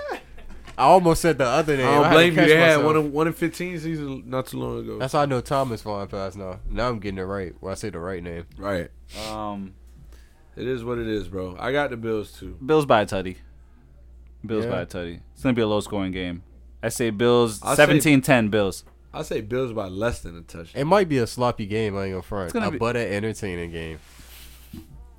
[0.80, 1.86] I almost said the other name.
[1.88, 2.36] I don't had to blame you.
[2.40, 2.86] catch They had myself.
[2.86, 4.98] one of one in fifteen seasons not too long ago.
[4.98, 6.60] That's how I know Thomas flying past now.
[6.70, 7.54] Now I'm getting it right.
[7.60, 8.46] When I say the right name.
[8.58, 8.90] right.
[9.30, 9.74] Um,
[10.56, 11.56] It is what it is, bro.
[11.60, 12.58] I got the Bills too.
[12.66, 13.38] Bills by a tutty.
[14.46, 14.72] Bills Yeah.
[14.72, 15.20] by a tutty.
[15.34, 16.44] It's gonna be a low scoring game.
[16.82, 18.86] I say Bills I'll 17-10 Bills.
[19.14, 20.82] I say Bills by less than a touchdown.
[20.82, 21.98] It might be a sloppy game.
[21.98, 22.46] I ain't gonna front.
[22.46, 24.00] It's gonna Uh, be- but an entertaining game.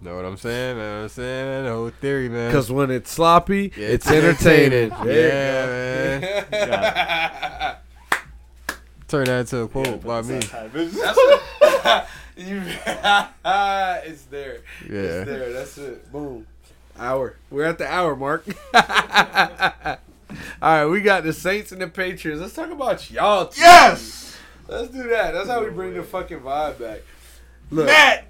[0.03, 0.79] Know what I'm saying?
[0.79, 1.65] Know what I'm saying?
[1.65, 2.49] The whole theory, man.
[2.51, 4.91] Because when it's sloppy, Yeah, it's entertaining.
[4.91, 6.47] Yeah, There man.
[6.71, 7.77] God.
[9.09, 10.41] Turn that into a quote by me.
[12.37, 14.61] You, it's there.
[14.89, 14.89] Yeah.
[14.89, 15.25] It's Yeah.
[15.25, 15.53] there.
[15.53, 16.11] That's it.
[16.11, 16.47] Boom.
[16.99, 17.37] Hour.
[17.51, 18.47] We're at the hour mark.
[18.73, 19.97] All
[20.63, 22.41] right, we got the Saints and the Patriots.
[22.41, 23.49] Let's talk about y'all.
[23.49, 23.63] team.
[23.65, 24.39] Yes.
[24.69, 25.33] Let's do that.
[25.35, 27.01] That's how we bring the fucking vibe back.
[27.71, 27.87] Look.
[27.87, 28.27] Matt.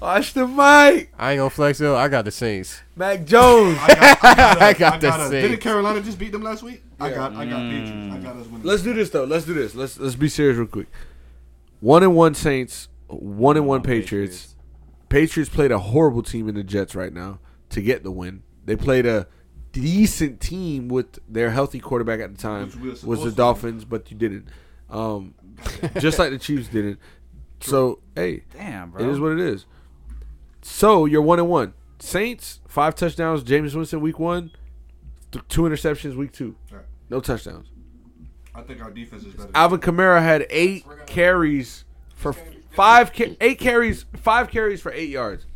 [0.00, 1.12] Watch the mic.
[1.18, 1.96] I ain't gonna flex though.
[1.96, 2.80] I got the Saints.
[2.94, 3.76] Mac Jones.
[3.80, 5.30] I got, I got, I got the us.
[5.30, 6.82] Didn't Carolina just beat them last week?
[7.00, 8.14] I got, I got Patriots.
[8.14, 8.62] I got us winning.
[8.62, 9.24] Let's do this though.
[9.24, 9.74] Let's do this.
[9.74, 10.86] Let's let's be serious real quick.
[11.80, 14.54] One and one Saints, one and one Patriots.
[15.08, 18.42] Patriots played a horrible team in the Jets right now to get the win.
[18.64, 19.26] They played a
[19.80, 23.32] decent team with their healthy quarterback at the time Which we were was the.
[23.32, 24.48] Dolphins, but you didn't.
[24.90, 25.34] Um,
[25.98, 26.98] just like the Chiefs didn't.
[27.60, 29.02] So hey, Damn, bro.
[29.04, 29.66] it is what it is.
[30.62, 31.74] So you're one and one.
[31.98, 33.42] Saints five touchdowns.
[33.42, 34.50] Jameis Winston week one,
[35.32, 36.82] th- two interceptions week two, Right.
[37.10, 37.68] no touchdowns.
[38.54, 39.50] I think our defense is better.
[39.54, 42.34] Alvin Kamara had eight carries for
[42.70, 45.46] five, ca- eight carries, five carries for eight yards.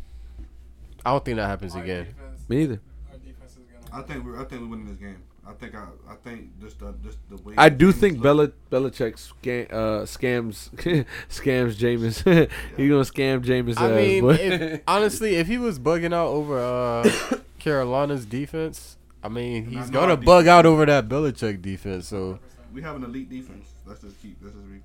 [1.05, 2.05] I don't think that happens Our again.
[2.05, 2.81] defense- Me neither.
[3.11, 5.21] our defense is gonna I think we're, I think we're winning this game.
[5.45, 7.53] I think I, I think just the, just the way.
[7.57, 8.47] I do think look- Bella
[8.89, 10.69] Belichick scam, uh, scams
[11.29, 12.23] scams Jameis.
[12.77, 13.77] He's gonna scam Jameis.
[13.77, 17.09] I ass, mean, if, honestly, if he was bugging out over uh,
[17.59, 22.07] Carolina's defense, I mean, And I he's gonna our bug out over that Belichick defense.
[22.07, 22.39] So
[22.73, 23.69] we have an elite defense.
[23.85, 24.37] Let's just keep.
[24.41, 24.79] Let's just replay.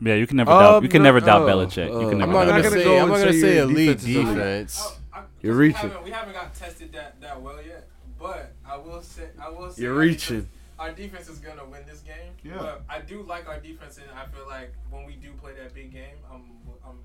[0.00, 0.82] Yeah, you can never Um, doubt.
[0.82, 1.86] You can no- never doubt oh, Belichick.
[2.02, 3.40] You can I'm never I'm not doubt gonna gonna go say I'm not gonna say
[3.40, 4.98] say elite defense defense.
[5.12, 5.80] I- You're we reaching.
[5.80, 7.88] haven't- We haven't got tested that, that well yet,
[8.18, 10.36] but I will say I will say You're our reaching.
[10.40, 12.32] defense- Our defense is gonna win this game.
[12.44, 12.58] Yeah.
[12.58, 15.72] But I do like our defense, and I feel like when we do play that
[15.74, 16.42] big game, I'm
[16.86, 16.98] I'm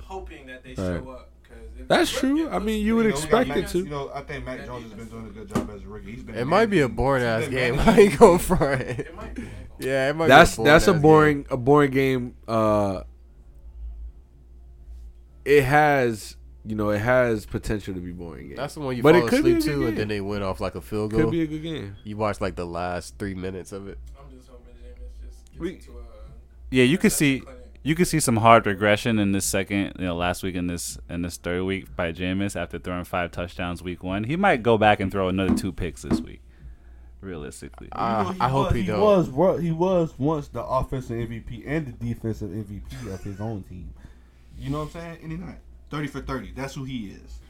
[0.00, 0.76] hoping that they Right.
[1.02, 1.30] show up.
[1.48, 2.50] Cause That's true.
[2.50, 3.78] I mean, you would You know, we got expect Mac- it to.
[3.78, 6.10] You know, I think Mac Jones has been doing a good job as a rookie.
[6.12, 6.34] He's been.
[6.34, 7.74] It might be a boring ass game.
[7.74, 8.98] I managing- ain't going for it.
[9.00, 9.48] It might be.
[9.78, 10.28] Yeah, it might.
[10.28, 12.34] That's be a that's a boring-ass boring a boring game.
[12.46, 13.02] Uh,
[15.46, 16.36] it has
[16.68, 18.48] you know, it has potential to be boring.
[18.48, 18.56] Game.
[18.56, 20.82] That's the one you but fall asleep to, and then they went off like a
[20.82, 21.22] field goal.
[21.22, 21.96] Could be a good game.
[22.04, 23.98] You watched like the last three minutes of it.
[24.18, 26.04] I'm just hoping James just we, a, uh,
[26.70, 27.42] yeah, you could see.
[27.82, 30.98] You could see some hard regression in this second, you know, last week in this
[31.08, 34.24] in this third week by Jameis after throwing five touchdowns week one.
[34.24, 36.42] He might go back and throw another two picks this week.
[37.22, 38.92] Realistically, uh, I was, hope he, he.
[38.92, 39.26] Was
[39.60, 43.94] he was once the offensive MVP and the defensive MVP of his own team.
[44.58, 45.18] You know what I'm saying?
[45.22, 45.58] Any night.
[45.90, 46.52] 30 for 30.
[46.52, 47.40] That's who he is.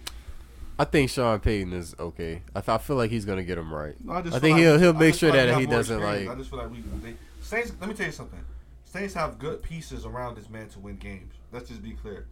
[0.78, 2.42] I think Sean Payton is okay.
[2.54, 3.96] I, th- I feel like he's gonna get him right.
[4.04, 6.28] No, I, I, think like he'll he'll make sure like that he doesn't like.
[6.28, 7.72] I just feel like we they, Saints.
[7.80, 8.44] Let me tell you something.
[8.84, 11.34] Saints have good pieces around this man to win games.
[11.52, 12.26] Let's just be clear.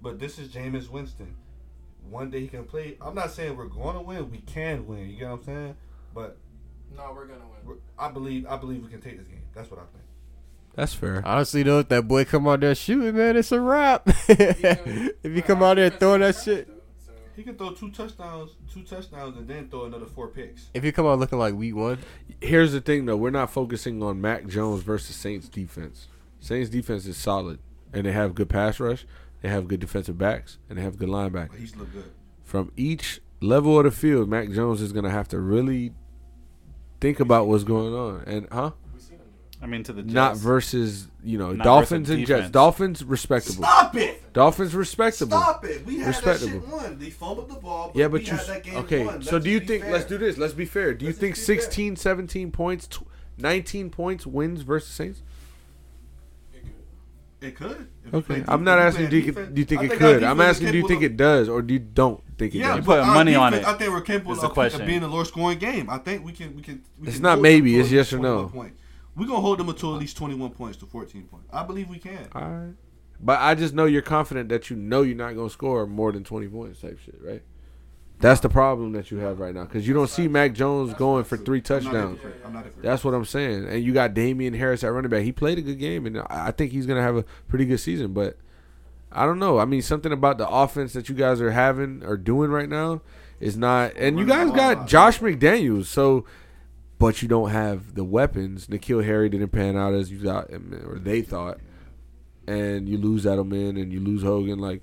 [0.00, 1.34] But this is Jameis Winston.
[2.08, 2.96] One day he can play.
[3.00, 4.30] I'm not saying we're going to win.
[4.30, 5.10] We can win.
[5.10, 5.76] You get what I'm saying?
[6.14, 6.38] But
[6.96, 7.78] no, we're gonna win.
[7.98, 8.46] I believe.
[8.46, 9.42] I believe we can take this game.
[9.54, 10.04] That's what I think.
[10.78, 11.22] That's fair.
[11.26, 14.02] Honestly though, if that boy come out there shooting, man, it's a wrap.
[14.28, 16.68] if you come out there throwing that shit,
[17.34, 20.68] He can throw two touchdowns, two touchdowns, and then throw another four picks.
[20.74, 21.98] if you come out looking like week one,
[22.40, 23.16] Here's the thing, though.
[23.16, 26.06] We're not focusing on Mac Jones versus Saints defense.
[26.38, 27.58] Saints defense is solid,
[27.92, 29.04] and they have good pass rush.
[29.42, 31.48] They have good defensive backs, and they have good linebackers.
[31.50, 32.12] But he's look good.
[32.44, 35.92] From each level of the field, Mac Jones is going to have to really
[37.00, 38.22] think about what's going on.
[38.28, 38.70] And huh?
[39.60, 40.14] I mean, to the Jets.
[40.14, 42.50] Not versus you know Not Dolphins versus and Jets.
[42.50, 43.64] Dolphins respectable.
[43.64, 44.32] Stop it!
[44.32, 45.36] Dolphins respectable.
[45.40, 45.84] Stop it!
[45.84, 46.60] We had that Respectable.
[46.60, 46.98] shit won.
[46.98, 47.88] They fumbled the ball.
[47.92, 49.04] But Yeah, we but you had that game okay?
[49.04, 49.20] won.
[49.22, 49.92] So Let's do you just be think?
[49.92, 50.38] Let's do this.
[50.38, 50.94] Let's be fair.
[50.94, 51.62] Do you Let's think just be fair.
[51.62, 53.02] 16, 17 points, tw-
[53.38, 55.22] 19 points wins versus Saints?
[57.40, 57.88] It could.
[58.04, 59.10] If you Okay, play I'm not if asking.
[59.10, 60.22] Do you, defense- do you think I it our could?
[60.24, 60.72] I'm defense is asking.
[60.72, 62.78] Do you capable think of- it does, or do you don't think it Yeah, does?
[62.78, 64.54] put but our money on defense, it, I think we're capable is of, the of
[64.54, 64.86] question.
[64.86, 65.88] being a lower scoring game.
[65.88, 66.56] I think we can.
[66.56, 66.82] We can.
[66.98, 68.48] We It's can not maybe, it's yes or no.
[68.48, 68.80] 21 Points.
[69.18, 71.46] We're gonna hold them until at least 21 points to 14 points.
[71.52, 72.28] I believe we can.
[72.34, 72.74] All right.
[73.20, 76.12] But I just know you're confident that you know you're not going to score more
[76.12, 77.42] than 20 points type shit, right?
[78.20, 81.22] That's the problem that you have right now because you don't see Mac Jones going
[81.24, 82.18] for three touchdowns.
[82.18, 82.34] afraid.
[82.44, 82.82] I'm not afraid.
[82.82, 83.68] That's what I'm saying.
[83.68, 85.22] And you got Damien Harris at running back.
[85.22, 87.64] He played a good game, and I I think he's going to have a pretty
[87.64, 88.12] good season.
[88.12, 88.36] But
[89.12, 89.60] I don't know.
[89.60, 93.02] I mean, something about the offense that you guys are having or doing right now
[93.38, 93.96] is not.
[93.96, 96.24] And you guys got Josh McDaniels, so.
[96.98, 98.66] But you don't have the weapons.
[98.66, 101.58] N'Keal Harry didn't pan out as you thought, or they thought
[102.46, 104.58] and you lose Edelman and you lose Hogan.
[104.58, 104.82] Like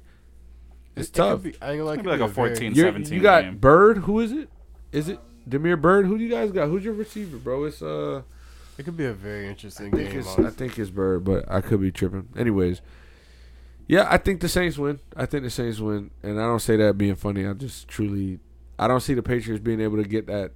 [0.96, 1.44] it's it could tough.
[1.44, 2.74] be- I ain't gonna it Maybe could like a very- 14.
[2.76, 3.58] You're- 17 you got game.
[3.58, 3.98] Bird.
[4.00, 4.50] Who is it?
[4.94, 6.06] Is it Demir Bird?
[6.06, 6.70] Who do you guys got?
[6.70, 7.66] Who's your receiver, bro?
[7.66, 8.22] It's uh,
[8.78, 10.24] It could be a very interesting I game.
[10.38, 12.30] I think it's Bird, but I could be tripping.
[12.38, 12.82] Anyways,
[13.88, 15.00] yeah, I think the Saints win.
[15.18, 17.46] I think the Saints win, and I don't say that being funny.
[17.46, 18.40] I just truly,
[18.80, 20.52] I don't see the Patriots being able to get that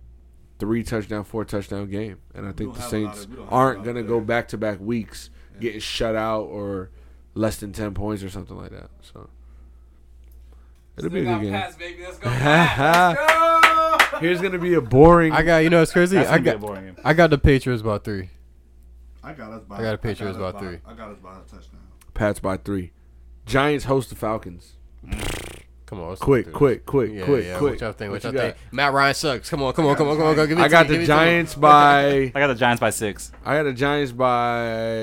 [0.60, 3.36] three touchdown, four touchdown game, and I think the have a lot Saints of- we
[3.38, 5.30] don't have a aren't gonna go back to back weeks
[5.60, 6.89] getting shut out or
[7.34, 8.89] less than ten points or something like that.
[9.01, 9.30] So
[10.97, 11.53] it'll be a good game.
[11.53, 12.03] Pass, baby.
[12.03, 12.30] Let's go.
[12.30, 14.18] Let's go.
[14.20, 15.32] Here's gonna be a boring.
[15.34, 16.18] I got you know it's crazy.
[16.18, 16.95] That's I gonna be a got boring game.
[17.03, 18.30] I got the Patriots about three.
[19.24, 19.78] I got us by.
[19.78, 20.78] I got a Patriots us by by- three.
[20.86, 21.80] I got us by a touchdown.
[22.14, 22.91] Pats by three.
[23.45, 24.74] Giants host the Falcons.
[25.05, 25.49] Mm.
[25.90, 27.58] Come on, Quick, quick, quick, Yeah, quick, yeah.
[27.58, 27.72] quick.
[27.72, 28.12] What y'all think?
[28.12, 28.56] What, What y'all think?
[28.72, 29.50] Matt Ryan sucks.
[29.50, 30.48] Come on, come on, come on, come on, come on.
[30.50, 31.08] Give it I got me, the give me.
[31.08, 32.08] Giants by.
[32.12, 33.32] I got the Giants by six.
[33.44, 35.00] I got the Giants by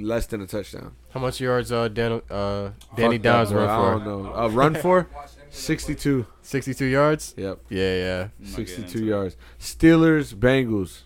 [0.00, 0.92] less than a touchdown.
[1.10, 3.64] How much yards uh, Dan, uh Danny Fuck that, Downs bro.
[3.64, 4.30] I run don't for?
[4.30, 4.34] know.
[4.44, 6.26] Uh, run for Watch them in the 62.
[6.42, 7.34] 62 yards.
[7.36, 8.20] Yep, Yeah, yeah.
[8.38, 9.36] I'm not getting 62 yards.
[9.58, 11.00] Steelers, Bengals.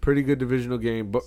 [0.00, 1.22] Pretty good divisional game, but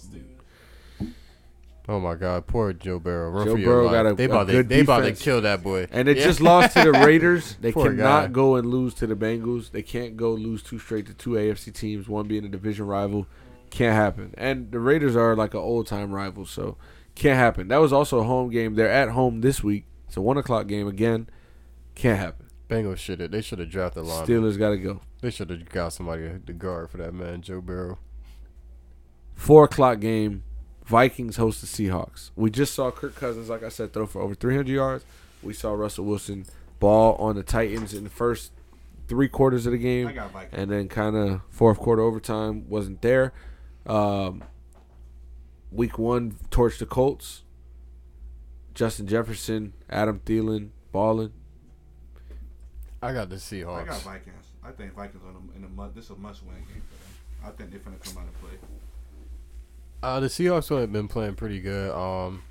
[1.91, 3.31] Oh my God, poor Joe Burrow.
[3.31, 5.63] Run Joe Burrow got a- they a about to, good they about to kill that
[5.63, 5.87] boy.
[5.91, 6.23] and they Yeah.
[6.23, 7.55] just lost to the Raiders.
[7.59, 8.31] They Poor cannot guy.
[8.31, 9.71] go and lose to the Bengals.
[9.71, 13.25] They can't go lose two straight to two AFC teams, one being a division rival.
[13.71, 14.35] Can't happen.
[14.37, 16.77] And the Raiders are like an old time rival, so
[17.15, 17.69] can't happen.
[17.69, 18.75] That was also a home game.
[18.75, 19.85] They're at home this week.
[20.07, 21.27] It's a one o'clock game again.
[21.95, 22.45] Can't happen.
[22.69, 23.31] Bengals should have.
[23.31, 24.27] They should have drafted a line.
[24.27, 25.01] Steelers got to go.
[25.21, 27.97] They should have got somebody to guard for that man, Joe Burrow.
[29.33, 30.43] Four o'clock game.
[30.89, 32.32] Vikings host the Seahawks.
[32.36, 35.05] We just saw Kirk Cousins, like I said, throw for over 300 yards.
[35.43, 36.45] We saw Russell Wilson
[36.79, 38.51] ball on the Titans in the first
[39.07, 40.07] three quarters of the game.
[40.07, 40.53] I got Vikings.
[40.59, 43.33] and then kind of fourth quarter overtime wasn't there.
[43.86, 44.43] Um,
[45.71, 47.43] week one torched the Colts.
[48.74, 51.33] Justin Jefferson, Adam Thielen, balling.
[53.01, 53.83] I got the Seahawks.
[53.83, 54.45] I got Vikings.
[54.63, 55.93] I think Vikings on a, in a must.
[55.93, 57.53] This is a must-win game for them.
[57.53, 58.57] I think they're gonna come out and play.
[60.01, 61.92] Uh, the Seahawks have been playing pretty good.
[61.92, 62.43] Um,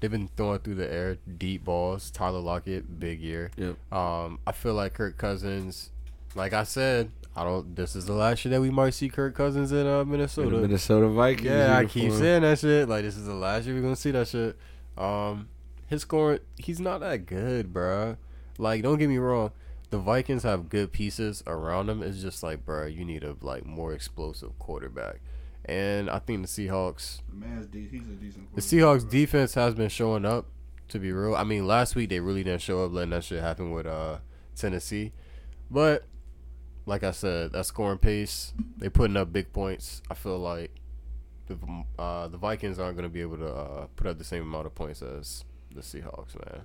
[0.00, 2.10] they've been throwing through the air deep balls.
[2.10, 3.50] Tyler Lockett, big year.
[3.56, 3.76] Yep.
[3.92, 5.90] Um, I feel like Kirk Cousins,
[6.34, 7.74] like I said, I don't.
[7.74, 10.56] This is the last year that we might see Kirk Cousins in uh, Minnesota.
[10.56, 11.46] the Minnesota Vikings.
[11.46, 12.88] Yeah, I keep saying that shit.
[12.88, 14.56] Like this is the last year we're gonna see that shit.
[14.96, 15.48] Um,
[15.86, 18.16] his scoring, he's not that good, bruh.
[18.58, 19.52] Like, don't get me wrong,
[19.90, 22.02] the Vikings have good pieces around them.
[22.02, 25.20] It's just like, bruh, you need a like more explosive quarterback.
[25.70, 28.54] And I think the Seahawks, The man's de- he's a decent.
[28.54, 29.10] the Seahawks bro.
[29.10, 30.46] defense has been showing up.
[30.88, 33.40] To be real, I mean, last week they really didn't show up, letting that shit
[33.40, 34.18] happen with uh
[34.56, 35.12] Tennessee.
[35.70, 36.04] But
[36.84, 40.02] like I said, that scoring pace, they putting up big points.
[40.10, 40.72] I feel like
[41.46, 41.56] the
[41.96, 44.66] uh, the Vikings aren't going to be able to uh, put up the same amount
[44.66, 46.62] of points as the Seahawks, man.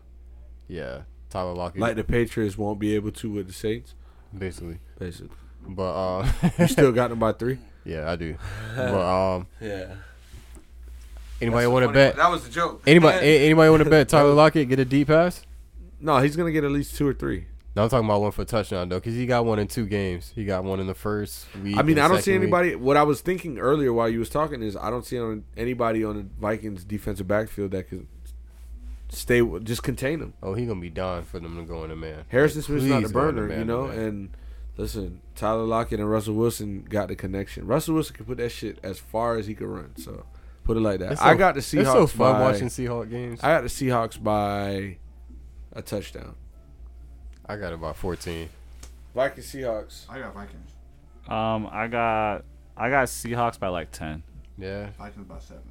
[0.68, 3.94] Yeah, Tyler Lockett, Like the Patriots won't be able to with the Saints,
[4.36, 4.80] basically.
[4.98, 5.30] basically.
[5.68, 7.60] But uh, You still got them by three.
[7.86, 8.36] Yeah, I do.
[8.76, 9.95] But um, Yeah.
[11.41, 12.16] anybody want to bet?
[12.16, 12.84] That was the joke.
[12.88, 15.44] Anybody a- anybody want to bet Tyler Lockett get a deep pass?
[15.99, 17.48] No, he's gonna get at least two or three.
[17.76, 19.86] No, I'm talking about one for a touchdown though, because he got one in two
[19.86, 20.32] games.
[20.34, 21.76] He got one in the first week.
[21.78, 22.53] I mean, and I don't see second week.
[22.53, 22.76] anybody.
[22.76, 26.03] What I was thinking earlier while you was talking is I don't see on anybody
[26.03, 28.07] on the Vikings defensive backfield that could
[29.10, 30.34] stay just contain him.
[30.41, 32.24] Oh, he gonna be dying for them to go in a man.
[32.30, 33.88] Harrison Smith's not the Please go in the burner, man you know.
[33.88, 33.99] man.
[33.99, 34.30] And
[34.77, 37.65] listen, Tyler Lockett and Russell Wilson got the connection.
[37.68, 39.95] Russell Wilson can put that shit as far as he could run.
[39.97, 40.26] So
[40.64, 41.14] put it like that.
[41.14, 41.81] It's I got the Seahawks.
[41.81, 43.39] It's so fun by, watching Seahawks games.
[43.43, 44.97] I got the Seahawks by
[45.73, 46.35] a touchdown.
[47.47, 48.49] I got about 14.
[49.14, 50.10] Vikings Seahawks.
[50.10, 50.72] I got Vikings.
[51.27, 52.43] Um, I got
[52.77, 54.23] I got Seahawks by like ten.
[54.57, 54.89] Yeah.
[54.97, 55.64] Vikings by seven.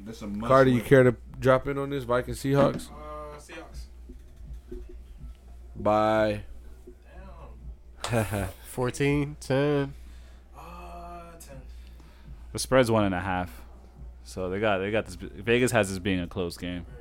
[0.00, 3.86] This a must Carter, you care to drop in on this Vikings Seahawks Uh, Seahawks.
[5.76, 6.42] by?
[8.02, 8.48] Damn.
[8.64, 9.94] 14, 10.
[10.56, 10.60] Uh,
[11.40, 11.56] ten.
[12.52, 13.62] The spread's one and a half.
[14.24, 15.16] So they got they got this.
[15.16, 16.86] Vegas has this being a close game.
[16.88, 17.00] Very.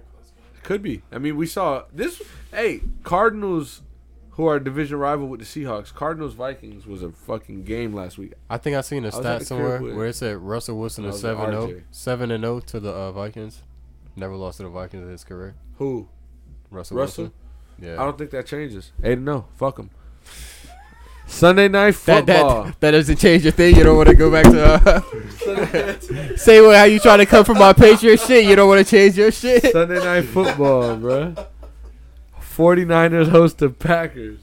[0.63, 1.03] Could be.
[1.11, 2.21] I mean, we saw this.
[2.51, 3.81] Hey, Cardinals,
[4.31, 5.93] who are a division rival with the Seahawks.
[5.93, 8.33] Cardinals Vikings was a fucking game last week.
[8.49, 11.05] I think I seen a I was at stat somewhere where it said Russell Wilson
[11.05, 11.81] is was 7 0.
[11.91, 13.63] 7 and 0 to the uh, Vikings.
[14.15, 15.55] Never lost to the Vikings in his career.
[15.77, 16.07] Who?
[16.71, 17.23] Russell, Russell?
[17.25, 17.39] Wilson.
[17.81, 18.01] Yeah.
[18.01, 18.91] I don't think that changes.
[19.03, 19.45] Eight to no.
[19.55, 19.89] Fuck them.
[21.29, 22.63] Sunday night That, football.
[22.65, 23.75] that, that doesn't change your thing.
[23.75, 25.05] You don't want to go back to.
[25.47, 28.45] Uh, say what, how you trying to come from my Patriot shit.
[28.45, 29.71] You don't want to change your shit.
[29.71, 31.35] Sunday night football, bro.
[32.41, 34.39] 49ers host the Packers.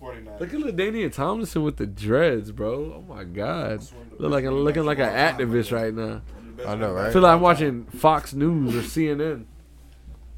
[0.00, 0.34] 49.
[0.38, 2.94] Look at LaDainian Tomlinson with the dreads, bro.
[2.98, 3.80] Oh my god.
[4.18, 6.20] Look like looking like an activist right now.
[6.66, 9.46] I know, I feel like I'm watching Fox News or CNN.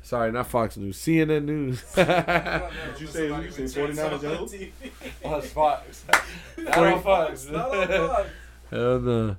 [0.05, 0.99] Sorry, not Fox News.
[0.99, 1.83] CNN News.
[1.95, 2.07] Did
[3.01, 4.69] you say you say 49ers and who?
[5.25, 6.05] Oh, it's Fox.
[6.59, 7.49] Not on Fox.
[7.51, 8.29] Not on Fox.
[8.71, 9.37] Hell no.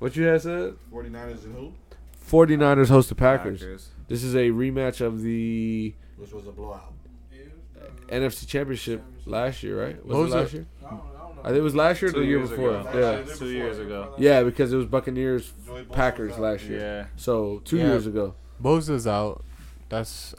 [0.00, 0.74] What you had said?
[0.92, 1.72] 49ers and who?
[2.28, 3.90] 49ers host the Packers.
[4.08, 6.92] This is a rematch of the Which was a blowout.
[8.08, 10.04] NFC Championship last year, right?
[10.04, 10.56] Was What was it last it?
[10.56, 10.66] year?
[10.78, 11.42] I don't, I don't know.
[11.42, 12.70] I think it was last year or Two the year before.
[12.80, 13.24] ago.
[13.28, 13.34] Yeah.
[13.36, 14.14] Two years ago.
[14.18, 15.52] Yeah, because it was Buccaneers
[15.92, 16.80] Packers last year.
[16.80, 17.06] Yeah.
[17.16, 17.84] So two Yeah.
[17.88, 18.34] years ago.
[18.60, 19.44] Bosa's out.
[19.88, 20.34] That's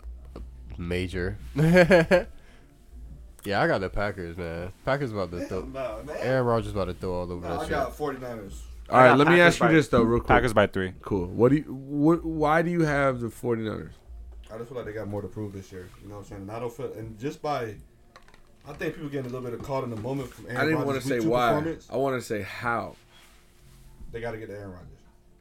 [0.78, 1.38] major.
[1.56, 2.26] yeah,
[3.62, 4.72] I got the Packers, man.
[4.86, 5.62] Packers about to throw.
[5.62, 6.14] No, no.
[6.14, 7.70] Aaron Rodgers about to throw all over No, that I shit.
[7.72, 8.54] got 49ers.
[8.90, 10.28] All right, got let me ask you by- this though, real quick.
[10.28, 10.94] Packers by three.
[11.02, 11.28] Cool.
[11.28, 11.64] What do you?
[11.64, 13.92] What, why do you have the 49ers?
[14.52, 15.90] I just feel like they got more to prove this year.
[16.02, 16.42] You know what I'm saying?
[16.42, 17.76] And I don't feel, and just by,
[18.68, 20.62] I think people getting a little bit of caught in the moment from Aaron I
[20.66, 21.48] didn't want to Rodgers' say week two why.
[21.50, 21.88] performance.
[21.92, 22.96] I want to say how.
[24.12, 24.88] They got to get to Aaron Rodgers.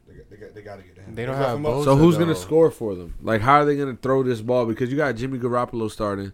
[0.09, 1.15] They got, they got, they got to get to him.
[1.15, 1.85] They don't got have him up- Bosa.
[1.85, 2.25] So who's though.
[2.25, 3.15] gonna score for them?
[3.23, 4.67] Like, how are they gonna throw this ball?
[4.67, 6.33] Because you got Jimmy Garoppolo starting,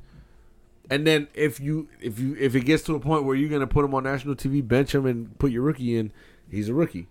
[0.90, 3.66] and then if you if you if it gets to a point where you're gonna
[3.66, 6.12] put him on national TV, bench him and put your rookie in,
[6.50, 7.08] he's a rookie.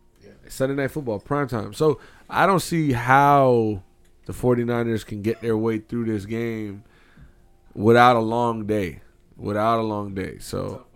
[0.48, 1.74] Sunday night football, prime time.
[1.74, 2.00] So
[2.30, 3.82] I don't see how
[4.26, 6.84] the 49ers can get their way through this game
[7.74, 9.00] without a long day.
[9.38, 10.38] Without a long day.
[10.40, 10.88] So Tough one, champ.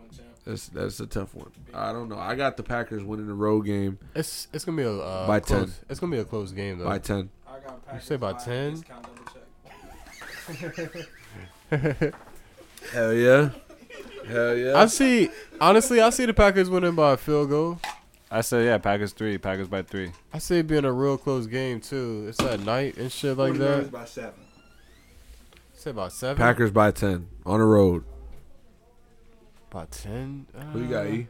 [0.48, 1.52] That's that's a tough one.
[1.74, 2.18] I don't know.
[2.18, 5.40] I got the Packers winning the road game It's it's gonna be a uh, By
[5.40, 5.86] close, 10.
[5.90, 6.86] It's gonna be a close game though.
[6.86, 7.30] by ten.
[7.48, 8.74] I got Packers say by by 10?
[8.76, 12.14] discount double check.
[12.92, 13.50] Hell yeah.
[14.28, 14.78] Hell yeah.
[14.78, 15.30] I see.
[15.60, 17.80] Honestly, I see the Packers winning by a field goal.
[18.30, 19.38] I said yeah, Packers three.
[19.38, 20.12] Packers by three.
[20.34, 22.26] I see it being a real close game too.
[22.30, 23.92] It's at night and shit like 49ers that.
[23.92, 24.34] by seven.
[25.74, 26.38] Say about seven.
[26.38, 28.04] Packers by ten on the road.
[29.78, 30.48] By ten.
[30.74, 31.06] Who you got?
[31.06, 31.28] Uh, E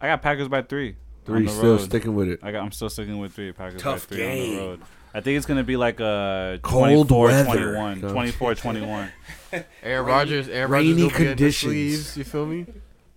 [0.00, 0.96] I got Packers by three.
[1.26, 1.46] three.
[1.48, 1.80] Still road.
[1.82, 2.40] sticking with it.
[2.42, 2.62] I got.
[2.64, 3.52] I'm still sticking with three.
[3.52, 4.54] Packers Tough by three on game.
[4.56, 4.80] the road.
[5.12, 7.44] I think it's gonna be like a Cold 24, weather.
[7.44, 8.10] 21, Coach.
[8.12, 9.08] 24, 21.
[9.82, 10.48] Aaron Rodgers.
[10.48, 11.70] Aaron rainy Rodgers gonna be in the conditions.
[11.72, 12.16] sleeves.
[12.16, 12.66] You feel me?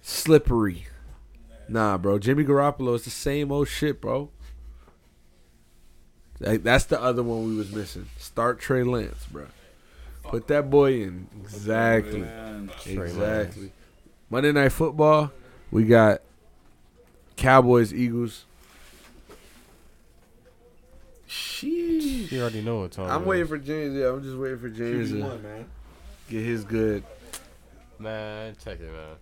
[0.02, 0.88] Slippery.
[1.70, 2.20] Nah, bro.
[2.20, 4.30] Jimmy Garoppolo is the same old shit, bro.
[6.40, 8.08] That- That's the other one we was missing.
[8.18, 9.48] Start Trey Lance, bro.
[10.24, 11.28] Put that boy in.
[11.42, 12.26] Exactly.
[12.86, 13.72] Exactly.
[14.30, 15.32] Monday Night Football.
[15.72, 16.22] We got
[17.36, 18.46] Cowboys, Eagles.
[21.28, 22.32] Sheesh.
[22.32, 23.10] You already know what time.
[23.10, 23.96] I'm waiting for James.
[23.96, 25.66] Yeah, I'm just waiting for James to man.
[26.30, 27.04] get his good.
[28.00, 29.16] Man, check it, man.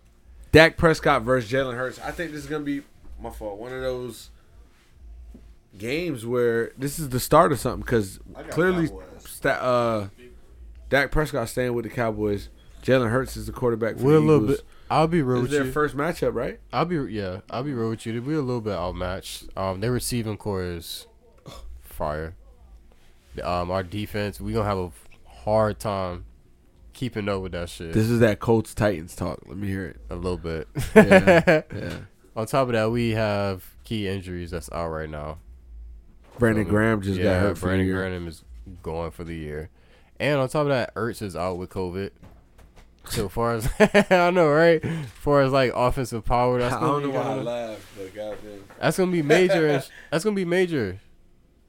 [0.52, 2.00] Dak Prescott versus Jalen Hurts.
[2.00, 2.84] I think this is gonna be
[3.20, 3.58] my fault.
[3.58, 4.30] One of those
[5.78, 8.20] games where this is the start of something because
[8.52, 10.08] clearly, sta- uh,
[10.90, 12.50] Dak Prescott staying with the Cowboys.
[12.84, 14.58] Jalen Hurts is the quarterback for We're a little Eagles.
[14.62, 14.66] bit.
[14.90, 15.72] I'll be real This with is their you.
[15.72, 16.60] first matchup, right?
[16.72, 17.42] I'll be yeah.
[17.50, 18.22] I'll be real with you.
[18.22, 19.46] We're a little bit outmatched.
[19.58, 21.08] Um, their receiving core is
[21.82, 22.36] fire.
[23.44, 24.92] Um, our defense, we gonna have a
[25.44, 26.26] hard time
[26.94, 29.40] keeping up with that shit This is that Colts Titans talk.
[29.46, 29.98] Let me hear it.
[30.10, 30.68] a little bit.
[30.96, 31.62] Yeah.
[31.76, 31.98] Yeah.
[32.38, 35.38] On top of that, we have key injuries that's out right now.
[36.38, 37.96] Brandon So, Graham just got hurt Brandon year.
[37.98, 38.44] Graham is
[38.84, 39.70] going for the year,
[40.20, 42.12] and on top of that, Ertz is out with COVID.
[43.10, 43.70] So far as
[44.10, 44.84] I know, right?
[44.84, 47.44] As far as like offensive power, that's I gonna don't be know why I kinda-
[47.44, 48.14] laughed, but
[48.80, 49.68] that's gonna be major.
[49.68, 51.00] and- that's gonna be major.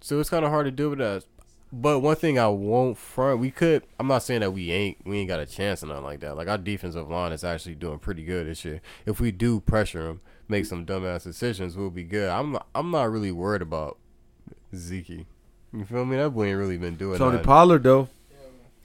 [0.01, 1.25] So it's kind of hard to deal with that.
[1.73, 3.83] But one thing I won't front, we could.
[3.99, 6.37] I'm not saying that we ain't we ain't got a chance or nothing like that.
[6.37, 8.81] Like our defensive line is actually doing pretty good this year.
[9.05, 12.29] If we do pressure them, make some dumbass decisions, we'll be good.
[12.31, 13.99] I'm not, I'm not really worried about
[14.75, 15.27] Zeke.
[15.73, 16.17] You feel me?
[16.17, 17.19] That boy ain't really been doing that.
[17.19, 17.45] Tony nothing.
[17.47, 18.09] Pollard though.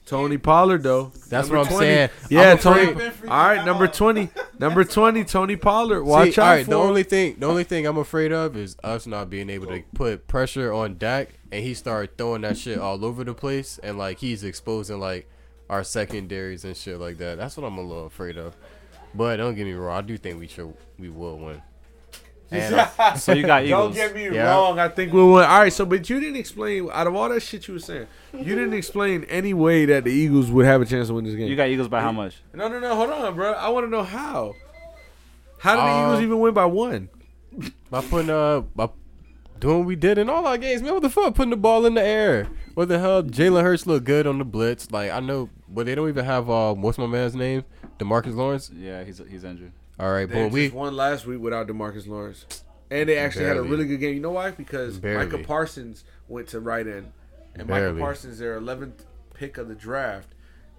[0.04, 1.12] Tony Pollard though.
[1.28, 1.86] That's Number what I'm 20.
[1.86, 2.10] saying.
[2.28, 3.10] Yeah, I'm Tony.
[3.28, 4.30] All right, number twenty.
[4.58, 6.02] Number twenty, Tony Pollard.
[6.04, 6.86] Watch See, out all right, for the him.
[6.88, 10.26] only thing the only thing I'm afraid of is us not being able to put
[10.26, 14.18] pressure on Dak and he start throwing that shit all over the place and like
[14.18, 15.28] he's exposing like
[15.70, 17.38] our secondaries and shit like that.
[17.38, 18.56] That's what I'm a little afraid of.
[19.14, 21.62] But don't get me wrong, I do think we should we will win.
[22.52, 23.94] And uh, So you got Eagles.
[23.96, 24.50] Don't get me Yeah.
[24.50, 24.78] wrong.
[24.78, 25.44] I think we won.
[25.44, 28.06] All right, so but you didn't explain out of all that shit you were saying.
[28.32, 31.34] You didn't explain any way that the Eagles would have a chance to win this
[31.34, 31.48] game.
[31.48, 32.36] You got Eagles by how much?
[32.54, 32.94] no, no, no.
[32.94, 33.52] Hold on, bro.
[33.52, 34.54] I want to know how.
[35.58, 37.08] How did the Um, Eagles even win by one?
[37.90, 38.88] by putting uh by
[39.60, 41.34] doing what we did in all our games, man, what the fuck?
[41.34, 42.48] Putting the ball in the air.
[42.74, 43.22] What the hell?
[43.22, 44.90] Jalen Hurts looked good on the blitz.
[44.90, 47.64] Like I know, but they don't even have uh what's my man's name?
[47.98, 48.70] DeMarcus Lawrence.
[48.74, 49.72] Yeah, he's he's injured.
[49.98, 53.44] All right, They but we just won last week without DeMarcus Lawrence, and they actually
[53.44, 54.14] had a really good game.
[54.14, 54.50] You know why?
[54.50, 55.26] Because Barely.
[55.26, 57.12] Micah Parsons went to right end,
[57.54, 57.92] and Barely.
[57.92, 59.04] Micah Parsons, their 11th
[59.34, 60.28] pick of the draft.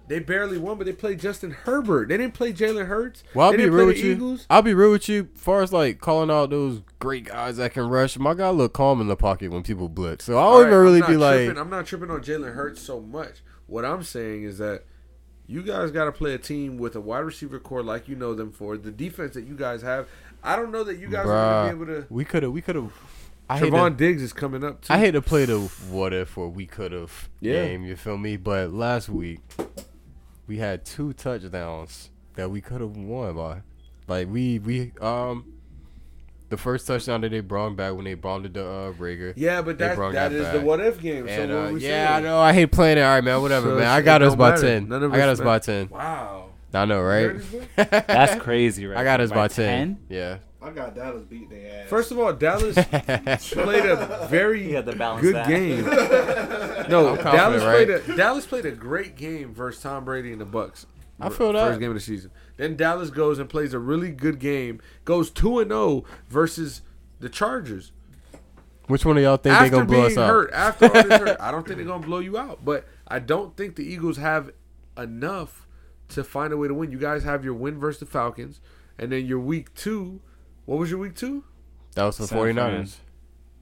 [0.06, 2.08] They barely won, but they played Justin Herbert.
[2.08, 3.24] They didn't play Jalen Hurts.
[3.32, 4.12] Well, I'll they be real with you.
[4.12, 4.46] Eagles.
[4.50, 5.30] I'll be real with you.
[5.34, 9.00] Far as like calling out those great guys that can rush, my guy look calm
[9.00, 10.26] in the pocket when people blitz.
[10.26, 11.56] So I don't right, even really be not like.
[11.56, 13.42] I'm not tripping on Jalen Hurts so much.
[13.66, 14.84] What I'm saying is that
[15.46, 18.34] you guys got to play a team with a wide receiver core like you know
[18.34, 20.08] them for the defense that you guys have.
[20.42, 22.06] I don't know that you guys are going to be able to.
[22.12, 22.92] we could have, we could have.
[23.48, 24.92] I hate, Trevon to, Diggs is coming up too.
[24.92, 25.58] I hate to play the
[25.90, 27.66] what if or we could have Yeah.
[27.66, 27.84] game.
[27.84, 28.36] You feel me?
[28.38, 29.40] But last week
[30.46, 33.62] we had two touchdowns that we could have won by.
[34.08, 35.53] Like we we um.
[36.50, 39.32] The first touchdown that they brought back when they brought the uh, Reagor.
[39.36, 41.26] yeah, but They that brought that that is the what if game.
[41.26, 42.38] And, so uh, are we yeah, I know.
[42.38, 43.00] I hate playing it.
[43.00, 43.40] All right, man.
[43.42, 43.86] Whatever, So man.
[43.88, 44.62] I got us don't by matter.
[44.62, 44.88] ten.
[44.88, 45.88] None of I got us us by ten.
[45.88, 46.50] Wow.
[46.72, 47.22] I know, right?
[47.22, 47.64] heard this, bro?
[48.06, 48.98] That's crazy, right?
[48.98, 49.98] I got us By by ten.
[50.08, 50.38] Yeah.
[50.62, 51.88] I got Dallas beat their ass.
[51.90, 52.74] First of all, Dallas
[53.52, 55.46] played a very You had to balance good that.
[55.48, 55.84] game.
[56.88, 57.86] no, Dallas right?
[57.86, 60.86] played a Dallas played a great game versus Tom Brady and the Bucks.
[61.20, 61.68] I feel that.
[61.68, 62.30] first game of the season.
[62.56, 66.82] Then Dallas goes and plays a really good game, goes two and zero versus
[67.20, 67.92] the Chargers.
[68.86, 70.28] Which one of y'all think they after gonna blow being us out?
[70.28, 72.64] hurt, after all this hurt, I don't think they're gonna blow you out.
[72.64, 74.50] But I don't think the Eagles have
[74.96, 75.66] enough
[76.10, 76.92] to find a way to win.
[76.92, 78.60] You guys have your win versus the Falcons,
[78.98, 80.20] and then your week two.
[80.66, 81.44] What was your week two?
[81.94, 82.54] That was the San 49ers.
[82.54, 82.86] Fran.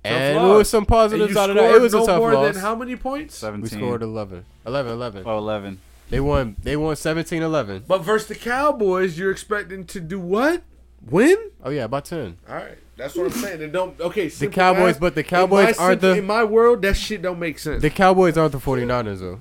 [0.04, 1.74] And Tough there was some positives you out of that.
[1.74, 2.54] It was no a tough more loss.
[2.54, 3.36] than how many points?
[3.36, 3.62] 17.
[3.62, 4.44] We scored 11.
[4.66, 5.22] 11 11.
[5.24, 5.80] Oh, 11.
[6.12, 7.84] They won they won 17-11.
[7.88, 10.62] But versus the Cowboys, you're expecting to do what?
[11.00, 11.38] Win?
[11.64, 12.36] Oh yeah, about 10.
[12.46, 13.62] All right, that's what I'm saying.
[13.62, 14.28] It don't okay.
[14.28, 16.82] The Cowboys, but the Cowboys aren't simple- the in my world.
[16.82, 17.80] That shit don't make sense.
[17.80, 19.40] the Cowboys aren't the 49ers though.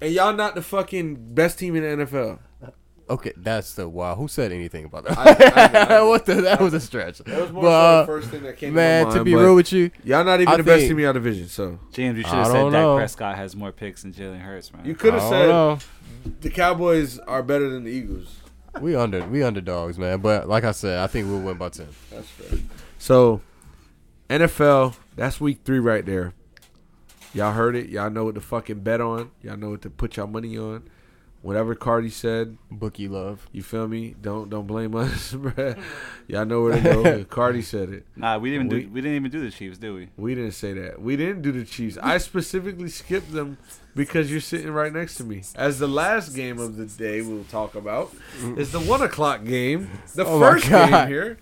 [0.00, 2.38] and y'all not the fucking best team in the NFL.
[3.10, 4.14] Okay, that's the wow.
[4.14, 5.18] Who said anything about that?
[5.18, 6.34] I- I- I- what the?
[6.42, 7.18] That was a stretch.
[7.18, 9.14] That was more But, so the first thing that came man, to my mind.
[9.14, 11.02] Man, to be real with you, y'all not even I the best think- team in
[11.02, 11.48] your division.
[11.48, 12.96] So James, you should have said don't Dak.
[12.96, 14.84] Prescott has more picks than Jalen Hurts, man.
[14.84, 15.78] you could have said know.
[16.40, 18.36] the Cowboys are better than the Eagles.
[18.80, 20.20] We under we underdogs, man.
[20.20, 21.88] But like I said, I think we'll win by 10.
[22.10, 22.58] That's fair.
[22.98, 23.40] So
[24.28, 26.32] NFL, that's week three right there.
[27.34, 27.88] Y'all heard it.
[27.88, 29.30] Y'all know what to fucking bet on.
[29.42, 30.88] Y'all know what to put y'all money on.
[31.42, 33.48] Whatever Cardi said, Bookie love.
[33.50, 34.14] you feel me?
[34.20, 35.78] Don't don't blame us, bruh.
[36.28, 37.24] Y'all know where to go.
[37.30, 38.06] Cardi said it.
[38.14, 38.88] Nah, we didn't We- do.
[38.90, 40.08] We didn't even do the Chiefs, did we?
[40.18, 41.00] We didn't say that.
[41.00, 41.96] We didn't do the Chiefs.
[42.02, 43.56] I specifically skipped them
[43.96, 45.42] because you're sitting right next to me.
[45.54, 48.12] As the last game of the day we'll talk about
[48.58, 49.88] is the one o'clock game.
[50.14, 51.38] The Oh first game here.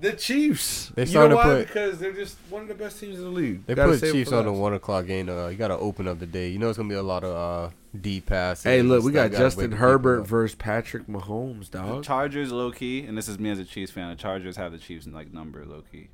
[0.00, 0.92] The Chiefs.
[0.94, 1.42] They you know why?
[1.42, 3.66] Put, because they're just one of the best teams in the league.
[3.66, 5.28] They Gotta put Chiefs on the one o'clock game.
[5.28, 6.48] Uh, you got to open up the day.
[6.48, 8.64] You know it's gonna be a lot of uh, deep passes.
[8.64, 11.96] Hey, look, we got Gotta Justin Herbert versus Patrick Mahomes, dog.
[11.98, 14.10] The Chargers, low key, and this is me as a Chiefs fan.
[14.10, 16.08] The Chargers have the Chiefs in like number, low key.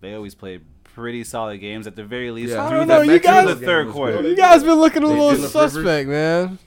[0.00, 2.64] They always play pretty solid games at the very least Yeah.
[2.64, 4.22] I through don't the, know, you through guys- the third quarter.
[4.22, 5.72] You guys been looking a They little Philip Rivers.
[5.72, 6.58] suspect, man.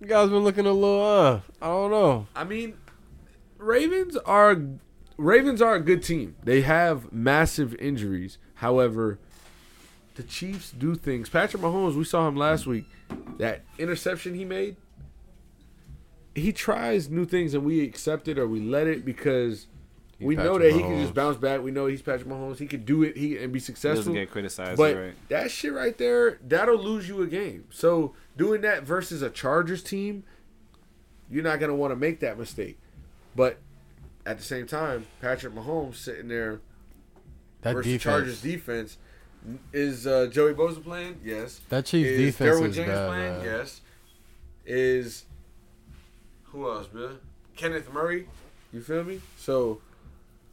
[0.00, 1.40] You guys been looking a little uh.
[1.60, 2.26] I don't know.
[2.34, 2.74] I mean,
[3.58, 4.56] Ravens are
[5.16, 6.34] Ravens are a good team.
[6.42, 8.38] They have massive injuries.
[8.54, 9.18] However,
[10.14, 11.28] the Chiefs do things.
[11.28, 12.84] Patrick Mahomes, we saw him last week.
[13.38, 14.76] That interception he made,
[16.34, 19.66] he tries new things and we accept it or we let it because
[20.18, 21.62] He's we know Patrick that he can just bounce back.
[21.62, 22.58] We know he's Patrick Mahomes.
[22.58, 23.16] He can do it.
[23.16, 24.14] He and be He doesn't successful.
[24.14, 25.14] get criticized, But right?
[25.28, 27.64] that shit right there, that'll lose you a game.
[27.70, 30.24] So doing that versus a Chargers team,
[31.30, 32.78] you're not gonna want to make that mistake.
[33.34, 33.58] But
[34.24, 36.60] at the same time, Patrick Mahomes sitting there
[37.62, 38.02] That versus defense.
[38.02, 38.98] Chargers defense.
[39.72, 41.20] Is uh, Joey Bosa playing?
[41.24, 41.60] Yes.
[41.68, 43.32] That Chiefs is defense Derwin is James bad, playing?
[43.38, 43.44] man.
[43.44, 43.80] Yes.
[44.64, 45.24] Is
[46.44, 47.18] who else, man?
[47.56, 48.28] Kenneth Murray.
[48.72, 49.20] You feel me?
[49.36, 49.80] So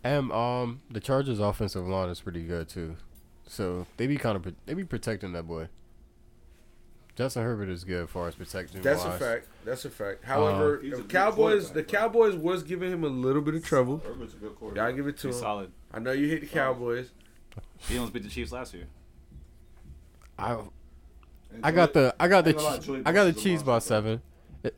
[0.03, 2.95] And um, the Chargers' offensive line is pretty good too,
[3.48, 5.68] so they be kind of they be protecting that boy.
[7.16, 8.82] Justin Herbert is good as far as protecting.
[8.82, 9.16] that's wise.
[9.16, 9.48] a fact.
[9.66, 10.24] That's a fact.
[10.24, 11.99] However, He's a the Cowboys, the bro.
[11.99, 14.02] Cowboys was giving him a little bit of trouble.
[14.06, 14.84] Herbert's a good quarterback.
[14.84, 15.41] Gotta give it to He's him.
[15.41, 15.72] solid.
[15.94, 17.10] I know you hate the Cowboys.
[17.88, 18.85] He almost beat the Chiefs last year.
[20.38, 20.57] I
[21.63, 23.43] I got the I got the ain't gonna lie, Chi- Joey I got the Bosa's
[23.43, 24.21] Chiefs by seven,
[24.63, 24.76] It-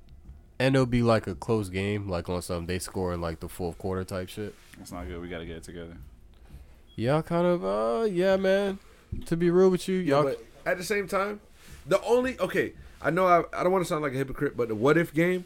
[0.59, 3.49] and it'll be like a close game, like on some they score in like the
[3.49, 4.55] fourth quarter type shit.
[4.77, 5.21] That's not good.
[5.21, 5.97] We got to get it together.
[6.95, 8.79] Y'all kind of uh yeah man.
[9.25, 11.41] To be real with you, y'all but at the same time,
[11.85, 14.69] the only okay, I know I, I don't want to sound like a hypocrite, but
[14.69, 15.45] the what if game,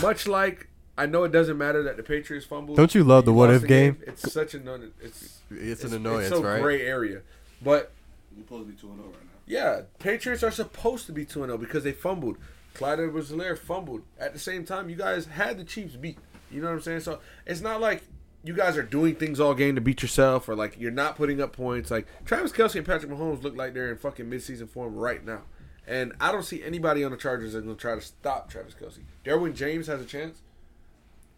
[0.00, 0.68] much like
[1.00, 2.76] I know it doesn't matter that the Patriots fumbled.
[2.76, 4.02] Don't you love the what if the game?
[4.06, 6.60] It's such an un- it's it's, it's an annoyance, it's so right?
[6.60, 7.22] gray area,
[7.62, 7.92] but
[8.36, 9.28] You're supposed to be 2 0 right now.
[9.46, 12.36] yeah, Patriots are supposed to be two zero oh because they fumbled.
[12.74, 14.02] Clyde Edwards-Helaire fumbled.
[14.18, 16.18] At the same time, you guys had the Chiefs beat.
[16.50, 17.00] You know what I'm saying?
[17.00, 18.02] So it's not like
[18.44, 21.40] you guys are doing things all game to beat yourself, or like you're not putting
[21.40, 21.90] up points.
[21.90, 25.42] Like Travis Kelce and Patrick Mahomes look like they're in fucking midseason form right now,
[25.86, 29.00] and I don't see anybody on the Chargers that's gonna try to stop Travis Kelce.
[29.24, 30.42] Derwin James has a chance,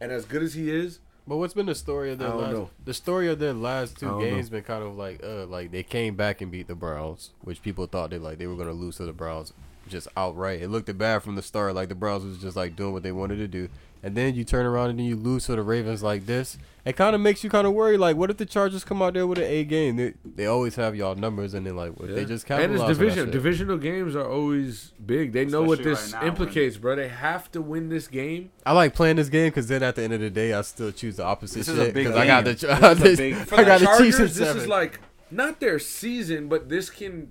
[0.03, 2.41] and as good as he is, But what's been the story of their I don't
[2.43, 2.53] last?
[2.53, 2.71] know.
[2.85, 5.71] The story of their last I two don't games been kind of like uh like
[5.71, 8.73] they came back and beat the Browns, which people thought they like they were gonna
[8.73, 9.53] lose to the Browns
[9.89, 10.61] just outright.
[10.63, 13.13] It looked bad from the start, like the Browns was just like doing what they
[13.13, 13.69] wanted to do,
[14.03, 16.59] and then you turn around and then you lose to the Ravens like this.
[16.85, 17.97] It kind of makes you kind of worry.
[17.97, 19.97] Like, what if the Chargers come out there with an A game?
[19.97, 22.73] They, they always have y'all numbers, and then like what if they just and capitalize
[22.75, 23.31] it's on that division.
[23.31, 25.33] Divisional games are always big.
[25.33, 26.97] They know what this right now, implicates, bro.
[26.97, 28.51] They have to win this game.
[28.67, 30.91] I like playing this game because then at the end of the day, I still
[30.91, 32.95] choose the opposite This is a big because I got the game.
[32.99, 34.63] This big- I got the the Chiefs this seven.
[34.63, 35.01] is like
[35.31, 37.31] not their season, but this can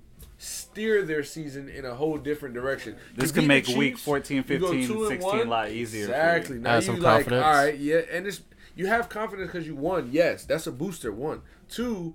[0.72, 2.96] steer their season in a whole different direction.
[3.14, 5.70] This could make the week Chiefs, 14, you go 15, two and 16 a lot
[5.70, 6.06] easier.
[6.06, 6.16] for you.
[6.16, 6.58] Exactly.
[6.58, 7.44] Now Add you some like, confidence.
[7.44, 8.42] all right, yeah, and it's
[8.74, 10.08] you have confidence because you won.
[10.10, 11.12] Yes, that's a booster.
[11.12, 12.14] One, two,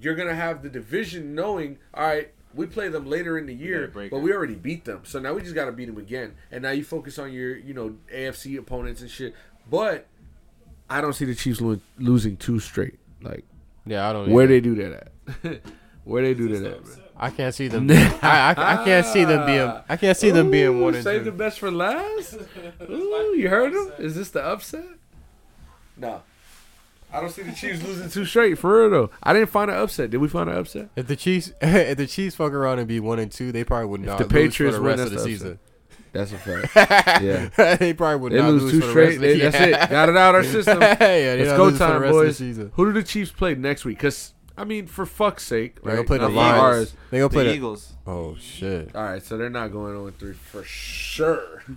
[0.00, 2.30] you're gonna have the division knowing, all right.
[2.56, 4.12] We play them later in the year, but it.
[4.12, 5.00] we already beat them.
[5.02, 6.36] So now we just got to beat them again.
[6.52, 9.34] And now you focus on your, you know, AFC opponents and shit.
[9.68, 10.06] But
[10.88, 13.00] I don't see the Chiefs lo- losing two straight.
[13.20, 13.44] Like
[13.86, 14.30] yeah, I don't.
[14.30, 14.52] where either.
[14.54, 15.10] they do that
[15.42, 15.62] at?
[16.04, 17.03] where they do that at?
[17.24, 17.32] Man?
[17.32, 17.90] I can't see them.
[18.22, 19.60] I, I I can't see them being.
[19.68, 19.84] Ah.
[19.88, 22.36] I can't see them being one and Save the best for last.
[22.90, 23.92] Ooh, you heard him?
[23.98, 24.84] Is this the upset?
[25.96, 26.22] No.
[27.12, 29.10] I don't see the Chiefs losing two straight for real though.
[29.22, 30.10] I didn't find an upset.
[30.10, 30.88] Did we find an upset?
[30.96, 33.86] If the Chiefs, if the Chiefs fuck around and be one and two, they probably
[33.86, 35.58] would not the lose Patriots for the win, rest of the that's the season.
[36.12, 37.22] That's a fact.
[37.24, 37.76] Yeah.
[37.76, 39.04] they probably would They not lose lose two for the straight.
[39.04, 39.90] rest of the They, that's it.
[39.90, 40.80] Got it out our system.
[40.80, 42.36] yeah, they Let's go losing for the time, rest of the boys.
[42.36, 42.72] season.
[42.74, 43.98] Who do the Chiefs play next week?
[43.98, 45.96] Because I mean, for fuck's sake, They right?
[45.96, 46.62] gonna play the Not Lions.
[46.62, 46.94] ours.
[47.10, 47.92] They gonna play The the Eagles.
[48.06, 48.94] Oh shit!
[48.94, 51.62] All right, so they're not going oh on three for sure.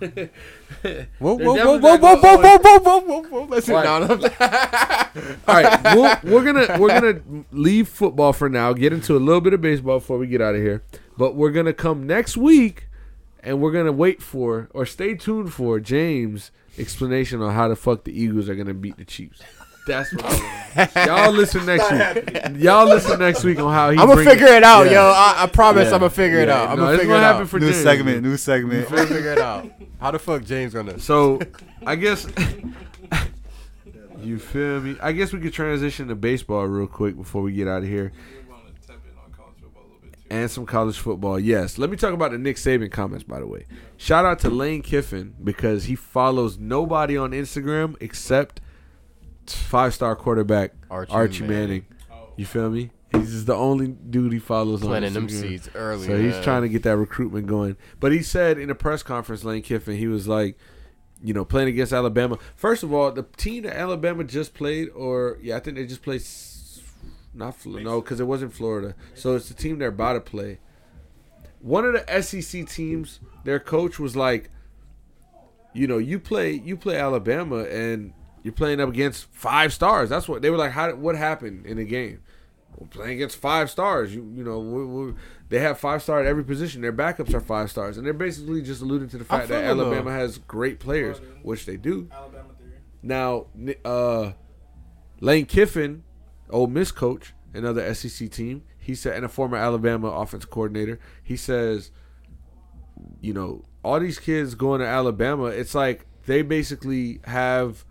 [0.82, 3.44] They're whoa, whoa, definitely whoa, not whoa, whoa, going whoa, oh whoa, whoa, whoa, whoa!
[3.46, 3.84] Listen, What?
[3.84, 4.14] no, no.
[5.48, 8.72] All right, we'll, we're gonna we're gonna leave football for now.
[8.72, 10.82] Get into a little bit of baseball before we get out of here.
[11.16, 12.86] But we're gonna come next week,
[13.42, 18.04] and we're gonna wait for or stay tuned for James' explanation on how the fuck
[18.04, 19.40] the Eagles are gonna beat the Chiefs.
[19.88, 20.28] That's what I
[20.76, 21.06] want.
[21.08, 22.62] Y'all listen next week.
[22.62, 23.98] Y'all listen next week on how he.
[23.98, 24.92] I'm gonna figure it out, Yeah.
[24.92, 25.00] yo.
[25.14, 25.94] I, I promise Yeah.
[25.94, 26.68] I'm gonna figure it out.
[26.68, 27.48] I'm No, gonna figure gonna it happen out.
[27.48, 27.82] for New James.
[27.82, 28.88] segment, new segment.
[28.90, 29.66] I'm gonna figure it out.
[30.00, 31.00] How the fuck James gonna?
[31.00, 31.40] So,
[31.84, 32.26] I guess
[34.22, 34.96] you feel me.
[35.02, 38.12] I guess we could transition to baseball real quick before we get out of here,
[38.46, 40.26] We want to tap in on college football a little bit too.
[40.30, 41.38] and some college football.
[41.40, 43.24] Yes, let me talk about the Nick Saban comments.
[43.24, 43.66] By the way,
[43.96, 48.60] shout out to Lane Kiffin because he follows nobody on Instagram except
[49.50, 51.58] five star quarterback Archie Archie, Manning.
[51.58, 51.86] Manning.
[52.36, 52.90] You feel me?
[53.12, 56.06] He's just the only dude he follows on Planting them seeds early.
[56.06, 56.42] So he's man.
[56.44, 57.76] trying to get that recruitment going.
[58.00, 60.58] But he said in a press conference, Lane Kiffin, he was like,
[61.22, 62.38] you know, playing against Alabama.
[62.54, 66.02] First of all, the team that Alabama just played, or yeah, I think they just
[66.02, 66.22] played,
[67.34, 68.94] not Fl- no, because it wasn't Florida.
[69.14, 70.58] So it's the team they're about to play.
[71.60, 74.50] One of the SEC teams, their coach was like,
[75.72, 78.12] you know, you play you play Alabama and
[78.42, 80.08] you're playing up against five stars.
[80.08, 80.72] That's what they were like.
[80.72, 82.20] How what happened in the game?
[82.76, 84.14] We're playing against five stars.
[84.14, 85.14] You you know we, we,
[85.48, 86.82] they have five star at every position.
[86.82, 89.68] Their backups are five stars, and they're basically just alluding to the fact that feel
[89.68, 89.84] them, though.
[89.84, 92.08] Alabama has great players, which they do.
[92.12, 92.78] Alabama theory.
[93.02, 93.46] Now,
[93.84, 94.32] uh,
[95.20, 96.04] Lane Kiffin,
[96.50, 101.36] Ole Miss coach, another SEC team, he said, and a former Alabama offense coordinator, he
[101.36, 101.90] says,
[103.20, 107.84] you know, all these kids going to Alabama, it's like they basically have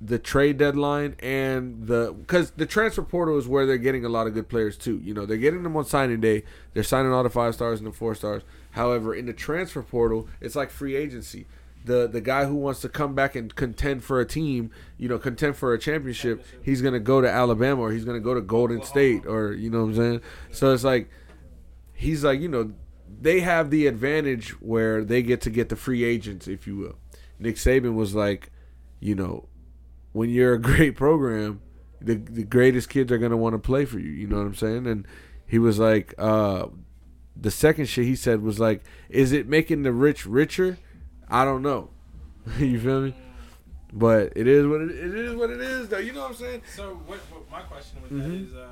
[0.00, 4.26] the trade deadline and the because the transfer portal is where they're getting a lot
[4.26, 5.00] of good players too.
[5.02, 6.44] You know, they're getting them on signing day.
[6.74, 8.42] They're signing all the five stars and the four stars.
[8.72, 11.46] However, in the transfer portal, it's like free agency.
[11.84, 15.18] The the guy who wants to come back and contend for a team, you know,
[15.18, 18.82] contend for a championship, he's gonna go to Alabama or he's gonna go to Golden
[18.82, 20.20] State or you know what I'm saying.
[20.50, 21.08] So it's like
[21.94, 22.72] he's like you know
[23.20, 26.96] they have the advantage where they get to get the free agents, if you will.
[27.38, 28.50] Nick Saban was like,
[29.00, 29.48] you know,
[30.16, 31.60] when you're a great program,
[32.00, 34.10] the the greatest kids are gonna want to play for you.
[34.10, 34.86] You know what I'm saying?
[34.86, 35.06] And
[35.46, 36.66] he was like, uh,
[37.38, 40.78] the second shit he said was like, is it making the rich richer?
[41.28, 41.90] I don't know.
[42.58, 43.14] you feel me?
[43.92, 45.34] But it is what it, it is.
[45.34, 45.98] What it is, though.
[45.98, 46.62] You know what I'm saying?
[46.74, 48.22] So what, what my question with Mhm.
[48.22, 48.66] that is, uh,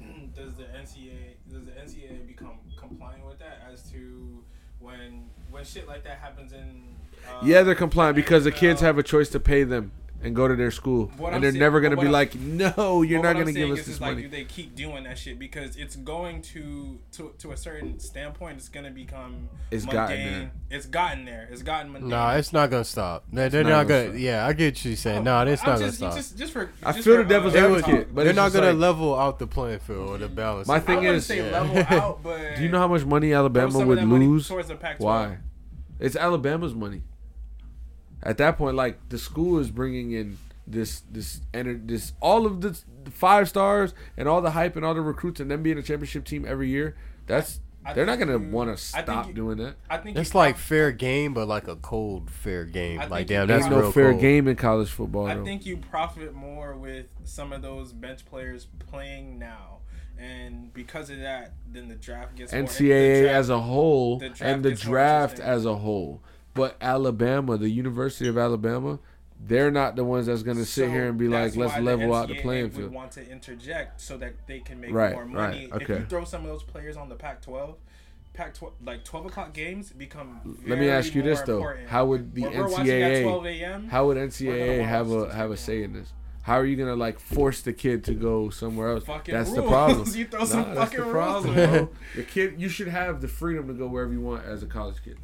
[0.34, 4.42] does the NCAA does the NCAA become compliant with that as to
[4.80, 6.82] when when shit like that happens in?
[7.28, 9.92] Uh, Yeah, they're compliant because the kids have a choice to pay them
[10.26, 12.34] and go to their school, What and I'm they're saying- never gonna be I'm- like,
[12.34, 14.22] no, you're not gonna I'm give saying us is, this is like, money.
[14.22, 15.38] do they keep doing that shit?
[15.38, 20.00] Because it's going to to to a certain standpoint, it's gonna become It's mundane.
[20.08, 20.50] gotten there.
[20.70, 21.48] It's gotten there.
[21.50, 22.10] It's gotten mundane.
[22.10, 23.24] Nah, it's not gonna stop.
[23.32, 24.18] They're, they're not not, gonna gonna.
[24.18, 25.18] Yeah, I get what you're saying.
[25.28, 26.14] Oh, No, it's I'm not gonna stop.
[26.16, 28.30] Just, just for, I just feel for, the devil's uh, They would- advocate, but they're
[28.30, 30.66] it's not gonna like- level out the playing field or the balance.
[30.66, 31.60] My thing is- say Yeah.
[31.60, 34.48] level out, but Do you know how much money Alabama would lose?
[34.48, 35.00] towards the Pac-12.
[35.00, 35.38] Why?
[36.00, 37.02] It's Alabama's money.
[38.26, 42.60] At that point, like the school is bringing in this this ener- this all of
[42.60, 42.76] the
[43.10, 46.24] five stars and all the hype and all the recruits and them being a championship
[46.24, 46.96] team every year.
[47.26, 49.76] That's I they're not gonna want to stop you- doing that.
[49.88, 52.98] I think It's like prob- fair game, but like a cold fair game.
[53.00, 54.20] I Like damn, that's Ain't no real fair cold.
[54.20, 55.26] game in college football.
[55.28, 55.44] I though.
[55.44, 59.78] think you profit more with some of those bench players playing now,
[60.18, 64.18] and because of that, then the draft gets more, NCAA the draft- as a whole
[64.18, 66.22] the draft and the draft as a whole.
[66.56, 68.98] But Alabama, the University of Alabama,
[69.38, 71.78] they're not the ones that's going to sit So here and be like, let's why
[71.80, 72.92] the level out the playing field.
[72.92, 75.68] Want to interject so that they can make Right, more money.
[75.70, 75.98] right, If okay.
[76.00, 77.74] you throw some of those players on the Pac-12,
[78.34, 80.58] Pac-12 like 12 o'clock games become.
[80.66, 81.88] Let me ask you this though: important.
[81.88, 83.60] How would the When we're watching at 12 NCAA?
[83.60, 86.12] a.m., How would NCAA have a have a say in this?
[86.42, 89.04] How are you gonna like force the kid to go somewhere else?
[89.04, 90.06] Fucking that's the problem.
[90.14, 91.88] You throw some that's the problem, rules.
[92.16, 95.02] The kid, you should have the freedom to go wherever you want as a college
[95.02, 95.16] kid.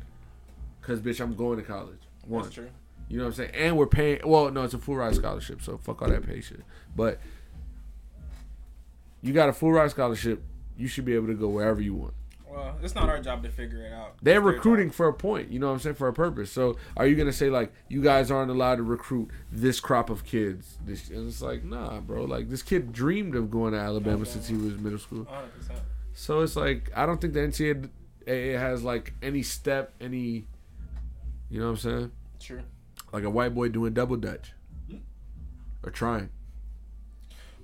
[0.83, 2.01] Cause bitch, I'm going to college.
[2.27, 2.69] One, that's true.
[3.09, 4.21] you know what I'm saying, and we're paying.
[4.25, 6.63] Well, no, it's a full ride scholarship, so fuck all that pay shit.
[6.95, 7.21] But
[9.23, 10.43] you got a full ride scholarship,
[10.77, 12.15] you should be able to go wherever you want.
[12.49, 14.17] Well, it's not our job to figure it out.
[14.21, 16.53] They're recruiting for a point, you know what I'm saying, for a purpose.
[16.53, 20.25] So are you gonna say like you guys aren't allowed to recruit this crop of
[20.25, 20.77] kids?
[20.85, 22.25] This and it's like nah, bro.
[22.25, 25.25] Like this kid dreamed of going to Alabama since he was middle school.
[25.25, 25.79] 100%.
[26.13, 30.47] So it's like I don't think the NCAA has like any step, any,
[31.53, 32.62] you know what I'm saying, True.
[33.12, 34.55] like a white boy doing double dutch
[34.89, 35.03] mm-hmm.
[35.87, 36.31] or trying.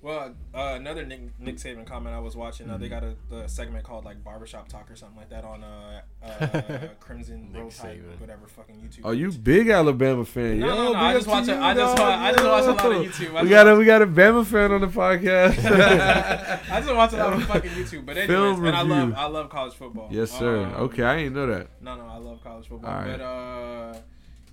[0.00, 2.70] Well, uh, another Nick, Nick Saban comment I was watching.
[2.70, 5.64] Uh, they got a, a segment called like barbershop talk or something like that on
[5.64, 9.04] uh, uh, Crimson Nick Road Tide, whatever fucking YouTube.
[9.04, 10.60] Are you big Alabama fan?
[10.60, 12.06] No, Yo, no, no, I just to watch you, I just dog.
[12.06, 13.34] wa- I just watch a lot of YouTube.
[13.36, 15.58] I We got a we got a Bama fan on the podcast.
[16.70, 19.14] I just watch a lot of fucking YouTube, but anyways, Film and I love.
[19.14, 20.08] I love college football.
[20.10, 20.64] yes, sir.
[20.64, 21.68] Um, okay, I didn't know that.
[21.80, 22.90] No, no, I love college football.
[22.90, 23.18] All right.
[23.18, 23.94] But uh,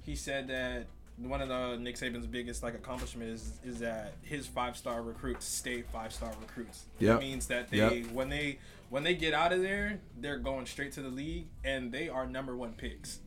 [0.04, 4.48] he said that one of the Nick Saban's biggest like accomplishment is is that his
[4.48, 6.86] five star recruits stay five star recruits.
[7.00, 8.12] It means that they Yep.
[8.12, 8.60] when they
[8.90, 12.28] when they get out of there, they're going straight to the league and they are
[12.28, 13.20] number one picks.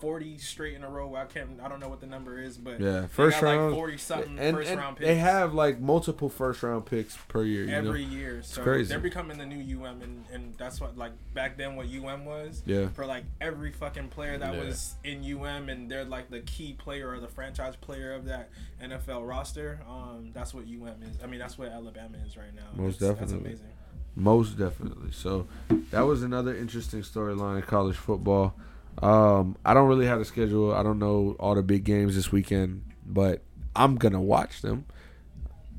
[0.00, 1.14] Forty straight in a row.
[1.14, 1.58] I can't.
[1.62, 3.70] I don't know what the number is, but Yeah, they first got round.
[3.70, 5.06] like forty something and, first and round picks.
[5.06, 7.64] they have like multiple first round picks per year.
[7.64, 8.12] You every know?
[8.12, 8.42] year.
[8.42, 8.88] So crazy.
[8.90, 12.62] they're becoming the new UM, and, and that's what like back then what UM was.
[12.66, 12.88] Yeah.
[12.88, 14.64] For like every fucking player that Yeah.
[14.64, 18.50] was in UM, and they're like the key player or the franchise player of that
[18.82, 19.80] NFL roster.
[19.88, 21.16] Um, that's what UM is.
[21.22, 22.62] I mean, that's what Alabama is right now.
[22.74, 23.50] Most That's- definitely.
[23.50, 23.72] That's amazing.
[24.18, 25.12] Most definitely.
[25.12, 25.46] So
[25.90, 28.54] that was another interesting storyline in college football.
[29.02, 30.74] Um, I don't really have a schedule.
[30.74, 33.42] I don't know all the big games this weekend, but
[33.74, 34.86] I'm gonna watch them.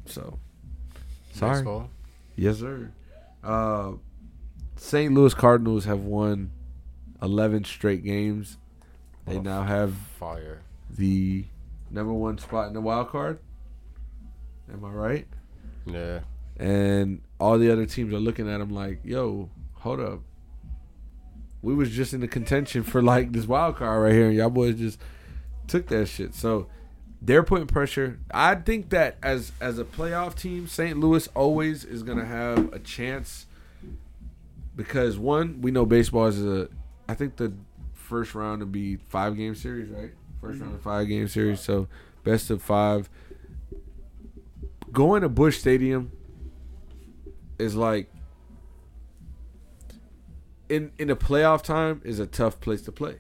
[0.06, 0.38] So
[1.34, 1.66] sorry.
[2.36, 2.92] Yes, sir.
[3.44, 3.94] Uh,
[4.76, 5.14] St.
[5.14, 6.52] Louis Cardinals have won
[7.22, 8.58] 11 straight games.
[9.26, 10.62] They Oh, now have Fire.
[10.90, 11.46] the
[11.90, 13.40] number one spot in the wild card.
[14.72, 15.28] Am I right?
[15.86, 16.20] Yeah.
[16.60, 20.22] and all the other teams are looking at him like, "Yo, hold up,
[21.62, 24.50] we was just in the contention for like this wild card right here, and y'all
[24.50, 25.00] boys just
[25.68, 26.68] took that shit." So
[27.22, 28.20] they're putting pressure.
[28.32, 31.00] I think that as as a playoff team, St.
[31.00, 33.48] Louis always is gonna have a chance
[34.76, 36.70] because one, we know baseball is a.
[37.10, 37.54] I think the
[37.94, 40.12] first round would be five game series, right?
[40.42, 41.88] 1st round of five game series, so
[42.24, 43.10] best of five.
[44.92, 46.12] Going to Busch Stadium
[47.60, 48.10] is like
[50.70, 53.18] in in a playoff time is a tough place to play.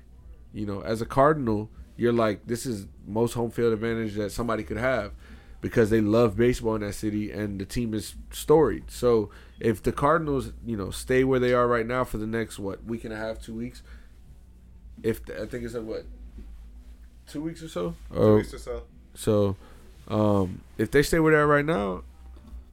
[0.54, 4.64] You know, as a Cardinal, you're like this is most home field advantage that somebody
[4.64, 5.14] could have
[5.62, 8.92] because they love baseball in that city and the team is storied.
[8.92, 9.30] So
[9.60, 12.84] if the Cardinals, you know, stay where they are right now for the next what
[12.86, 13.82] week and a half, two weeks,
[15.02, 16.06] if the, I think it's like what
[17.28, 18.84] two weeks or so, Two weeks or so.
[19.16, 19.56] so
[20.08, 22.04] um, if they stay where they are right now,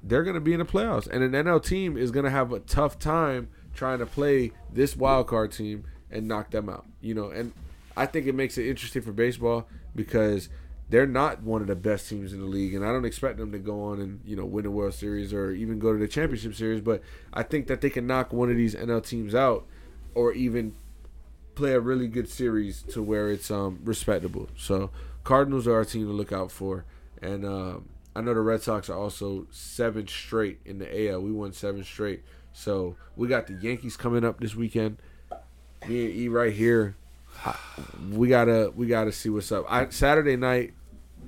[0.03, 1.09] they're going to be in the playoffs.
[1.09, 4.97] And an NL team is going to have a tough time trying to play this
[4.97, 6.87] wild card team and knock them out.
[7.01, 7.53] You know, and
[7.97, 10.49] I think it makes it interesting for baseball because
[10.89, 13.53] they're not one of the best teams in the league, and I don't expect them
[13.53, 16.09] to go on and you know win a World Series or even go to the
[16.09, 16.81] championship series.
[16.81, 17.03] But
[17.33, 19.67] I think that they can knock one of these NL teams out,
[20.15, 20.75] or even
[21.55, 24.49] play a really good series to where it's um respectable.
[24.57, 24.91] So
[25.25, 26.85] Cardinals are our team to look out for,
[27.23, 31.21] and um, I know the Red Sox are also seven straight in the AL.
[31.21, 32.23] We won seven straight,
[32.55, 34.97] so we got the Yankees coming up this weekend.
[35.87, 36.97] Me and E right here,
[38.11, 39.67] we gotta we gotta see what's up.
[39.69, 40.73] I Saturday night,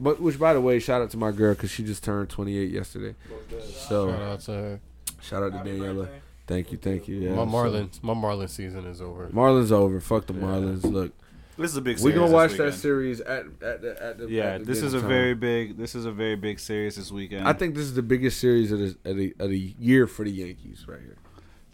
[0.01, 2.71] but which by the way, shout out to my girl because she just turned 28
[2.71, 3.15] yesterday.
[3.89, 4.81] So Shout out to her.
[5.21, 5.97] shout out to Happy Daniela.
[5.97, 6.21] birthday.
[6.47, 7.17] Thank you, thank you.
[7.17, 9.27] Yeah, my so- Marlins, my Marlins season is over.
[9.29, 10.01] Marlins over.
[10.01, 10.85] Fuck the Marlins.
[10.85, 11.13] Look,
[11.59, 11.97] This is a big.
[11.97, 14.67] we series gonna this watch that series at at the at the Yeah, at the
[14.67, 15.09] this is a time.
[15.09, 15.77] very big.
[15.79, 17.49] This is a very big series this weekend.
[17.49, 20.25] I think this is the biggest series of the of the, of the year for
[20.25, 21.17] the Yankees right here.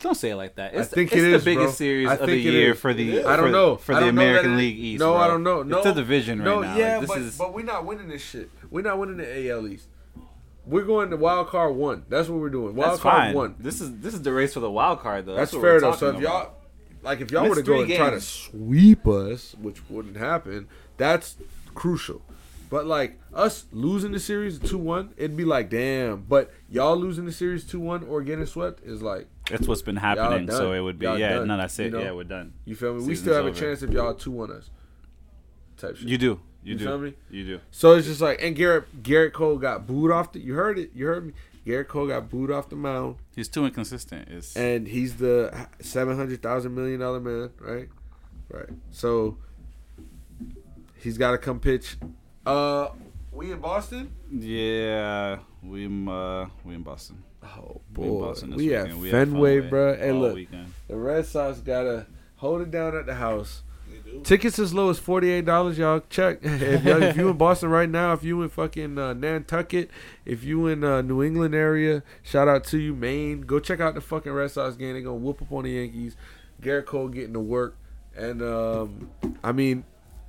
[0.01, 0.75] Don't say it like that.
[0.77, 1.73] I think it's it the is, biggest bro.
[1.75, 2.79] series I of the year is.
[2.81, 3.25] for the.
[3.25, 5.01] I don't know for I the don't know that American League East.
[5.01, 5.21] No, bro.
[5.21, 5.63] I don't know.
[5.63, 6.77] No, it's a division right no, now.
[6.77, 8.51] yeah, Like, this but is but we're not winning this shit.
[8.71, 9.89] We're not winning the AL East.
[10.65, 12.05] We're going to wild card one.
[12.09, 12.75] That's what we're doing.
[12.77, 13.35] Wild that's card fine.
[13.35, 13.55] one.
[13.59, 15.35] This is this is the race for the wild card though.
[15.35, 15.93] That's, what fair we're though.
[15.97, 16.59] So if talking y'all about.
[17.03, 20.69] Like if y'all were to go three and try to sweep us, which wouldn't happen,
[20.97, 21.37] that's
[21.75, 22.23] crucial.
[22.71, 26.23] But like us losing the series two one, it'd be like damn.
[26.23, 29.97] But y'all losing the series two one or getting swept is like That's what's been
[29.97, 30.51] happening.
[30.51, 31.35] So it would be Y'all yeah.
[31.35, 31.49] done.
[31.49, 31.87] No, that's it.
[31.87, 32.01] You know?
[32.01, 32.55] Yeah, we're done.
[32.65, 33.05] you feel me.
[33.05, 34.71] we still have a chance if y'all two one us.
[35.77, 36.09] Type shit.
[36.09, 36.41] You do.
[36.65, 36.85] You, You do.
[36.85, 37.15] feel me?
[37.29, 37.61] You do.
[37.73, 40.39] So it's just like, and Gerrit Gerrit Cole got booed off the.
[40.39, 40.93] You heard it.
[40.95, 41.33] You heard me.
[41.67, 44.29] Gerrit Cole got booed off the mound, He's too inconsistent.
[44.29, 47.89] It's and he's the seven hundred thousand million dollar man, right?
[48.51, 48.69] Right.
[48.91, 49.39] So
[50.97, 51.97] he's got to come pitch.
[52.45, 52.89] Uh,
[53.31, 54.13] we in Boston.
[54.31, 55.39] yeah.
[55.63, 57.23] We in, uh we in Boston.
[57.45, 59.01] Oh We in boy, Boston we at weekend.
[59.01, 59.97] We Fenway, Fenway bro.
[59.97, 60.73] Hey, look, weekend.
[60.89, 62.07] the Red Sox gotta
[62.37, 63.63] hold it down at the house.
[64.25, 66.01] Tickets as low as forty eight dollars, y'all.
[66.11, 69.91] Check if, y'all, if you in Boston right now, if you in fucking uh, Nantucket,
[70.25, 73.43] if you in uh, New England area, shout out to you, Maine.
[73.43, 74.95] Go check out the fucking Red Sox game.
[74.95, 76.17] They gonna whoop up on the Yankees.
[76.61, 77.77] Gerrit Cole getting to work,
[78.17, 79.11] and um,
[79.43, 79.85] I mean,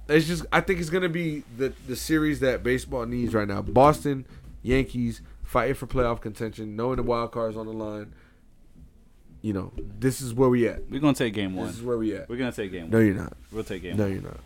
[0.07, 3.61] it's just I think it's gonna be the the series that baseball needs right now.
[3.61, 4.25] Boston
[4.61, 8.13] Yankees fighting for playoff contention, knowing the wild cards on the line.
[9.43, 10.89] You know, this is where we at.
[10.89, 11.67] We're gonna take game one.
[11.67, 12.27] This is where we at.
[12.29, 13.05] We're gonna take game No, one.
[13.07, 13.33] No, you're not.
[13.51, 13.97] We'll take game one.
[13.99, 14.13] No, one.
[14.13, 14.39] you're not.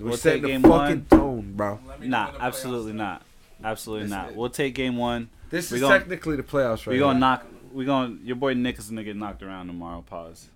[0.00, 1.20] We're We'll setting take the fucking one.
[1.20, 1.68] tone, bro.
[1.68, 3.22] Nah, know when the playoffs absolutely not.
[3.62, 4.34] Absolutely Listen, not.
[4.34, 5.30] We'll take game one.
[5.50, 6.88] This We is gon- technically the playoffs, right?
[6.88, 7.20] we gonna here.
[7.20, 7.46] knock.
[7.72, 8.16] We gonna.
[8.24, 10.02] Your boy Nick is gonna get knocked around tomorrow.
[10.06, 10.48] Pause.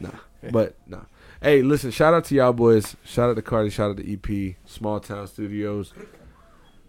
[0.00, 0.10] Nah,
[0.52, 1.00] but nah.
[1.42, 1.90] Hey, listen.
[1.90, 2.94] Shout out to y'all boys.
[3.04, 3.68] Shout out to Cardi.
[3.70, 5.92] Shout out to EP Small Town Studios.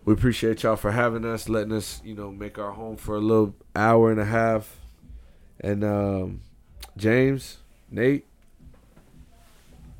[0.05, 3.19] We appreciate y'all for having us, letting us, you know, make our home for a
[3.19, 4.77] little hour and a half.
[5.61, 6.41] And um,
[6.97, 7.57] James,
[7.91, 8.25] Nate,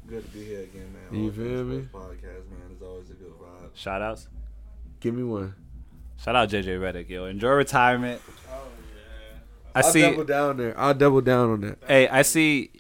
[0.08, 1.20] Good to be here again, man.
[1.20, 1.90] You All feel Things me?
[1.94, 2.70] Podcast, man.
[2.72, 3.70] It's always a good vibe.
[3.76, 4.28] Shout outs.
[5.00, 5.54] give me one.
[6.18, 7.26] Shout out JJ Redick, yo.
[7.26, 8.20] Enjoy retirement.
[8.52, 8.54] Oh
[8.96, 9.40] yeah.
[9.76, 10.02] I I'll see.
[10.02, 10.78] double down there.
[10.80, 11.78] I'll double down on that.
[11.88, 12.72] Hey, I see.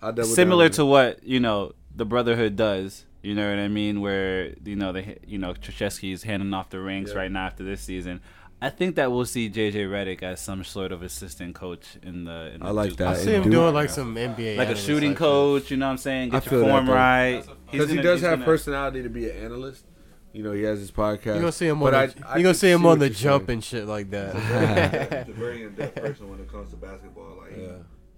[0.00, 3.04] I'll double Similar down to what you know the Brotherhood does.
[3.22, 4.00] You know what I mean?
[4.00, 7.18] Where you know they you know Krzyzewski's handing off the rings Yeah.
[7.18, 8.22] right now after this season.
[8.62, 12.52] I think that we'll see JJ Redick as some sort of assistant coach in the.
[12.54, 13.08] In I like Duke that.
[13.08, 15.70] I see him Duke- doing like some NBA, like a shooting type coach.
[15.70, 16.28] You know what I'm saying?
[16.34, 16.92] I Get feel your form though.
[16.92, 17.32] right.
[17.36, 19.84] That's a- He's because he does he's have gonna- personality to be an analyst.
[20.32, 21.22] You know, he has his podcast.
[21.24, 21.34] shit.
[21.36, 22.98] You gonna see him But on the, I you can gonna see him see on
[23.00, 23.56] the jump saying.
[23.56, 24.34] and shit like that.
[25.26, 27.38] He's a very in-depth person when it comes to basketball.
[27.40, 27.68] Like, he, Yeah.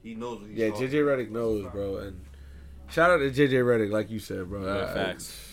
[0.03, 1.99] he knows what he's Yeah, JJ Redick knows, bro.
[1.99, 2.21] And
[2.91, 4.63] shout out to JJ Redick, like you said, bro.
[4.65, 5.52] Yeah, I- facts.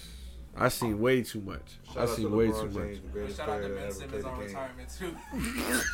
[0.59, 1.61] I seen way too much.
[1.87, 2.87] Shout I out to seen way LeBron too much.
[2.87, 5.15] James, the Shout out to Ben Simmons on retirement too.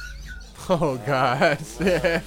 [0.67, 1.59] Oh God.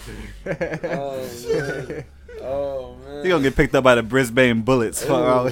[2.41, 3.25] Oh man.
[3.25, 5.03] He gonna get picked up by the Brisbane Bullets.
[5.03, 5.45] Fuck all-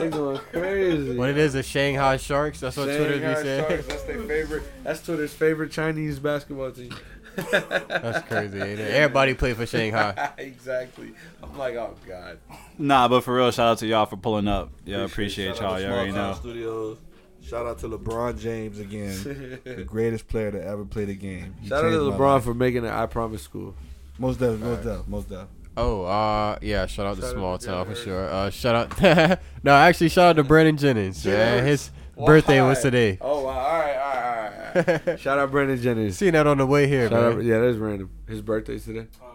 [0.00, 1.16] They going crazy.
[1.16, 2.58] what it is, the Shanghai Sharks.
[2.60, 3.68] That's what Twitter be saying.
[3.68, 4.62] Sharks, that's their favorite.
[4.82, 6.92] That's Twitter's favorite Chinese basketball team.
[7.36, 8.60] That's crazy.
[8.60, 8.90] Ain't it?
[8.90, 10.32] Everybody played for Shanghai.
[10.38, 11.12] exactly.
[11.42, 12.38] I'm like, oh god.
[12.78, 14.70] Nah, but for real, shout out to y'all for pulling up.
[14.84, 15.76] Yeah, appreciate Shout out y'all.
[15.78, 16.38] to You already Small Town know.
[16.40, 16.98] Studios.
[17.42, 21.56] Shout out to LeBron James again, the greatest player to ever play the game.
[21.60, 22.92] He Shout out to LeBron for making it.
[22.92, 23.74] I promise school.
[24.18, 25.56] most definitely, most definitely, most definitely.
[25.76, 26.86] Oh, uh, yeah.
[26.86, 28.28] Shout out to Shout out Small Town for sure.
[28.28, 29.40] Uh, shout out.
[29.62, 31.24] no, actually, shout out to Brandon Jennings.
[31.24, 32.82] Man, his birthday was Why?
[32.82, 33.18] today.
[33.20, 33.50] Oh, wow.
[33.50, 35.20] all right, all right, all right.
[35.20, 36.16] Shout out Brandon Jennings.
[36.18, 37.32] Seen that on the way here, Shout man.
[37.38, 38.10] out, yeah, that's random.
[38.28, 39.06] His birthday's today.
[39.22, 39.26] Oh,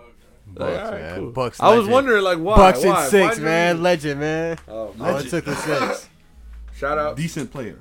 [0.53, 1.19] Bucks, Like, all right, man.
[1.19, 1.31] cool.
[1.31, 1.59] Bucks.
[1.59, 2.55] I was wondering, like, why?
[2.55, 3.01] Bucks why?
[3.01, 3.83] and six, Why'd you- man.
[3.83, 4.57] Legend, man.
[4.67, 5.29] Oh, All it legend.
[5.29, 6.09] took was six.
[6.77, 7.17] Shout out.
[7.17, 7.79] Decent player.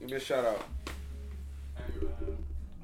[0.00, 0.62] Give me a shout out.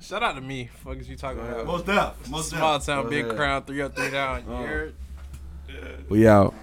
[0.01, 0.69] Shout out to me.
[0.85, 1.65] Fuck is you talking about?
[1.65, 2.87] Most def, most Small def.
[2.87, 3.37] town, Go big ahead.
[3.37, 4.45] crown, three up, three down.
[4.47, 4.57] You Oh.
[4.67, 4.95] heard?
[6.11, 6.55] We out.